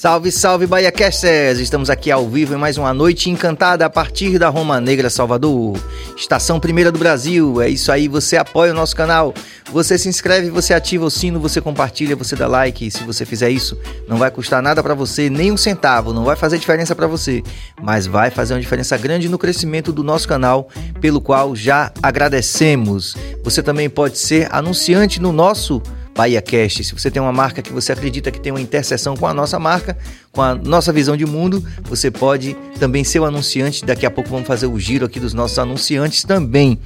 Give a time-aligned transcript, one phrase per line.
[0.00, 1.58] Salve, salve, Bahia Casters!
[1.58, 5.76] Estamos aqui ao vivo em mais uma noite encantada a partir da Roma Negra, Salvador.
[6.16, 7.60] Estação Primeira do Brasil.
[7.60, 9.34] É isso aí, você apoia o nosso canal,
[9.72, 12.86] você se inscreve, você ativa o sino, você compartilha, você dá like.
[12.86, 13.76] E se você fizer isso,
[14.06, 17.42] não vai custar nada para você, nem um centavo, não vai fazer diferença para você,
[17.82, 20.68] mas vai fazer uma diferença grande no crescimento do nosso canal,
[21.00, 23.16] pelo qual já agradecemos.
[23.42, 25.97] Você também pode ser anunciante no nosso Bahia
[26.44, 26.82] Cast.
[26.84, 29.58] Se você tem uma marca que você acredita que tem uma interseção com a nossa
[29.58, 29.96] marca,
[30.32, 33.84] com a nossa visão de mundo, você pode também ser o anunciante.
[33.84, 36.78] Daqui a pouco vamos fazer o giro aqui dos nossos anunciantes também.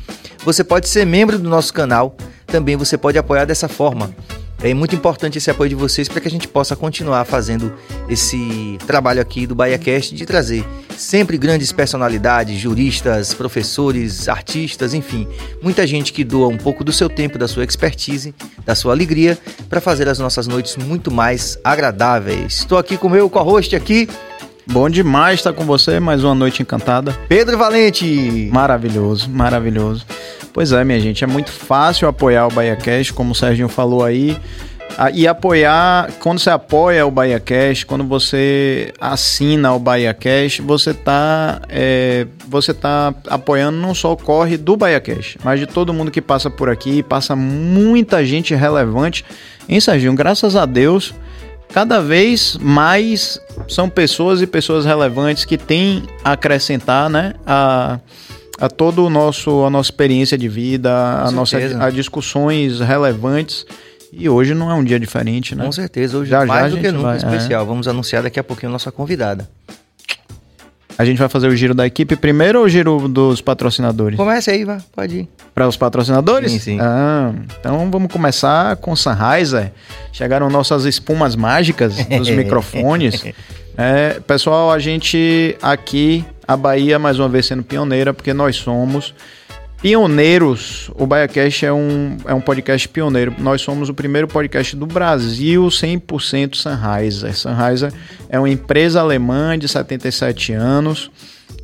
[0.44, 2.16] Você pode ser membro do nosso canal,
[2.52, 4.14] também você pode apoiar dessa forma.
[4.62, 7.74] É muito importante esse apoio de vocês para que a gente possa continuar fazendo
[8.08, 10.64] esse trabalho aqui do BahiaCast de trazer
[10.96, 15.26] sempre grandes personalidades, juristas, professores, artistas, enfim,
[15.60, 18.32] muita gente que doa um pouco do seu tempo, da sua expertise,
[18.64, 19.36] da sua alegria
[19.68, 22.58] para fazer as nossas noites muito mais agradáveis.
[22.58, 24.08] Estou aqui com o meu co-host aqui,
[24.66, 27.16] Bom demais estar com você, mais uma noite encantada.
[27.28, 28.48] Pedro Valente.
[28.52, 30.06] Maravilhoso, maravilhoso.
[30.52, 34.04] Pois é, minha gente, é muito fácil apoiar o Bahia Cash, como o Serginho falou
[34.04, 34.36] aí.
[34.96, 40.60] Ah, e apoiar, quando você apoia o Bahia Cash, quando você assina o Bahia Cash,
[40.60, 45.66] você está é, você tá apoiando não só o corre do Bahia Cash, mas de
[45.66, 49.24] todo mundo que passa por aqui, passa muita gente relevante.
[49.68, 50.14] Hein, Serginho?
[50.14, 51.14] Graças a Deus,
[51.72, 57.34] cada vez mais são pessoas e pessoas relevantes que têm a acrescentar, né?
[57.46, 57.98] A,
[58.60, 60.92] a todo o nosso a nossa experiência de vida,
[61.24, 63.66] a nossa a discussões relevantes.
[64.12, 65.64] E hoje não é um dia diferente, né?
[65.64, 67.62] Com certeza, hoje já, mais já do que nunca vai, especial.
[67.62, 67.66] É.
[67.66, 69.48] Vamos anunciar daqui a pouquinho a nossa convidada.
[70.98, 74.16] A gente vai fazer o giro da equipe primeiro ou o giro dos patrocinadores?
[74.16, 75.28] Comece aí, vai, pode ir.
[75.54, 76.52] Para os patrocinadores?
[76.52, 76.78] Sim, sim.
[76.80, 79.72] Ah, então vamos começar com Sunriser.
[80.12, 83.24] Chegaram nossas espumas mágicas dos microfones.
[83.76, 89.14] É, pessoal, a gente aqui, a Bahia, mais uma vez sendo pioneira, porque nós somos
[89.82, 90.90] pioneiros.
[90.94, 93.34] O BaiaCast é um, é um podcast pioneiro.
[93.38, 97.36] Nós somos o primeiro podcast do Brasil 100% Sennheiser.
[97.36, 97.92] Sennheiser
[98.28, 101.10] é uma empresa alemã de 77 anos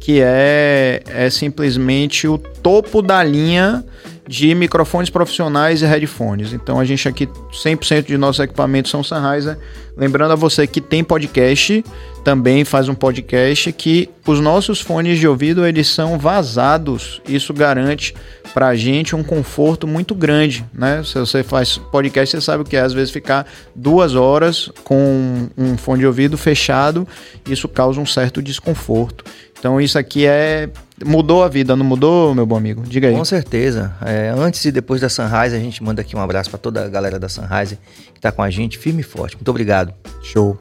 [0.01, 3.85] que é, é simplesmente o topo da linha
[4.29, 6.53] de microfones profissionais e headphones.
[6.53, 9.59] Então a gente aqui 100% de nossos equipamentos são Sennheiser.
[9.97, 11.83] Lembrando a você que tem podcast,
[12.23, 17.23] também faz um podcast que os nossos fones de ouvido eles são vazados.
[17.27, 18.15] Isso garante
[18.53, 21.03] para a gente um conforto muito grande, né?
[21.03, 25.49] Se você faz podcast, você sabe o que é às vezes ficar duas horas com
[25.57, 27.09] um fone de ouvido fechado,
[27.49, 29.25] isso causa um certo desconforto.
[29.59, 30.69] Então isso aqui é
[31.05, 32.83] mudou a vida, não mudou, meu bom amigo?
[32.87, 33.15] Diga aí.
[33.15, 33.95] Com certeza.
[34.05, 36.89] É, antes e depois da Sunrise, a gente manda aqui um abraço para toda a
[36.89, 37.79] galera da Sunrise
[38.13, 39.37] que está com a gente, firme e forte.
[39.37, 39.93] Muito obrigado.
[40.23, 40.59] Show.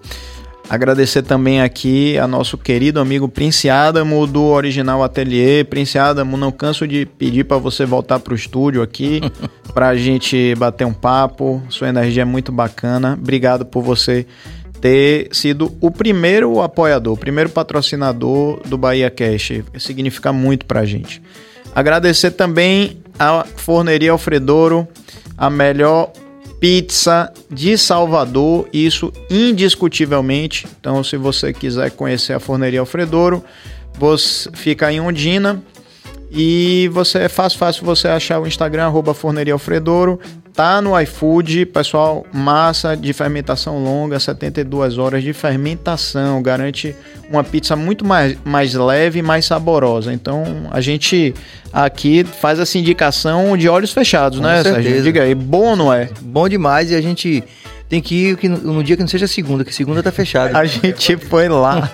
[0.70, 5.66] Agradecer também aqui a nosso querido amigo Prince Adamo do Original Atelier.
[5.66, 9.22] Prince Adamo, não canso de pedir para você voltar para o estúdio aqui
[9.74, 11.64] para a gente bater um papo.
[11.70, 13.18] Sua energia é muito bacana.
[13.20, 14.28] Obrigado por você
[14.82, 19.64] ter sido o primeiro apoiador, o primeiro patrocinador do Bahia Cash.
[19.78, 21.22] Significa muito pra gente.
[21.76, 24.88] Agradecer também a Forneria Alfredouro,
[25.38, 26.12] a melhor
[26.60, 30.68] pizza de Salvador, isso indiscutivelmente.
[30.80, 33.44] Então, se você quiser conhecer a Forneria Alfredouro,
[34.00, 35.62] você fica em Ondina,
[36.32, 40.20] e você é fácil, fácil você achar o Instagram, arroba Forneria Alfredouro.
[40.58, 46.42] Tá no iFood, pessoal, massa de fermentação longa, 72 horas de fermentação.
[46.42, 46.96] Garante
[47.30, 50.12] uma pizza muito mais, mais leve e mais saborosa.
[50.12, 51.32] Então, a gente
[51.72, 54.82] aqui faz essa indicação de olhos fechados, Com né, certeza.
[54.82, 55.04] Sérgio?
[55.04, 56.10] Diga aí, bom não é?
[56.22, 57.44] Bom demais e a gente
[57.90, 60.58] tem que ir no dia que não seja segunda, que segunda tá fechada.
[60.58, 61.90] A gente foi lá.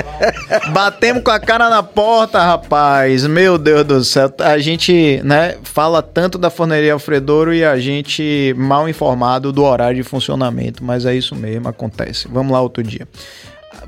[0.72, 3.26] Batemos com a cara na porta, rapaz.
[3.26, 4.32] Meu Deus do céu.
[4.40, 10.02] A gente, né, fala tanto da forneria Alfredouro e a gente mal informado do horário
[10.02, 10.82] de funcionamento.
[10.82, 12.26] Mas é isso mesmo, acontece.
[12.30, 13.06] Vamos lá outro dia.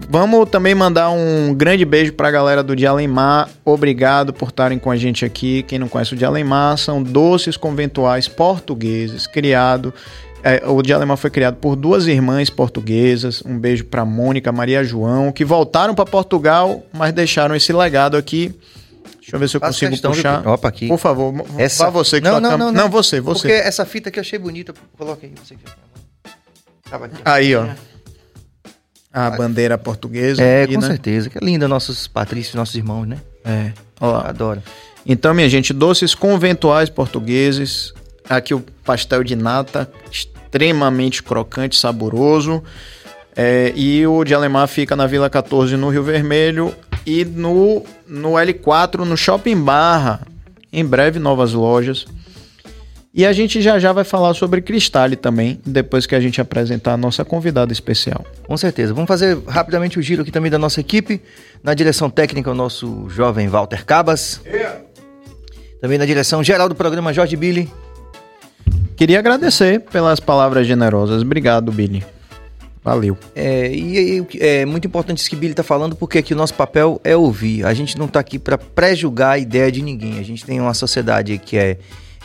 [0.08, 3.48] Vamos também mandar um grande beijo para a galera do Dialemar.
[3.64, 5.62] Obrigado por estarem com a gente aqui.
[5.62, 9.92] Quem não conhece o Dialemar, são doces conventuais portugueses, criado
[10.42, 13.42] é, o Dialemar foi criado por duas irmãs portuguesas.
[13.44, 18.54] Um beijo para Mônica, Maria João, que voltaram para Portugal, mas deixaram esse legado aqui.
[19.20, 20.40] Deixa eu ver se eu Faço consigo puxar.
[20.40, 20.48] De...
[20.48, 20.88] Opa, aqui.
[20.88, 21.84] Por favor, essa...
[21.84, 23.48] Vá você que não, não, não, não, não, você, você.
[23.48, 25.32] Porque essa fita que eu achei bonita, coloca aí.
[25.44, 25.54] Você
[27.24, 27.66] Aí, ó.
[29.12, 30.42] A bandeira portuguesa.
[30.42, 30.86] É, aqui, com né?
[30.86, 31.28] certeza.
[31.28, 33.18] Que é linda, nossos patrícios, nossos irmãos, né?
[33.44, 33.72] É.
[34.00, 34.28] Olá.
[34.28, 34.62] Adoro.
[35.04, 37.92] Então, minha gente, doces conventuais portugueses.
[38.28, 42.62] Aqui o pastel de nata, extremamente crocante, saboroso.
[43.36, 46.74] É, e o de Alemar fica na Vila 14 no Rio Vermelho
[47.06, 50.20] e no, no L4 no Shopping Barra.
[50.72, 52.06] Em breve, novas lojas.
[53.14, 56.92] E a gente já já vai falar sobre Cristale também, depois que a gente apresentar
[56.92, 58.24] a nossa convidada especial.
[58.46, 58.92] Com certeza.
[58.92, 61.20] Vamos fazer rapidamente o giro aqui também da nossa equipe.
[61.62, 64.40] Na direção técnica, o nosso jovem Walter Cabas.
[64.46, 64.80] Yeah.
[65.80, 67.68] Também na direção geral do programa, Jorge Billy.
[68.98, 71.22] Queria agradecer pelas palavras generosas.
[71.22, 72.04] Obrigado, Billy.
[72.82, 73.16] Valeu.
[73.32, 76.54] É, e, e é muito importante isso que Billy está falando, porque aqui o nosso
[76.54, 77.64] papel é ouvir.
[77.64, 80.18] A gente não está aqui para pré-julgar a ideia de ninguém.
[80.18, 81.78] A gente tem uma sociedade que é,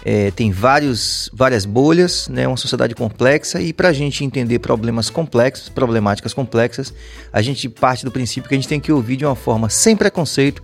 [0.03, 5.11] é tem vários, várias bolhas, né, uma sociedade complexa, e para a gente entender problemas
[5.11, 6.91] complexos, problemáticas complexas,
[7.31, 9.95] a gente parte do princípio que a gente tem que ouvir de uma forma sem
[9.95, 10.59] preconceito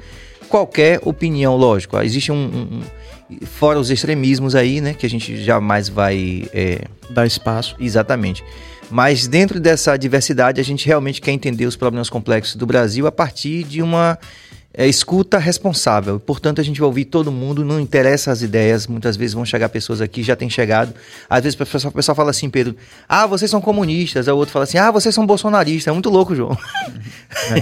[0.50, 2.02] qualquer opinião, lógico.
[2.02, 2.82] Existe um, um,
[3.46, 6.86] fora os extremismos aí, né, que a gente jamais vai é...
[7.10, 7.76] dar espaço.
[7.80, 8.44] Exatamente.
[8.90, 13.12] Mas dentro dessa diversidade, a gente realmente quer entender os problemas complexos do Brasil a
[13.12, 14.18] partir de uma
[14.74, 16.20] é, escuta responsável.
[16.20, 18.86] Portanto, a gente vai ouvir todo mundo, não interessa as ideias.
[18.86, 20.94] Muitas vezes vão chegar pessoas aqui, já tem chegado.
[21.30, 22.76] Às vezes o pessoal, o pessoal fala assim, Pedro,
[23.08, 24.28] ah, vocês são comunistas.
[24.28, 25.88] Aí o outro fala assim, ah, vocês são bolsonaristas.
[25.88, 26.58] É muito louco, João.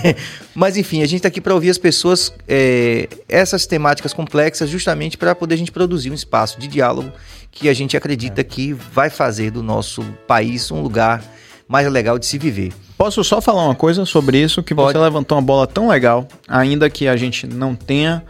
[0.03, 0.15] É.
[0.53, 5.17] Mas enfim, a gente está aqui para ouvir as pessoas, é, essas temáticas complexas, justamente
[5.17, 7.11] para poder a gente produzir um espaço de diálogo
[7.51, 8.43] que a gente acredita é.
[8.43, 11.23] que vai fazer do nosso país um lugar
[11.67, 12.73] mais legal de se viver.
[12.97, 14.63] Posso só falar uma coisa sobre isso?
[14.63, 14.91] Que Pode.
[14.91, 18.23] você levantou uma bola tão legal, ainda que a gente não tenha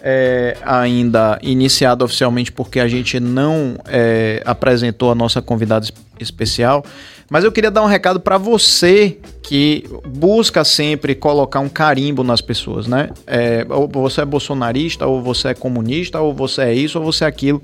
[0.00, 5.86] é, ainda iniciado oficialmente, porque a gente não é, apresentou a nossa convidada
[6.20, 6.84] especial.
[7.28, 12.40] Mas eu queria dar um recado para você que busca sempre colocar um carimbo nas
[12.40, 13.10] pessoas, né?
[13.26, 17.24] É, ou você é bolsonarista, ou você é comunista, ou você é isso, ou você
[17.24, 17.62] é aquilo.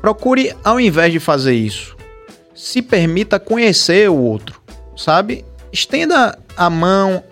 [0.00, 1.96] Procure, ao invés de fazer isso,
[2.54, 4.60] se permita conhecer o outro,
[4.96, 5.44] sabe?
[5.72, 7.22] Estenda a mão,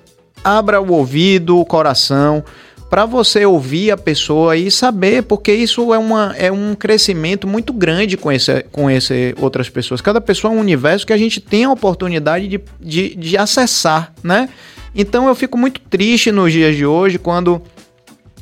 [0.42, 2.44] abra o ouvido, o coração,
[2.90, 7.72] para você ouvir a pessoa e saber, porque isso é, uma, é um crescimento muito
[7.72, 10.00] grande conhecer, conhecer outras pessoas.
[10.00, 14.12] Cada pessoa é um universo que a gente tem a oportunidade de, de, de acessar,
[14.22, 14.48] né?
[14.94, 17.60] Então eu fico muito triste nos dias de hoje quando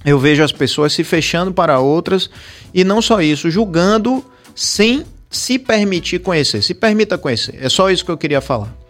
[0.05, 2.29] eu vejo as pessoas se fechando para outras
[2.75, 4.23] e não só isso, julgando
[4.55, 6.61] sem se permitir conhecer.
[6.61, 7.59] Se permita conhecer.
[7.59, 8.82] É só isso que eu queria falar.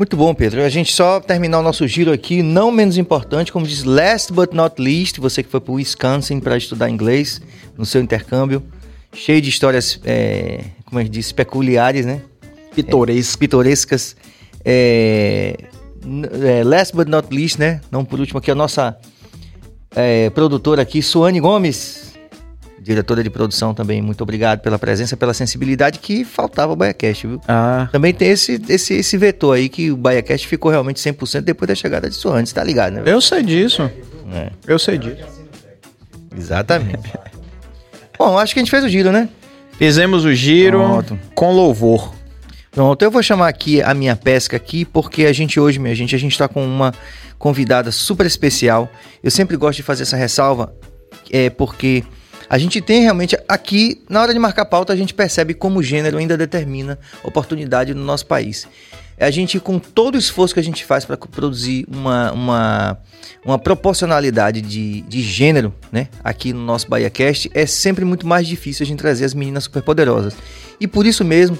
[0.00, 0.62] Muito bom, Pedro.
[0.62, 4.54] A gente só terminar o nosso giro aqui, não menos importante, como diz last but
[4.54, 7.38] not least, você que foi para o Wisconsin para estudar inglês
[7.76, 8.62] no seu intercâmbio,
[9.12, 12.22] cheio de histórias, é, como é que diz, peculiares, né?
[12.74, 13.34] Pitorescas.
[13.34, 14.16] É, pitorescas.
[14.64, 15.56] É,
[16.46, 17.82] é, last but not least, né?
[17.90, 18.96] Não por último aqui, a nossa
[19.94, 22.09] é, produtora aqui, Suane Gomes
[22.80, 27.40] diretora de produção também, muito obrigado pela presença, pela sensibilidade que faltava o BaiaCast, viu?
[27.46, 27.88] Ah.
[27.92, 31.74] Também tem esse, esse, esse vetor aí que o BaiaCast ficou realmente 100% depois da
[31.74, 33.02] chegada de Suantes, tá ligado, né?
[33.04, 33.90] Eu sei disso.
[34.32, 34.50] É.
[34.66, 35.24] Eu sei disso.
[36.36, 37.10] Exatamente.
[38.18, 39.28] Bom, acho que a gente fez o giro, né?
[39.72, 41.18] Fizemos o giro Pronto.
[41.34, 42.14] com louvor.
[42.70, 46.14] Pronto, eu vou chamar aqui a minha pesca aqui, porque a gente hoje, minha gente,
[46.14, 46.94] a gente tá com uma
[47.38, 48.88] convidada super especial.
[49.22, 50.72] Eu sempre gosto de fazer essa ressalva,
[51.30, 52.04] é porque
[52.50, 55.82] a gente tem realmente aqui, na hora de marcar pauta, a gente percebe como o
[55.84, 58.66] gênero ainda determina oportunidade no nosso país.
[59.16, 62.98] É a gente, com todo o esforço que a gente faz para produzir uma, uma,
[63.44, 68.82] uma proporcionalidade de, de gênero né, aqui no nosso BahiaCast, é sempre muito mais difícil
[68.82, 70.34] a gente trazer as meninas superpoderosas.
[70.80, 71.56] E por isso mesmo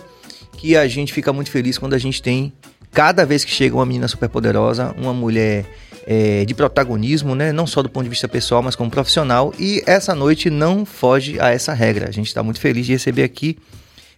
[0.57, 2.53] que a gente fica muito feliz quando a gente tem,
[2.93, 5.65] cada vez que chega uma menina superpoderosa, uma mulher
[6.07, 7.53] é, de protagonismo, né?
[7.53, 9.55] Não só do ponto de vista pessoal, mas como profissional.
[9.59, 12.09] E essa noite não foge a essa regra.
[12.09, 13.57] A gente está muito feliz de receber aqui.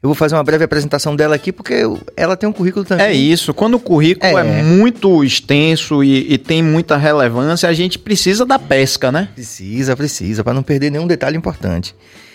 [0.03, 1.83] Eu vou fazer uma breve apresentação dela aqui, porque
[2.17, 3.07] ela tem um currículo também.
[3.07, 3.55] É isso.
[3.55, 8.45] Quando o currículo é, é muito extenso e, e, tem muita relevância, a gente precisa
[8.45, 9.29] da pesca, né?
[9.33, 11.95] Precisa, precisa, para não perder nenhum detalhe importante.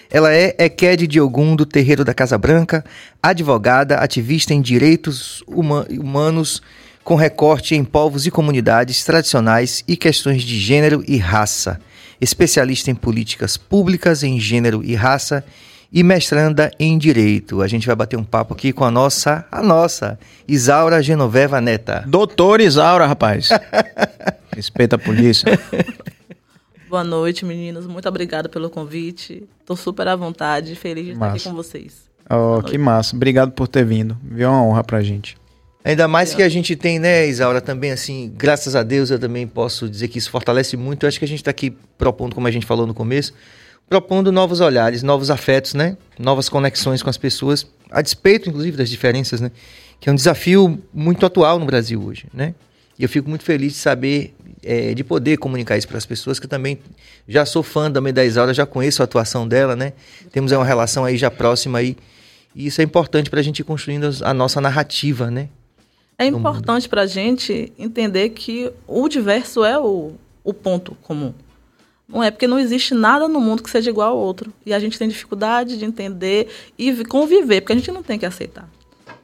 [0.09, 2.83] Ela é Eked Diogun do Terreiro da Casa Branca,
[3.21, 6.61] advogada, ativista em direitos humanos
[7.03, 11.79] com recorte em povos e comunidades tradicionais e questões de gênero e raça,
[12.19, 15.43] especialista em políticas públicas em gênero e raça
[15.91, 17.61] e mestranda em direito.
[17.61, 22.03] A gente vai bater um papo aqui com a nossa, a nossa, Isaura Genoveva Neta.
[22.05, 23.49] Doutor Isaura, rapaz.
[24.53, 25.57] Respeita a polícia.
[26.89, 27.85] Boa noite, meninos.
[27.85, 29.47] Muito obrigada pelo convite.
[29.59, 31.37] Estou super à vontade, feliz de massa.
[31.37, 32.09] estar aqui com vocês.
[32.29, 33.15] Oh, que massa.
[33.15, 34.17] Obrigado por ter vindo.
[34.23, 35.37] Viu uma honra pra gente.
[35.83, 39.47] Ainda mais que a gente tem, né, Isaura, também assim, graças a Deus eu também
[39.47, 41.05] posso dizer que isso fortalece muito.
[41.05, 43.33] Eu acho que a gente está aqui propondo, como a gente falou no começo,
[43.87, 45.97] propondo novos olhares, novos afetos, né?
[46.19, 49.51] Novas conexões com as pessoas, a despeito, inclusive, das diferenças, né?
[49.99, 52.53] que é um desafio muito atual no Brasil hoje, né?
[52.97, 54.35] E eu fico muito feliz de saber,
[54.67, 56.77] é, de poder comunicar isso para as pessoas, que também
[57.25, 59.93] já sou fã da da Isaura, já conheço a atuação dela, né?
[60.31, 61.95] Temos uma relação aí já próxima aí.
[62.53, 65.47] E isso é importante para a gente ir construindo a nossa narrativa, né?
[66.19, 71.33] É importante para a gente entender que o diverso é o, o ponto comum.
[72.07, 74.51] Não é porque não existe nada no mundo que seja igual ao outro.
[74.65, 76.47] E a gente tem dificuldade de entender
[76.77, 78.67] e conviver, porque a gente não tem que aceitar.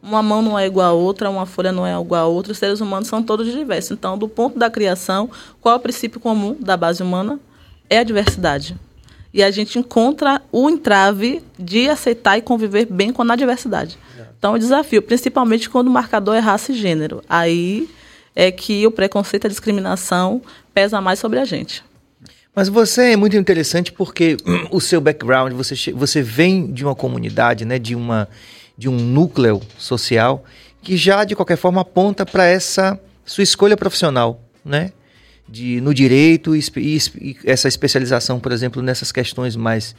[0.04, 2.58] Uma mão não é igual a outra, uma folha não é igual a outra, os
[2.58, 3.92] seres humanos são todos diversos.
[3.92, 5.30] Então, do ponto da criação,
[5.62, 7.40] qual é o princípio comum da base humana?
[7.90, 8.76] É a diversidade.
[9.34, 13.98] E a gente encontra o entrave de aceitar e conviver bem com a diversidade.
[14.38, 17.24] Então, o desafio, principalmente quando o marcador é raça e gênero.
[17.30, 17.90] Aí
[18.36, 20.42] é que o preconceito e a discriminação
[20.74, 21.82] pesa mais sobre a gente.
[22.54, 24.36] Mas você é muito interessante porque
[24.70, 28.28] o seu background, você, você vem de uma comunidade, né, de, uma,
[28.78, 30.44] de um núcleo social
[30.82, 34.92] que já, de qualquer forma, aponta para essa sua escolha profissional, né?
[35.48, 39.96] De, no direito e, e, essa especialização, por exemplo, nessas questões mais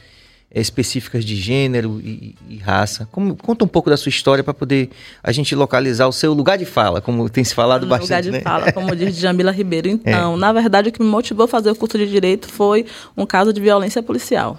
[0.50, 3.08] é, específicas de gênero e, e raça.
[3.10, 4.90] Como, conta um pouco da sua história para poder
[5.22, 8.08] a gente localizar o seu lugar de fala, como tem se falado bastante.
[8.08, 8.40] Lugar de né?
[8.40, 9.88] fala, como diz Jamila Ribeiro.
[9.88, 10.36] Então, é.
[10.36, 13.52] na verdade, o que me motivou a fazer o curso de Direito foi um caso
[13.52, 14.58] de violência policial.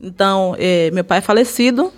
[0.00, 1.92] Então, é, meu pai é falecido,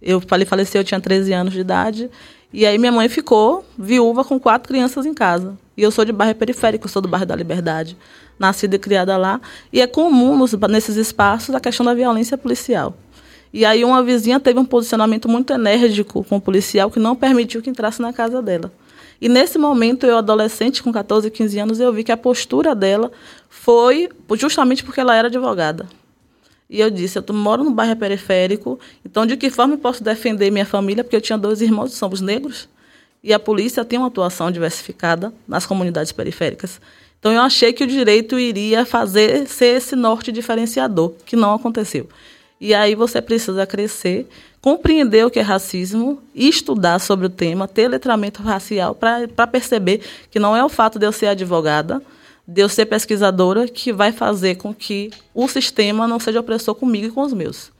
[0.00, 2.10] eu falei faleceu, eu tinha 13 anos de idade,
[2.52, 5.56] e aí minha mãe ficou viúva com quatro crianças em casa.
[5.76, 7.96] E eu sou de bairro periférico, sou do bairro da Liberdade
[8.38, 9.40] nascida e criada lá,
[9.72, 12.96] e é comum nos, nesses espaços a questão da violência policial.
[13.52, 17.62] E aí uma vizinha teve um posicionamento muito enérgico com o policial que não permitiu
[17.62, 18.70] que entrasse na casa dela.
[19.20, 23.10] E nesse momento, eu, adolescente, com 14, 15 anos, eu vi que a postura dela
[23.48, 25.88] foi justamente porque ela era advogada.
[26.68, 30.50] E eu disse, eu moro no bairro periférico, então de que forma eu posso defender
[30.50, 31.02] minha família?
[31.02, 32.68] Porque eu tinha dois irmãos, somos negros,
[33.24, 36.80] e a polícia tem uma atuação diversificada nas comunidades periféricas.
[37.18, 42.08] Então eu achei que o direito iria fazer ser esse norte diferenciador, que não aconteceu.
[42.60, 44.28] E aí você precisa crescer,
[44.60, 50.38] compreender o que é racismo, estudar sobre o tema, ter letramento racial para perceber que
[50.38, 52.02] não é o fato de eu ser advogada,
[52.48, 57.06] de eu ser pesquisadora, que vai fazer com que o sistema não seja opressor comigo
[57.06, 57.70] e com os meus.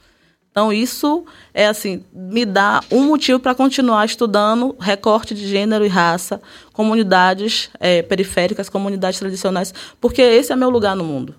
[0.51, 5.87] Então, isso é assim, me dá um motivo para continuar estudando recorte de gênero e
[5.87, 6.39] raça,
[6.71, 11.33] comunidades é, periféricas, comunidades tradicionais, porque esse é meu lugar no mundo.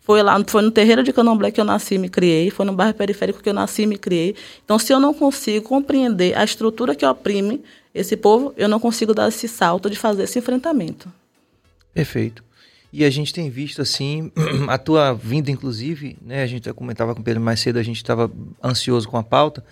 [0.00, 2.72] Foi lá, foi no terreiro de Candomblé que eu nasci e me criei, foi no
[2.72, 4.34] bairro periférico que eu nasci e me criei.
[4.64, 7.62] Então, se eu não consigo compreender a estrutura que oprime
[7.94, 11.12] esse povo, eu não consigo dar esse salto de fazer esse enfrentamento.
[11.94, 12.42] Perfeito.
[12.92, 14.30] E a gente tem visto, assim,
[14.68, 16.42] a tua vinda, inclusive, né?
[16.42, 18.30] A gente comentava com o Pedro mais cedo, a gente estava
[18.62, 19.64] ansioso com a pauta,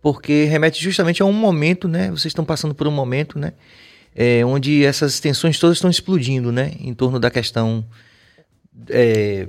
[0.00, 2.10] porque remete justamente a um momento, né?
[2.10, 3.54] Vocês estão passando por um momento, né?
[4.14, 6.72] É, onde essas tensões todas estão explodindo, né?
[6.78, 7.84] Em torno da questão
[8.88, 9.48] é,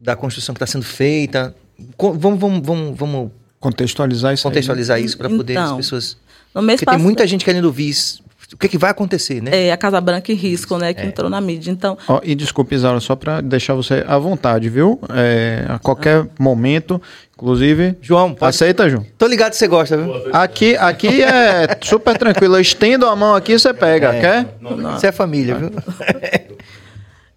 [0.00, 1.54] da construção que está sendo feita.
[1.98, 3.30] Vamos, vamos, vamos, vamos
[3.60, 5.06] contextualizar isso, contextualizar aí, né?
[5.06, 6.16] isso para poder as pessoas.
[6.54, 6.98] No mês Porque passado...
[6.98, 9.66] tem muita gente querendo ouvir isso o que, é que vai acontecer, né?
[9.66, 11.06] É, a Casa Branca em risco, né, que é.
[11.06, 11.70] entrou na mídia.
[11.70, 11.98] Então.
[12.08, 15.00] Oh, e desculpe, Isaura, só para deixar você à vontade, viu?
[15.10, 16.26] É, a qualquer ah.
[16.38, 17.00] momento,
[17.34, 17.96] inclusive.
[18.00, 18.50] João, pode...
[18.50, 19.04] aceita, João?
[19.18, 20.12] Tô ligado que você gosta, viu?
[20.32, 22.56] Aqui, aqui é super tranquilo.
[22.56, 24.20] Eu estendo a mão aqui, você pega, é.
[24.20, 24.56] quer?
[24.92, 25.70] Você é família, viu?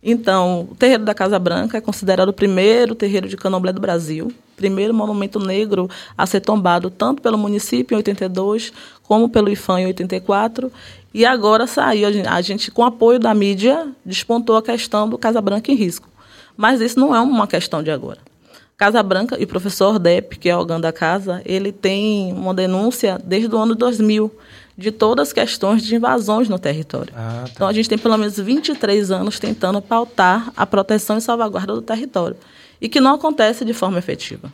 [0.01, 4.31] Então, o terreiro da Casa Branca é considerado o primeiro terreiro de candomblé do Brasil,
[4.55, 8.71] primeiro monumento negro a ser tombado tanto pelo município em 82
[9.03, 10.71] como pelo IFAM em 84
[11.13, 15.71] e agora saiu, a gente, com apoio da mídia, despontou a questão do Casa Branca
[15.71, 16.07] em risco.
[16.55, 18.19] Mas isso não é uma questão de agora.
[18.77, 23.19] Casa Branca e o professor Depp, que é o da casa, ele tem uma denúncia
[23.23, 24.31] desde o ano 2000
[24.77, 27.13] de todas as questões de invasões no território.
[27.13, 27.51] Ah, tá.
[27.53, 31.81] Então a gente tem pelo menos 23 anos tentando pautar a proteção e salvaguarda do
[31.81, 32.37] território
[32.79, 34.49] e que não acontece de forma efetiva.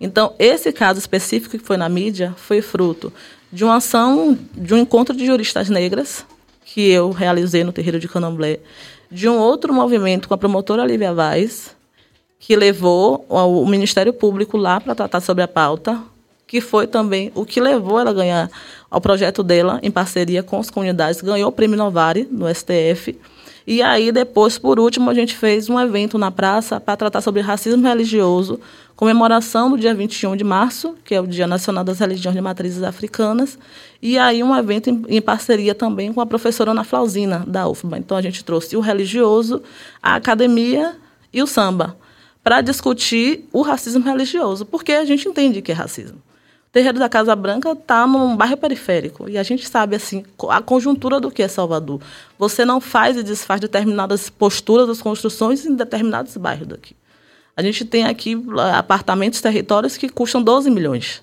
[0.00, 3.12] Então, esse caso específico que foi na mídia foi fruto
[3.52, 6.24] de uma ação, de um encontro de juristas negras,
[6.64, 8.60] que eu realizei no terreiro de Candomblé,
[9.10, 11.74] de um outro movimento com a promotora Lívia Vaz,
[12.38, 16.00] que levou o Ministério Público lá para tratar sobre a pauta,
[16.46, 18.50] que foi também o que levou ela a ganhar
[18.90, 23.18] o projeto dela, em parceria com as comunidades, ganhou o Prêmio Novare no STF.
[23.70, 27.42] E aí, depois, por último, a gente fez um evento na praça para tratar sobre
[27.42, 28.58] racismo religioso,
[28.96, 32.82] comemoração do dia 21 de março, que é o Dia Nacional das Religiões de Matrizes
[32.82, 33.58] Africanas,
[34.00, 37.98] e aí um evento em, em parceria também com a professora Ana Flausina, da UFBA.
[37.98, 39.62] Então a gente trouxe o religioso,
[40.02, 40.96] a academia
[41.30, 41.94] e o samba,
[42.42, 46.22] para discutir o racismo religioso, porque a gente entende que é racismo.
[46.70, 49.28] Terreiro da Casa Branca está num bairro periférico.
[49.28, 52.00] E a gente sabe, assim, a conjuntura do que é Salvador.
[52.38, 56.94] Você não faz e desfaz determinadas posturas das construções em determinados bairros daqui.
[57.56, 58.36] A gente tem aqui
[58.74, 61.22] apartamentos, territórios que custam 12 milhões.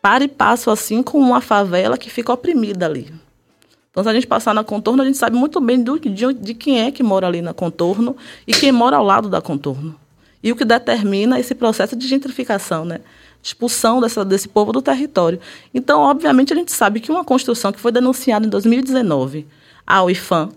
[0.00, 3.12] Para e passo assim com uma favela que fica oprimida ali.
[3.90, 6.54] Então, se a gente passar na contorno, a gente sabe muito bem do, de, de
[6.54, 9.96] quem é que mora ali na contorno e quem mora ao lado da contorno.
[10.40, 13.00] E o que determina esse processo de gentrificação, né?
[13.48, 15.40] Expulsão dessa, desse povo do território.
[15.74, 19.46] Então, obviamente, a gente sabe que uma construção que foi denunciada em 2019,
[19.86, 20.50] a UIFAM,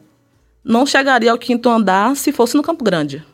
[0.64, 3.26] não chegaria ao quinto andar se fosse no Campo Grande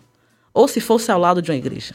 [0.53, 1.93] ou se fosse ao lado de uma igreja.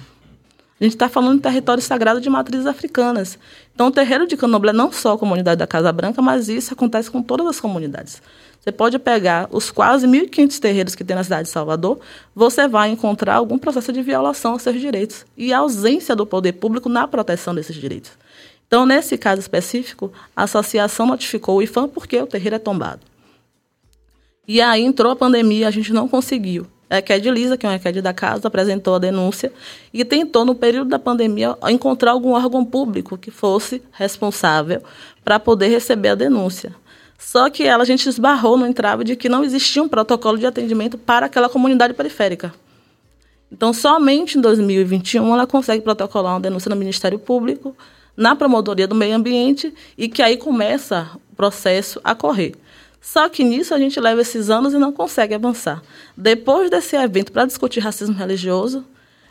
[0.81, 3.38] A gente está falando de território sagrado de matrizes africanas.
[3.75, 7.11] Então, o terreiro de Candomblé não só a comunidade da Casa Branca, mas isso acontece
[7.11, 8.21] com todas as comunidades.
[8.62, 11.99] Você pode pegar os quase 1.500 terreiros que tem na cidade de Salvador,
[12.33, 16.52] você vai encontrar algum processo de violação aos seus direitos e a ausência do poder
[16.52, 18.12] público na proteção desses direitos.
[18.69, 23.00] Então, nesse caso específico, a associação notificou o IFAM porque o terreiro é tombado.
[24.47, 26.64] E aí entrou a pandemia, a gente não conseguiu.
[26.88, 29.52] A EQED Lisa, que é uma EQED da casa, apresentou a denúncia
[29.92, 34.81] e tentou, no período da pandemia, encontrar algum órgão público que fosse responsável
[35.25, 36.76] para poder receber a denúncia.
[37.23, 40.45] Só que ela, a gente esbarrou no entrave de que não existia um protocolo de
[40.45, 42.52] atendimento para aquela comunidade periférica.
[43.50, 47.76] Então, somente em 2021 ela consegue protocolar uma denúncia no Ministério Público,
[48.17, 52.55] na Promotoria do Meio Ambiente, e que aí começa o processo a correr.
[53.00, 55.81] Só que nisso a gente leva esses anos e não consegue avançar.
[56.17, 58.85] Depois desse evento para discutir racismo religioso,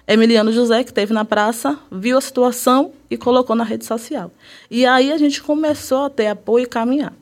[0.08, 4.32] Emiliano José, que esteve na praça, viu a situação e colocou na rede social.
[4.72, 7.14] E aí a gente começou a ter apoio e caminhar.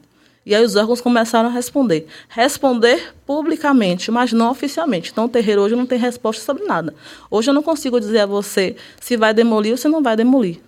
[0.46, 2.08] E aí os órgãos começaram a responder.
[2.29, 5.12] Responder publicamente, mas não oficialmente.
[5.12, 6.93] Então o terreiro hoje não tem resposta sobre nada.
[7.29, 10.60] Hoje eu não consigo dizer a você se vai demolir ou se não vai demolir.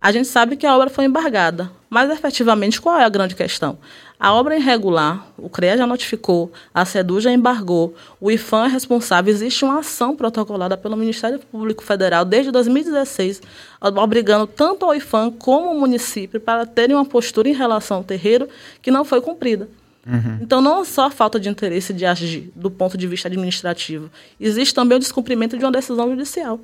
[0.00, 3.76] A gente sabe que a obra foi embargada, mas efetivamente qual é a grande questão?
[4.18, 8.68] A obra é irregular, o CREA já notificou, a SEDU já embargou, o IFAM é
[8.68, 13.42] responsável, existe uma ação protocolada pelo Ministério Público Federal desde 2016,
[13.80, 18.48] obrigando tanto o IFAM como o município para terem uma postura em relação ao terreiro
[18.80, 19.68] que não foi cumprida.
[20.06, 20.38] Uhum.
[20.40, 24.10] Então, não é só a falta de interesse de agir do ponto de vista administrativo,
[24.40, 26.58] existe também o descumprimento de uma decisão judicial.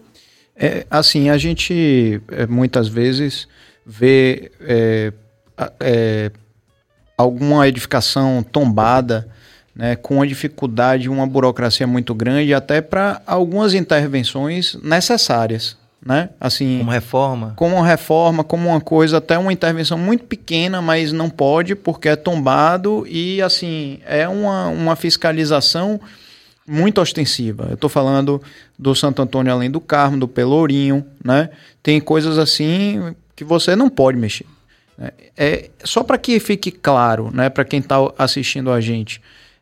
[0.59, 3.47] É, assim, a gente é, muitas vezes
[3.87, 5.12] vê é,
[5.81, 6.31] é,
[7.16, 9.29] alguma edificação tombada,
[9.75, 15.77] né, com uma dificuldade, uma burocracia muito grande, até para algumas intervenções necessárias.
[16.05, 16.31] Né?
[16.40, 17.53] Assim, como reforma?
[17.57, 22.09] Como uma reforma, como uma coisa, até uma intervenção muito pequena, mas não pode porque
[22.09, 26.01] é tombado e assim é uma, uma fiscalização
[26.66, 27.66] muito ostensiva.
[27.68, 28.42] Eu estou falando
[28.79, 31.50] do Santo Antônio Além do Carmo, do Pelourinho, né?
[31.83, 34.46] Tem coisas assim que você não pode mexer.
[34.98, 39.20] É, é, só para que fique claro, né, para quem está assistindo a gente,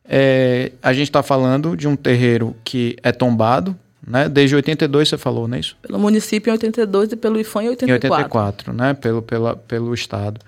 [0.09, 4.29] é, a gente está falando de um terreiro que é tombado, né?
[4.29, 5.77] Desde 82 você falou, não é isso?
[5.81, 7.91] Pelo município em 82 e pelo IFAM em 84.
[7.91, 8.95] Em 84, né?
[8.95, 10.41] Pelo, pela, pelo Estado,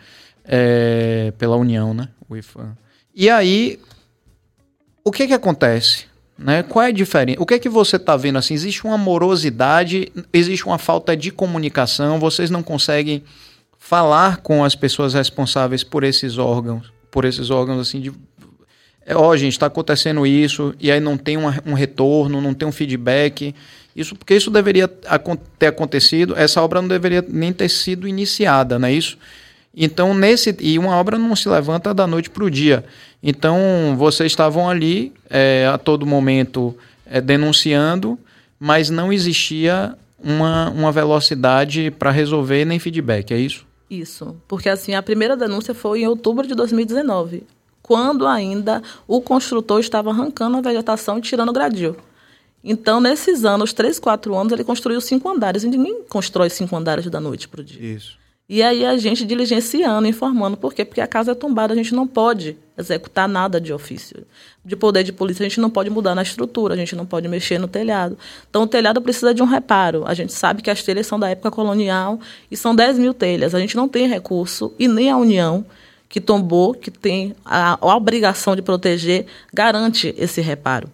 [0.44, 2.08] é, pela União, né?
[2.28, 2.76] O IFAM.
[3.14, 3.80] E aí,
[5.02, 6.04] o que que acontece?
[6.38, 6.62] Né?
[6.62, 7.40] Qual é a diferença?
[7.40, 8.36] O que é que você está vendo?
[8.36, 13.24] Assim, existe uma morosidade, existe uma falta de comunicação, vocês não conseguem
[13.78, 18.12] falar com as pessoas responsáveis por esses órgãos, por esses órgãos assim de
[19.08, 22.52] é, ó, oh, gente, está acontecendo isso, e aí não tem uma, um retorno, não
[22.52, 23.54] tem um feedback.
[23.94, 28.88] Isso porque isso deveria ter acontecido, essa obra não deveria nem ter sido iniciada, não
[28.88, 29.16] é isso?
[29.76, 30.56] Então, nesse.
[30.60, 32.84] E uma obra não se levanta da noite para o dia.
[33.22, 38.18] Então, vocês estavam ali é, a todo momento é, denunciando,
[38.58, 43.66] mas não existia uma, uma velocidade para resolver nem feedback, é isso?
[43.88, 47.44] Isso, porque assim, a primeira denúncia foi em outubro de 2019,
[47.80, 51.94] quando ainda o construtor estava arrancando a vegetação e tirando o gradil.
[52.64, 55.62] Então, nesses anos, três, quatro anos, ele construiu cinco andares.
[55.62, 57.94] E ninguém constrói cinco andares da noite para o dia.
[57.94, 58.18] Isso.
[58.48, 60.56] E aí a gente diligenciando, informando.
[60.56, 60.84] Por quê?
[60.84, 64.24] Porque a casa é tombada, a gente não pode executar nada de ofício.
[64.64, 67.26] De poder de polícia, a gente não pode mudar na estrutura, a gente não pode
[67.26, 68.16] mexer no telhado.
[68.48, 70.04] Então, o telhado precisa de um reparo.
[70.06, 73.52] A gente sabe que as telhas são da época colonial e são 10 mil telhas.
[73.52, 75.66] A gente não tem recurso e nem a União,
[76.08, 80.88] que tombou, que tem a, a obrigação de proteger, garante esse reparo.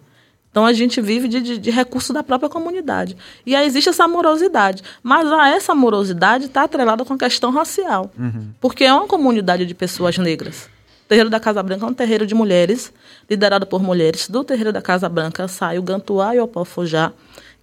[0.53, 3.17] Então a gente vive de, de, de recursos da própria comunidade.
[3.43, 4.83] E aí existe essa morosidade.
[5.01, 8.11] Mas a essa morosidade está atrelada com a questão racial.
[8.15, 8.49] Uhum.
[8.61, 10.69] Porque é uma comunidade de pessoas negras.
[11.05, 12.93] O terreiro da Casa Branca é um terreiro de mulheres,
[13.27, 14.29] liderado por mulheres.
[14.29, 17.11] Do terreiro da Casa Branca sai o Gantuá e o Opofujá,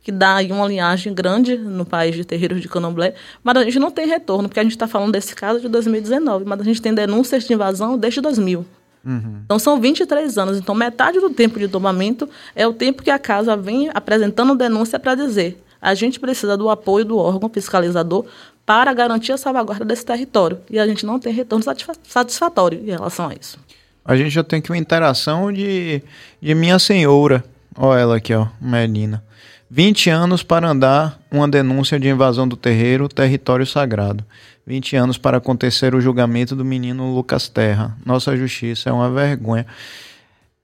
[0.03, 3.79] que dá aí uma linhagem grande no país de terreiros de candomblé, mas a gente
[3.79, 6.83] não tem retorno, porque a gente está falando desse caso de 2019, mas a gente
[6.83, 8.67] tem denúncias de invasão desde 2000.
[9.05, 9.41] Uhum.
[9.45, 10.59] Então são 23 anos.
[10.59, 14.99] Então metade do tempo de tomamento é o tempo que a casa vem apresentando denúncia
[14.99, 18.27] para dizer a gente precisa do apoio do órgão fiscalizador
[18.67, 20.59] para garantir a salvaguarda desse território.
[20.69, 21.65] E a gente não tem retorno
[22.05, 23.59] satisfatório em relação a isso.
[24.05, 26.03] A gente já tem aqui uma interação de,
[26.41, 27.43] de minha senhora.
[27.77, 29.25] Olha ela aqui, ó, Melina.
[29.71, 34.25] 20 anos para andar uma denúncia de invasão do terreiro, território sagrado.
[34.71, 37.97] 20 anos para acontecer o julgamento do menino Lucas Terra.
[38.07, 39.67] Nossa justiça é uma vergonha.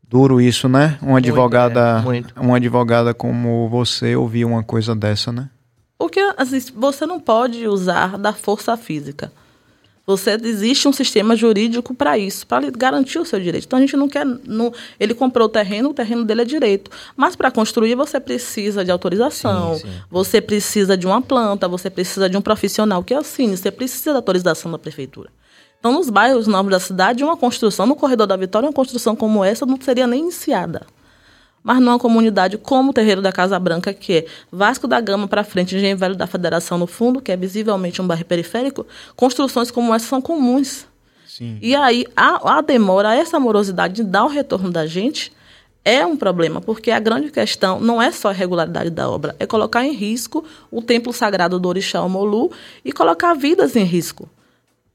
[0.08, 0.96] Duro isso, né?
[1.02, 2.40] Uma advogada, muito, é, muito.
[2.40, 5.50] uma advogada como você ouvir uma coisa dessa, né?
[5.98, 9.32] Porque assim, você não pode usar da força física.
[10.06, 13.64] Você existe um sistema jurídico para isso, para garantir o seu direito.
[13.64, 14.24] Então a gente não quer.
[14.24, 16.90] Não, ele comprou o terreno, o terreno dele é direito.
[17.16, 19.92] Mas para construir você precisa de autorização, sim, sim.
[20.08, 24.18] você precisa de uma planta, você precisa de um profissional que assine, você precisa da
[24.18, 25.28] autorização da prefeitura.
[25.78, 29.44] Então, nos bairros novos da cidade, uma construção no Corredor da Vitória, uma construção como
[29.44, 30.86] essa não seria nem iniciada.
[31.66, 35.42] Mas numa comunidade como o Terreiro da Casa Branca, que é Vasco da Gama para
[35.42, 39.92] frente, Engenho Velho da Federação no fundo, que é visivelmente um bairro periférico, construções como
[39.92, 40.86] essa são comuns.
[41.26, 41.58] Sim.
[41.60, 45.32] E aí, a, a demora, essa morosidade de dar o retorno da gente
[45.84, 49.44] é um problema, porque a grande questão não é só a regularidade da obra, é
[49.44, 52.52] colocar em risco o templo sagrado do Orixá Omolu
[52.84, 54.28] e colocar vidas em risco.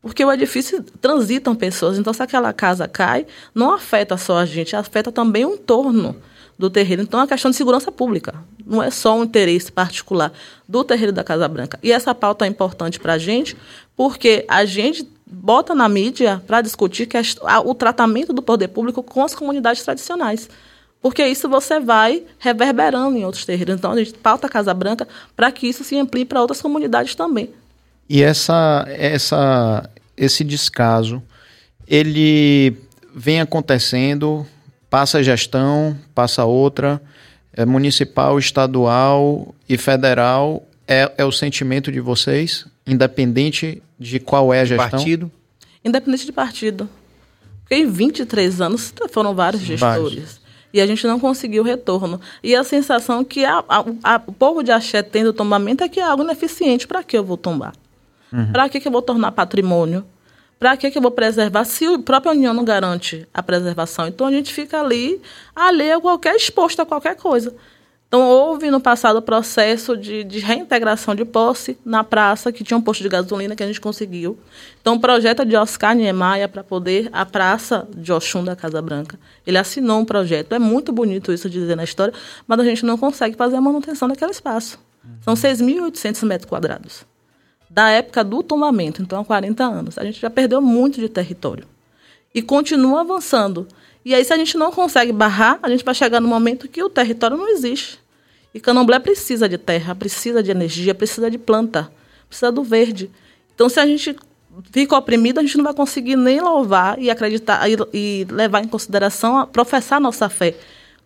[0.01, 1.99] Porque o edifício transitam pessoas.
[1.99, 6.15] Então, se aquela casa cai, não afeta só a gente, afeta também o entorno
[6.61, 7.01] do terreiro.
[7.01, 8.35] Então, é uma questão de segurança pública.
[8.65, 10.31] Não é só um interesse particular
[10.69, 11.79] do terreiro da Casa Branca.
[11.83, 13.57] E essa pauta é importante para a gente,
[13.97, 17.09] porque a gente bota na mídia para discutir
[17.65, 20.47] o tratamento do poder público com as comunidades tradicionais.
[21.01, 23.75] Porque isso você vai reverberando em outros terreiros.
[23.75, 27.15] Então, a gente pauta a Casa Branca para que isso se amplie para outras comunidades
[27.15, 27.49] também.
[28.07, 31.23] E essa, essa, esse descaso,
[31.87, 32.77] ele
[33.15, 34.45] vem acontecendo,
[34.91, 37.01] passa gestão, passa outra,
[37.53, 40.67] é municipal, estadual e federal.
[40.85, 44.89] É, é o sentimento de vocês, independente de qual é a gestão?
[44.89, 45.31] Partido?
[45.83, 46.89] Independente de partido.
[47.61, 50.13] Porque em 23 anos foram vários gestores.
[50.13, 50.41] Vários.
[50.73, 52.19] E a gente não conseguiu retorno.
[52.43, 55.99] E a sensação que a, a, a, o povo de Axé tendo tombamento é que
[55.99, 56.85] é algo ineficiente.
[56.85, 57.73] Para que eu vou tombar?
[58.31, 58.51] Uhum.
[58.51, 60.05] Para que, que eu vou tornar patrimônio?
[60.61, 64.07] Para que, que eu vou preservar se a própria União não garante a preservação?
[64.07, 65.19] Então a gente fica ali
[65.55, 67.55] alheio a qualquer exposto a qualquer coisa.
[68.07, 72.77] Então, houve no passado o processo de, de, reintegração de posse na praça, que tinha
[72.77, 74.37] um posto de gasolina que a gente conseguiu.
[74.81, 79.17] Então, o projeto de Oscar Niemeyer para poder a praça de Oxum da Casa Branca.
[79.47, 80.53] Ele assinou um projeto.
[80.53, 82.13] É muito bonito isso dizer na história,
[82.45, 84.77] mas a gente não consegue fazer a manutenção daquele espaço.
[85.21, 87.09] São 6.800 metros quadrados
[87.73, 89.97] da época do tombamento, então há 40 anos.
[89.97, 91.65] A gente já perdeu muito de território.
[92.35, 93.65] E continua avançando.
[94.03, 96.83] E aí, se a gente não consegue barrar, a gente vai chegar no momento que
[96.83, 97.97] o território não existe.
[98.53, 101.89] E Candomblé precisa de terra, precisa de energia, precisa de planta,
[102.27, 103.09] precisa do verde.
[103.55, 104.17] Então, se a gente
[104.71, 108.67] fica oprimido, a gente não vai conseguir nem louvar e acreditar e, e levar em
[108.67, 110.55] consideração, professar a nossa fé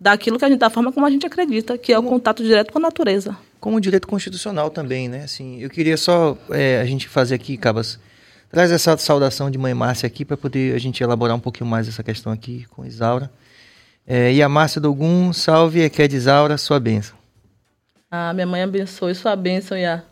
[0.01, 2.71] daquilo que a gente, da forma como a gente acredita, que é o contato direto
[2.71, 5.23] com a natureza como direito constitucional também, né?
[5.23, 7.99] Assim, eu queria só é, a gente fazer aqui, Cabas,
[8.51, 11.87] traz essa saudação de mãe Márcia aqui para poder a gente elaborar um pouquinho mais
[11.87, 13.31] essa questão aqui com Isaura.
[14.07, 17.15] É, e a Márcia Dogum, salve, e quer de Isaura, sua bênção.
[18.09, 20.03] Ah, minha mãe abençoe sua bênção, Iá.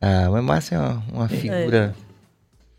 [0.00, 1.94] Ah, a mãe Márcia é uma, uma figura...
[1.98, 2.12] É.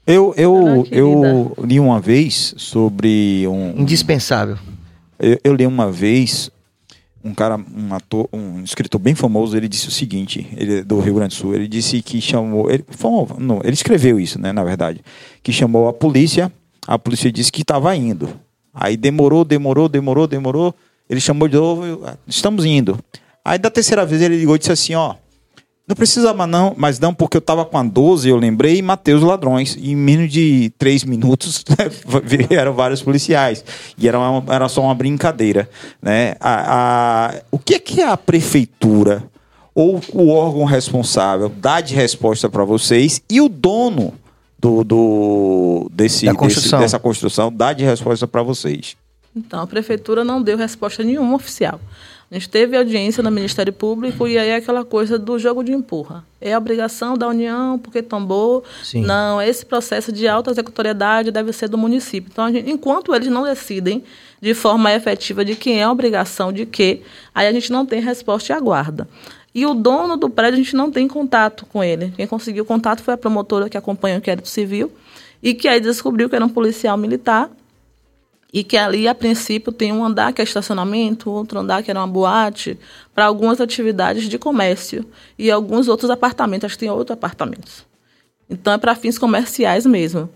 [0.06, 3.80] Eu, eu, eu li uma vez sobre um...
[3.80, 4.58] Indispensável.
[5.18, 6.52] Eu, eu li uma vez
[7.24, 11.00] um cara, um ator, um escritor bem famoso, ele disse o seguinte, ele é do
[11.00, 12.84] Rio Grande do Sul, ele disse que chamou, ele,
[13.40, 15.02] não, ele escreveu isso, né, na verdade,
[15.42, 16.52] que chamou a polícia,
[16.86, 18.30] a polícia disse que estava indo.
[18.74, 20.76] Aí demorou, demorou, demorou, demorou,
[21.10, 21.84] ele chamou de novo,
[22.28, 23.00] estamos indo.
[23.46, 25.16] Aí da terceira vez ele ligou e disse assim, ó,
[25.86, 28.82] não precisa mas não, mas não, porque eu tava com a 12, eu lembrei, e
[28.82, 29.76] matei os ladrões.
[29.76, 31.64] E em menos de três minutos
[32.24, 33.66] vieram vários policiais.
[33.98, 35.70] E era, uma, era só uma brincadeira.
[36.02, 36.36] Né?
[36.40, 39.24] A, a, o que é que a prefeitura
[39.76, 44.14] ou o órgão responsável dá de resposta para vocês e o dono
[44.58, 46.80] do, do desse, construção.
[46.80, 48.96] Desse, dessa construção dá de resposta para vocês?
[49.36, 51.82] Então, a prefeitura não deu resposta nenhuma oficial.
[52.34, 55.72] A gente teve audiência no Ministério Público e aí é aquela coisa do jogo de
[55.72, 56.26] empurra.
[56.42, 58.64] É a obrigação da União, porque tombou.
[58.84, 59.04] Sim.
[59.04, 62.32] Não, esse processo de alta executoriedade deve ser do município.
[62.34, 64.04] Então, gente, enquanto eles não decidem
[64.42, 67.04] de forma efetiva de quem é a obrigação de quê,
[67.36, 69.08] aí a gente não tem resposta e aguarda.
[69.54, 72.12] E o dono do prédio, a gente não tem contato com ele.
[72.18, 74.92] Quem conseguiu contato foi a promotora que acompanha o inquérito civil
[75.44, 77.52] e que aí descobriu que era um policial militar
[78.54, 82.00] e que ali, a princípio, tem um andar que é estacionamento, outro andar que era
[82.00, 82.78] uma boate,
[83.14, 85.04] para algumas atividades de comércio
[85.40, 87.84] e alguns outros apartamentos, acho que tem outros apartamentos.
[88.48, 90.30] Então, é para fins comerciais mesmo.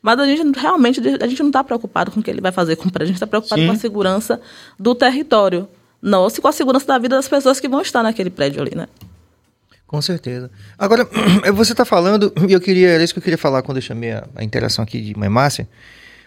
[0.00, 2.76] Mas a gente realmente a gente não está preocupado com o que ele vai fazer
[2.76, 3.66] com o prédio, a gente está preocupado Sim.
[3.66, 4.40] com a segurança
[4.78, 5.66] do território.
[6.00, 8.76] Não, se com a segurança da vida das pessoas que vão estar naquele prédio ali,
[8.76, 8.86] né?
[9.86, 10.50] Com certeza.
[10.78, 11.08] Agora,
[11.54, 14.12] você está falando, e eu queria, era isso que eu queria falar quando eu chamei
[14.12, 15.66] a, a interação aqui de Mãe Márcia,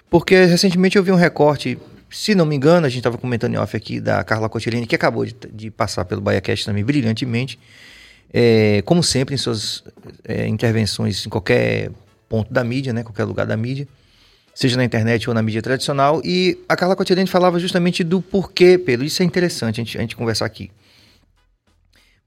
[0.09, 1.77] porque recentemente eu vi um recorte,
[2.09, 4.95] se não me engano, a gente estava comentando em off aqui, da Carla Cotilini, que
[4.95, 7.59] acabou de, de passar pelo BaiaCast também brilhantemente,
[8.33, 9.83] é, como sempre em suas
[10.23, 11.91] é, intervenções em qualquer
[12.29, 13.87] ponto da mídia, né, qualquer lugar da mídia,
[14.53, 16.21] seja na internet ou na mídia tradicional.
[16.23, 19.05] E a Carla Cotirene falava justamente do porquê, Pedro.
[19.05, 20.71] Isso é interessante a gente, a gente conversar aqui.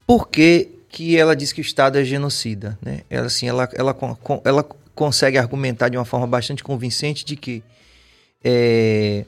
[0.07, 2.77] Por que, que ela diz que o Estado é genocida?
[2.81, 3.01] Né?
[3.09, 3.95] Ela, assim, ela, ela,
[4.43, 4.65] ela
[5.01, 7.63] consegue argumentar de uma forma bastante convincente de que
[8.43, 9.25] é,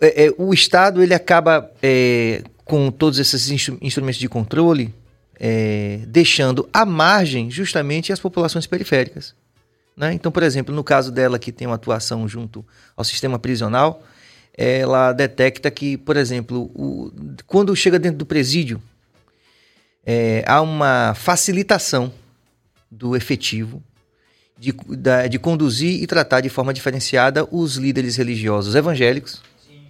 [0.00, 4.94] é, é, o Estado ele acaba é, com todos esses instru instrumentos de controle
[5.38, 9.34] é, deixando à margem justamente as populações periféricas.
[9.94, 10.14] Né?
[10.14, 12.64] Então, por exemplo, no caso dela que tem uma atuação junto
[12.96, 14.02] ao sistema prisional,
[14.56, 17.12] ela detecta que, por exemplo, o,
[17.46, 18.82] quando chega dentro do presídio,
[20.06, 22.10] é, há uma facilitação
[22.90, 23.82] do efetivo
[24.58, 24.74] de,
[25.30, 29.80] de conduzir e tratar de forma diferenciada os líderes religiosos evangélicos Sim.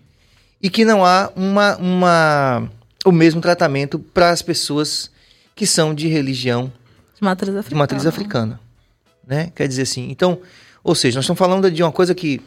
[0.63, 2.73] e que não há uma, uma,
[3.05, 5.11] o mesmo tratamento para as pessoas
[5.55, 6.73] que são de religião
[7.15, 7.69] de matriz africana.
[7.69, 8.61] De matriz africana
[9.27, 9.51] né?
[9.55, 10.39] Quer dizer assim, então,
[10.85, 12.41] ou seja, nós estamos falando de uma coisa que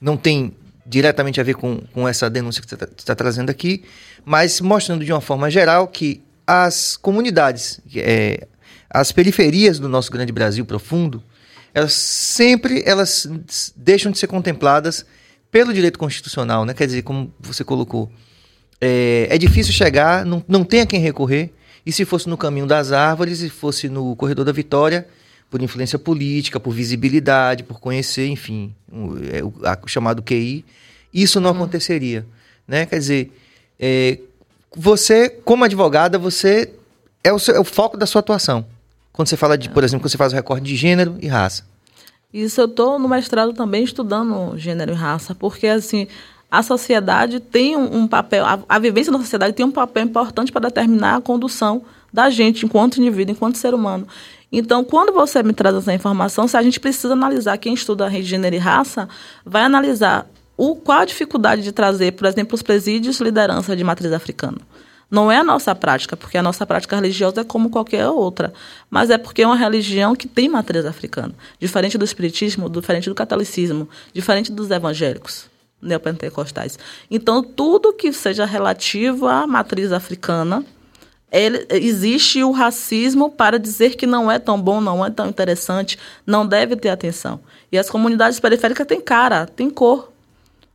[0.00, 0.54] não tem
[0.86, 3.82] diretamente a ver com, com essa denúncia que você está tá trazendo aqui,
[4.24, 8.46] mas mostrando de uma forma geral que as comunidades, é,
[8.88, 11.22] as periferias do nosso grande Brasil profundo,
[11.74, 13.28] elas sempre elas
[13.76, 15.04] deixam de ser contempladas
[15.50, 16.74] pelo direito constitucional, né?
[16.74, 18.10] Quer dizer, como você colocou,
[18.80, 21.52] é, é difícil chegar, não, não tem a quem recorrer,
[21.84, 25.08] e se fosse no caminho das árvores, se fosse no corredor da Vitória,
[25.50, 30.64] por influência política, por visibilidade, por conhecer, enfim, o, é, o, chamado QI,
[31.12, 31.56] isso não uhum.
[31.56, 32.24] aconteceria,
[32.66, 32.86] né?
[32.86, 33.32] Quer dizer,
[33.78, 34.18] é,
[34.74, 36.70] você, como advogada, você
[37.24, 38.64] é o, seu, é o, foco da sua atuação.
[39.12, 41.64] Quando você fala de, por exemplo, quando você faz o recorde de gênero e raça.
[42.32, 46.06] Isso eu estou no mestrado também estudando gênero e raça, porque assim
[46.50, 50.50] a sociedade tem um, um papel, a, a, vivência da sociedade tem um papel importante
[50.50, 54.06] para determinar a condução da gente enquanto indivíduo, enquanto ser humano.
[54.50, 58.56] Então, quando você me traz essa informação, se a gente precisa analisar, quem estuda gênero
[58.56, 59.08] e raça,
[59.44, 64.12] vai analisar o, qual a dificuldade de trazer, por exemplo, os presídios liderança de matriz
[64.12, 64.58] africana.
[65.10, 68.52] Não é a nossa prática, porque a nossa prática religiosa é como qualquer outra,
[68.88, 73.14] mas é porque é uma religião que tem matriz africana, diferente do espiritismo, diferente do
[73.14, 75.50] catolicismo, diferente dos evangélicos
[75.82, 76.78] neopentecostais.
[77.10, 80.64] Então, tudo que seja relativo à matriz africana,
[81.32, 85.98] ele, existe o racismo para dizer que não é tão bom, não é tão interessante,
[86.26, 87.40] não deve ter atenção.
[87.70, 90.12] E as comunidades periféricas têm cara, têm cor.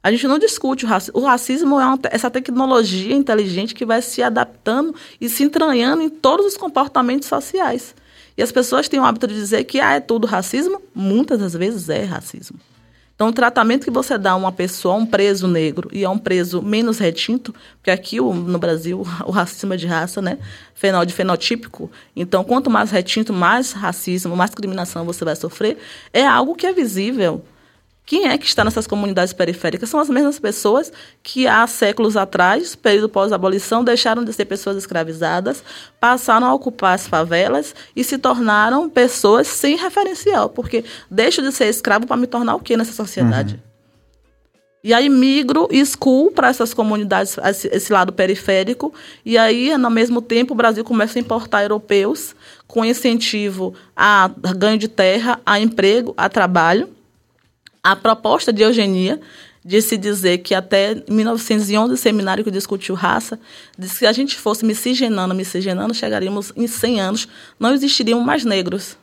[0.05, 1.19] A gente não discute o racismo.
[1.19, 6.09] O racismo é uma, essa tecnologia inteligente que vai se adaptando e se entranhando em
[6.09, 7.95] todos os comportamentos sociais.
[8.37, 10.79] E as pessoas têm o hábito de dizer que ah, é tudo racismo.
[10.93, 12.59] Muitas das vezes é racismo.
[13.15, 16.09] Então, o tratamento que você dá a uma pessoa, a um preso negro e a
[16.11, 20.37] um preso menos retinto, porque aqui no Brasil o racismo é de raça, né?
[20.75, 21.89] Fenol de fenotípico.
[22.15, 25.79] Então, quanto mais retinto, mais racismo, mais discriminação você vai sofrer,
[26.13, 27.43] é algo que é visível.
[28.05, 29.89] Quem é que está nessas comunidades periféricas?
[29.89, 30.91] São as mesmas pessoas
[31.23, 35.63] que há séculos atrás, período pós-abolição, deixaram de ser pessoas escravizadas,
[35.99, 41.65] passaram a ocupar as favelas e se tornaram pessoas sem referencial, porque deixo de ser
[41.65, 43.55] escravo para me tornar o que nessa sociedade?
[43.55, 43.75] Uhum.
[44.83, 47.37] E aí migro e excluo para essas comunidades,
[47.71, 48.93] esse lado periférico,
[49.25, 52.35] e aí, no mesmo tempo, o Brasil começa a importar europeus
[52.67, 56.94] com incentivo a ganho de terra, a emprego, a trabalho,
[57.85, 59.21] a proposta de eugenia
[59.63, 63.39] de se dizer que até 1911 o seminário que discutiu raça
[63.77, 67.27] disse que se a gente fosse miscigenando, miscigenando, chegaríamos em 100 anos,
[67.59, 68.97] não existiriam mais negros.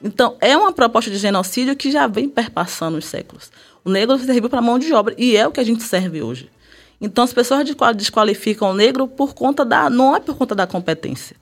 [0.00, 3.50] Então, é uma proposta de genocídio que já vem perpassando os séculos.
[3.84, 6.48] O negro serviu para mão de obra e é o que a gente serve hoje.
[7.00, 7.64] Então, as pessoas
[7.96, 9.90] desqualificam o negro por conta da.
[9.90, 11.36] não é por conta da competência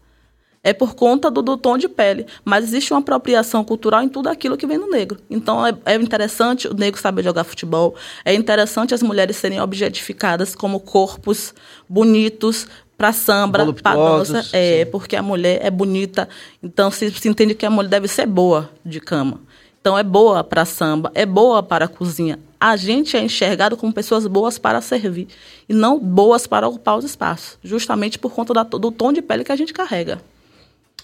[0.65, 2.27] é por conta do, do, tom de pele.
[2.43, 5.21] Mas existe uma apropriação cultural em tudo aquilo que vem do negro.
[5.31, 10.55] Então é, é, interessante o negro saber jogar futebol, é interessante as mulheres serem objetificadas
[10.55, 11.55] como corpos
[11.87, 14.91] bonitos para samba, para dança, é sim.
[14.91, 16.29] porque a mulher é bonita,
[16.63, 19.41] então se, se entende que a mulher deve ser boa de cama.
[19.81, 22.39] Então é boa para samba, é boa para a cozinha.
[22.59, 25.29] A gente é enxergado como pessoas boas para servir
[25.69, 29.45] e não boas para ocupar os espaços, justamente por conta da- do tom de pele
[29.45, 30.23] que a gente carrega.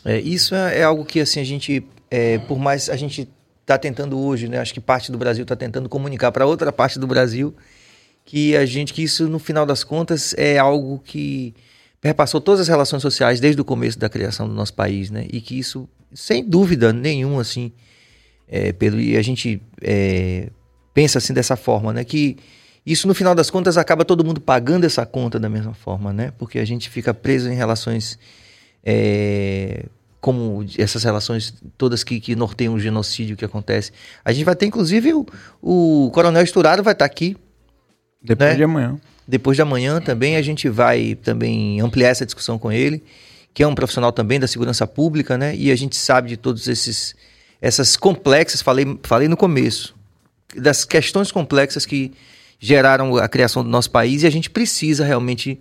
[0.04, 3.28] É, isso é, é algo que assim a gente, é, por mais a gente
[3.60, 4.58] está tentando hoje, né?
[4.58, 7.54] Acho que parte do Brasil está tentando comunicar para outra parte do Brasil
[8.24, 11.54] que a gente, que isso no final das contas é algo que
[12.00, 15.26] perpassou todas as relações sociais desde o começo da criação do nosso país, né?
[15.32, 17.72] E que isso, sem dúvida nenhuma, assim,
[18.48, 20.48] é, e a gente é,
[20.94, 22.04] pensa assim dessa forma, né?
[22.04, 22.36] Que
[22.84, 26.32] isso no final das contas acaba todo mundo pagando essa conta da mesma forma, né?
[26.38, 28.18] Porque a gente fica preso em relações
[28.84, 29.86] é,
[30.20, 33.92] como essas relações todas que, que norteiam o genocídio que acontece.
[34.24, 35.26] A gente vai ter, inclusive, o,
[35.62, 37.36] o Coronel Esturado vai estar aqui
[38.22, 38.56] Depois né?
[38.56, 39.00] de amanhã.
[39.26, 40.36] depois de amanhã também.
[40.36, 43.02] A gente vai também ampliar essa discussão com ele,
[43.54, 45.56] que é um profissional também da segurança pública, né?
[45.56, 47.14] E a gente sabe de todos esses
[47.60, 49.94] essas complexas, falei, falei no começo,
[50.56, 52.12] das questões complexas que
[52.58, 55.60] geraram a criação do nosso país e a gente precisa realmente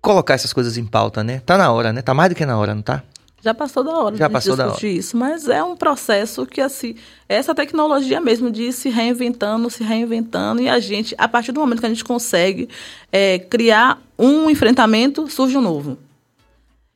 [0.00, 1.40] colocar essas coisas em pauta, né?
[1.44, 2.02] Tá na hora, né?
[2.02, 3.02] Tá mais do que na hora, não tá?
[3.42, 6.60] Já passou da hora Já de passou da discutir isso, mas é um processo que,
[6.60, 6.94] assim,
[7.26, 11.60] essa tecnologia mesmo de ir se reinventando, se reinventando, e a gente, a partir do
[11.60, 12.68] momento que a gente consegue
[13.10, 15.96] é, criar um enfrentamento, surge um novo.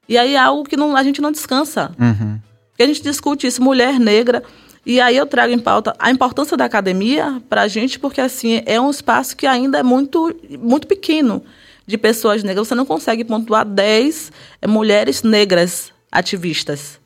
[0.06, 1.92] E aí é algo que não, a gente não descansa.
[1.98, 2.38] Uhum.
[2.70, 4.42] Porque a gente discute isso, mulher negra.
[4.84, 8.62] E aí eu trago em pauta a importância da academia para a gente, porque assim
[8.66, 11.42] é um espaço que ainda é muito, muito pequeno
[11.86, 12.68] de pessoas negras.
[12.68, 17.00] Você não consegue pontuar 10 eh, mulheres negras ativistas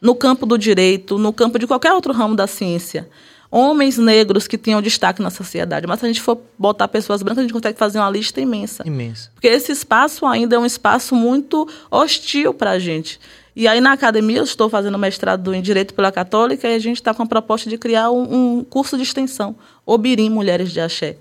[0.00, 3.08] no campo do direito, no campo de qualquer outro ramo da ciência.
[3.50, 5.86] Homens negros que tenham destaque na sociedade.
[5.86, 8.82] Mas se a gente for botar pessoas brancas, a gente consegue fazer uma lista imensa.
[8.86, 9.30] Imensa.
[9.34, 13.20] Porque esse espaço ainda é um espaço muito hostil para a gente.
[13.54, 16.96] E aí, na academia, eu estou fazendo mestrado em Direito pela Católica e a gente
[16.96, 21.16] está com a proposta de criar um, um curso de extensão, Obirim Mulheres de Axé,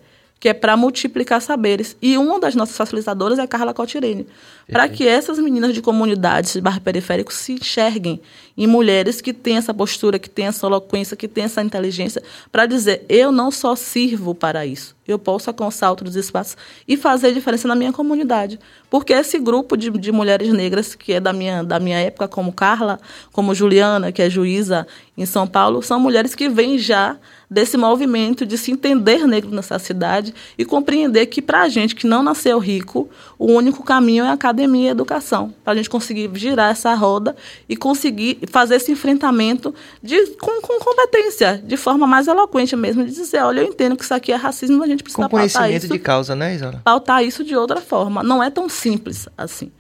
[0.46, 1.98] que é para multiplicar saberes.
[2.00, 4.28] E uma das nossas facilitadoras é a Carla Cotirene,
[4.72, 8.22] para que essas meninas de comunidades de bairro periférico se enxerguem
[8.56, 12.68] em mulheres que têm essa postura, que têm essa eloquência, que têm essa inteligência, para
[12.68, 17.68] dizer: eu não só sirvo para isso, eu posso alcançar outros espaços e fazer diferença
[17.68, 18.60] na minha comunidade.
[18.90, 22.52] Porque esse grupo de, de mulheres negras, que é da minha, da minha época, como
[22.52, 23.00] Carla,
[23.32, 24.88] como Juliana, que é juíza
[25.18, 27.18] em São Paulo, são mulheres que vêm já
[27.50, 32.08] desse movimento de se entender negro nessa cidade e compreender que, para a gente que
[32.08, 36.30] não nasceu rico, o único caminho é a academia e educação, para a gente conseguir
[36.36, 37.36] girar essa roda
[37.68, 43.12] e conseguir fazer esse enfrentamento de, com, com competência, de forma mais eloquente mesmo, de
[43.12, 45.84] dizer, olha, eu entendo que isso aqui é racismo, a gente precisa Com pautar conhecimento
[45.84, 46.82] isso de causa, né, Isara?
[46.84, 48.24] pautar isso de outra forma.
[48.24, 49.72] Não é tão simples assim.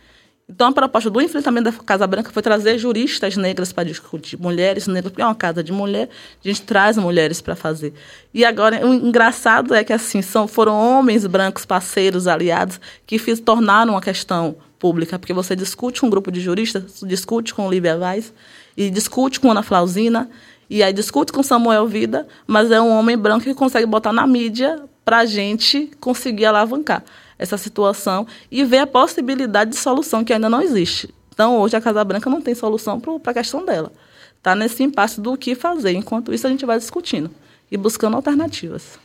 [0.47, 4.85] Então, a proposta do enfrentamento da Casa Branca foi trazer juristas negras para discutir, mulheres
[4.85, 6.07] negras, porque é uma casa de mulher,
[6.43, 7.93] a gente traz mulheres para fazer.
[8.31, 13.39] E agora, o engraçado é que assim são, foram homens brancos, parceiros, aliados, que fiz,
[13.39, 18.31] tornaram uma questão pública, porque você discute um grupo de juristas, discute com Lívia Vaz,
[18.77, 20.29] e discute com Ana Flausina,
[20.69, 24.27] e aí discute com Samuel Vida, mas é um homem branco que consegue botar na
[24.27, 27.03] mídia para a gente conseguir alavancar
[27.37, 31.13] essa situação e ver a possibilidade de solução que ainda não existe.
[31.33, 33.91] Então, hoje a Casa Branca não tem solução para a questão dela.
[34.37, 35.91] Está nesse impasse do que fazer.
[35.93, 37.29] Enquanto isso, a gente vai discutindo
[37.69, 38.97] e buscando alternativas.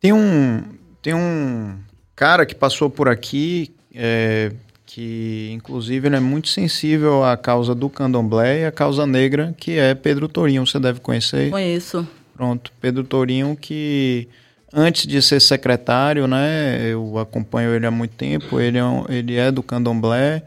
[0.00, 0.62] Tem um,
[1.02, 1.78] tem um
[2.16, 4.52] cara que passou por aqui, é,
[4.86, 9.78] que inclusive ele é muito sensível à causa do candomblé e à causa negra, que
[9.78, 10.66] é Pedro Torinho.
[10.66, 11.50] Você deve conhecer.
[11.50, 12.06] Conheço.
[12.34, 14.26] Pronto, Pedro Torinho, que
[14.72, 19.36] antes de ser secretário, né, eu acompanho ele há muito tempo, ele é, um- ele
[19.36, 20.42] é do candomblé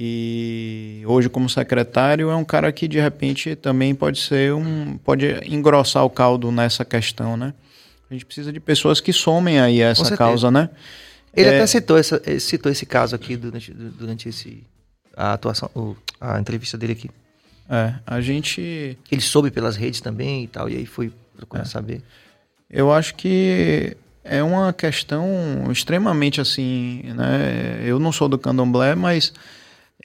[0.00, 5.26] e hoje como secretário é um cara que de repente também pode ser um, pode
[5.46, 7.52] engrossar o caldo nessa questão, né?
[8.10, 10.70] A gente precisa de pessoas que somem aí a essa causa, né?
[11.34, 11.56] Ele É.
[11.56, 14.62] até citou, essa, eh, citou esse caso aqui durante, durante esse,
[15.16, 15.70] a atuação,
[16.20, 17.10] a entrevista dele aqui.
[17.68, 22.02] É, a gente ele soube pelas redes também e tal, e aí foi procurando saber.
[22.70, 25.26] Eu acho que é uma questão
[25.70, 27.82] extremamente assim, né?
[27.84, 29.32] Eu não sou do candomblé, mas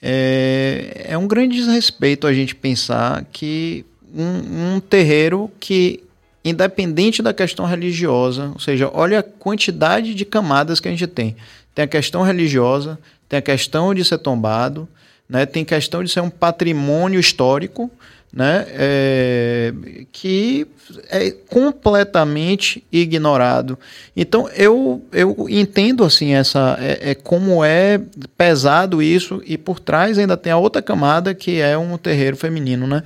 [0.02, 3.84] é, é um grande desrespeito a gente pensar que
[4.14, 6.02] um, um terreiro que,
[6.44, 11.36] independente da questão religiosa, ou seja, olha a quantidade de camadas que a gente tem.
[11.74, 12.98] Tem a questão religiosa,
[13.28, 14.88] tem a questão de ser tombado,
[15.28, 15.44] né?
[15.44, 17.90] tem questão de ser um patrimônio histórico,
[18.34, 19.72] né, é,
[20.10, 20.66] que
[21.08, 23.78] é completamente ignorado.
[24.16, 28.00] Então eu, eu entendo assim essa é, é, como é
[28.36, 32.86] pesado isso e por trás ainda tem a outra camada que é um terreiro feminino,
[32.86, 33.04] né?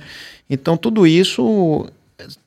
[0.49, 1.85] Então tudo isso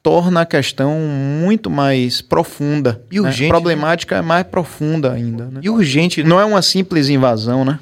[0.03, 3.01] torna a questão muito mais profunda.
[3.11, 3.21] E né?
[3.21, 3.43] urgente.
[3.45, 3.49] Né?
[3.49, 5.45] Problemática é mais profunda ainda.
[5.47, 5.61] Né?
[5.63, 6.23] E urgente.
[6.25, 7.79] Não é uma simples invasão, né?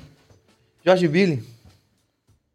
[0.85, 1.50] Jorge Billy.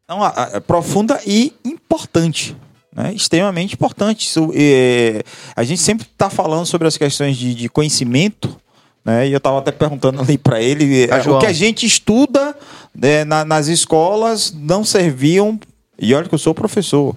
[0.08, 2.56] Não, é profunda e importante.
[2.94, 3.12] Né?
[3.14, 4.26] Extremamente importante.
[4.26, 5.22] Isso, é,
[5.54, 8.56] a gente sempre está falando sobre as questões de, de conhecimento.
[9.04, 9.28] Né?
[9.28, 12.56] E eu estava até perguntando ali para ele: é, o que a gente estuda
[12.94, 15.58] né, na, nas escolas não serviam.
[15.98, 17.16] E olha que eu sou professor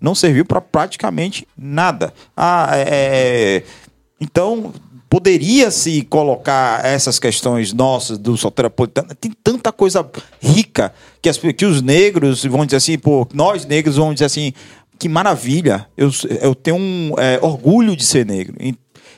[0.00, 2.12] não serviu para praticamente nada.
[2.36, 3.62] Ah, é, é,
[4.20, 4.72] então
[5.10, 9.08] poderia se colocar essas questões nossas do soteropolitano.
[9.16, 10.08] Tem tanta coisa
[10.40, 14.52] rica que, as, que os negros vão dizer assim, pô, nós negros vamos dizer assim,
[14.96, 18.54] que maravilha, eu, eu tenho um é, orgulho de ser negro.
[18.60, 18.72] E,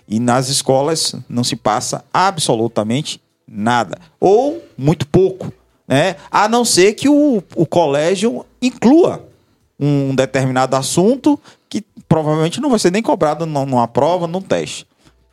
[0.09, 3.99] e nas escolas não se passa absolutamente nada.
[4.19, 5.53] Ou muito pouco.
[5.87, 6.17] Né?
[6.31, 9.29] A não ser que o, o colégio inclua
[9.79, 11.39] um determinado assunto
[11.69, 14.87] que provavelmente não vai ser nem cobrado numa prova, num teste.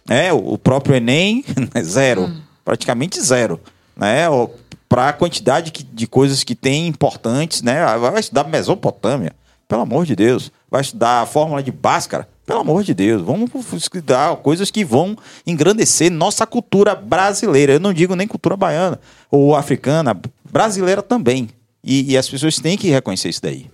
[0.10, 1.45] É, o próprio Enem,
[1.84, 2.24] zero.
[2.24, 2.41] Hum.
[2.66, 3.60] Praticamente zero.
[3.95, 4.26] Né?
[4.88, 7.86] Para a quantidade de coisas que tem importantes, né?
[7.99, 9.34] Vai estudar Mesopotâmia,
[9.68, 10.51] pelo amor de Deus.
[10.70, 13.22] Vai estudar a fórmula de Bhaskara, pelo amor de Deus.
[13.22, 17.74] Vamos estudar coisas que vão engrandecer nossa cultura brasileira.
[17.74, 18.99] Eu não digo nem cultura baiana
[19.30, 20.20] ou africana,
[20.51, 21.49] brasileira também.
[21.84, 23.70] E, e as pessoas têm que reconhecer isso daí.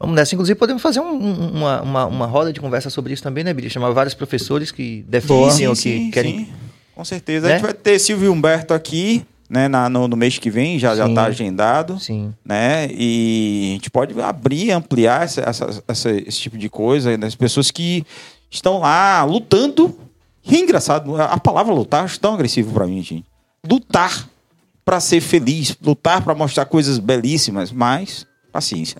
[0.00, 0.34] Vamos nessa.
[0.34, 3.68] Inclusive, podemos fazer um, uma, uma, uma, roda de conversa sobre isso também, né, Billy?
[3.68, 6.38] Chamar vários professores que defendem ou que sim, querem.
[6.38, 6.48] Sim.
[6.94, 7.46] Com certeza.
[7.46, 7.52] Né?
[7.52, 10.94] A gente vai ter Silvio Humberto aqui, né, na, no, no mês que vem, já
[10.94, 12.00] está agendado.
[12.00, 12.32] Sim.
[12.42, 12.88] Né?
[12.90, 17.18] E a gente pode abrir, ampliar essa, essa, essa, esse tipo de coisa.
[17.18, 17.26] Né?
[17.26, 18.02] As pessoas que
[18.50, 19.98] estão lá lutando.
[20.46, 23.26] E é engraçado, a palavra lutar acho tão agressivo para mim, gente.
[23.68, 24.26] Lutar
[24.82, 28.96] para ser feliz, lutar para mostrar coisas belíssimas, mas paciência.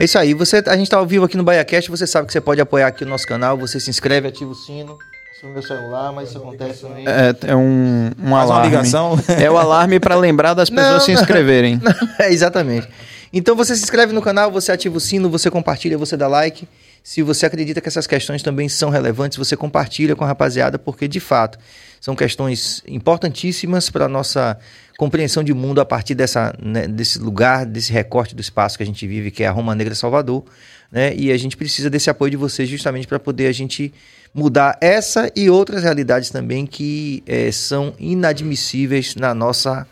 [0.00, 0.32] É isso aí.
[0.32, 1.90] Você, a gente está ao vivo aqui no BaiaCast.
[1.90, 3.58] Você sabe que você pode apoiar aqui o nosso canal.
[3.58, 4.98] Você se inscreve, ativa o sino.
[5.42, 7.04] No meu celular, mas isso acontece também.
[7.06, 8.68] É, é um, um alarme.
[8.68, 9.18] Uma ligação.
[9.38, 11.80] É o alarme para lembrar das pessoas não, se inscreverem.
[11.82, 12.88] Não, é, exatamente.
[13.30, 16.66] Então você se inscreve no canal, você ativa o sino, você compartilha, você dá like.
[17.02, 21.08] Se você acredita que essas questões também são relevantes, você compartilha com a rapaziada, porque
[21.08, 21.58] de fato
[22.00, 24.58] são questões importantíssimas para a nossa
[24.96, 28.86] compreensão de mundo a partir dessa, né, desse lugar, desse recorte do espaço que a
[28.86, 30.44] gente vive, que é a Roma Negra Salvador.
[30.90, 31.14] Né?
[31.14, 33.92] E a gente precisa desse apoio de vocês justamente para poder a gente
[34.34, 39.86] mudar essa e outras realidades também que é, são inadmissíveis na nossa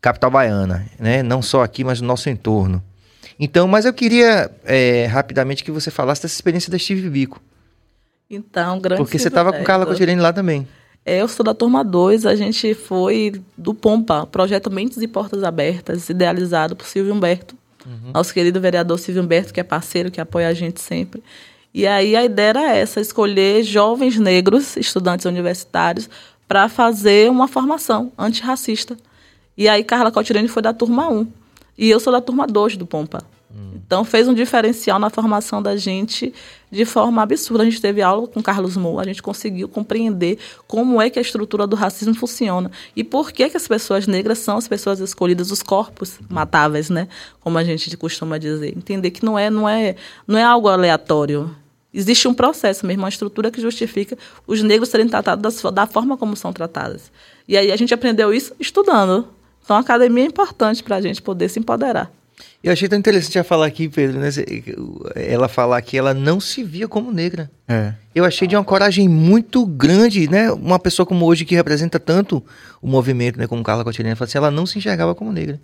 [0.00, 1.22] capital baiana, né?
[1.22, 2.82] não só aqui, mas no nosso entorno.
[3.38, 7.40] Então, mas eu queria é, rapidamente que você falasse dessa experiência da Steve Bico.
[8.30, 10.66] Então, grande Porque você estava com Carla Cotirene lá também.
[11.06, 15.42] É, eu sou da turma 2, a gente foi do Pompa, projeto Mentes e Portas
[15.42, 18.12] Abertas, idealizado por Silvio Humberto, uhum.
[18.14, 21.22] nosso querido vereador Silvio Humberto, que é parceiro, que apoia a gente sempre.
[21.74, 26.08] E aí a ideia era essa, escolher jovens negros, estudantes universitários,
[26.48, 28.96] para fazer uma formação antirracista.
[29.56, 31.26] E aí Carla Cotirene foi da turma 1.
[31.76, 33.24] E eu sou da turma 2 do Pompa.
[33.86, 36.32] Então fez um diferencial na formação da gente
[36.70, 37.62] de forma absurda.
[37.62, 41.22] A gente teve aula com Carlos Moura, a gente conseguiu compreender como é que a
[41.22, 45.50] estrutura do racismo funciona e por que, que as pessoas negras são as pessoas escolhidas,
[45.50, 47.06] os corpos matáveis, né?
[47.40, 48.76] Como a gente costuma dizer.
[48.76, 49.94] Entender que não é, não é,
[50.26, 51.54] não é algo aleatório.
[51.92, 56.16] Existe um processo mesmo, uma estrutura que justifica os negros serem tratados da, da forma
[56.16, 57.12] como são tratados.
[57.46, 59.28] E aí a gente aprendeu isso estudando.
[59.62, 62.10] Então a academia é importante para a gente poder se empoderar.
[62.62, 64.28] Eu achei tão interessante ela falar aqui, Pedro, né?
[65.14, 67.50] Ela falar que ela não se via como negra.
[67.68, 67.92] É.
[68.14, 70.50] Eu achei de uma coragem muito grande, né?
[70.50, 72.42] Uma pessoa como hoje que representa tanto
[72.80, 73.46] o movimento, né?
[73.46, 75.60] Como Carla Cotirene, assim, ela não se enxergava como negra.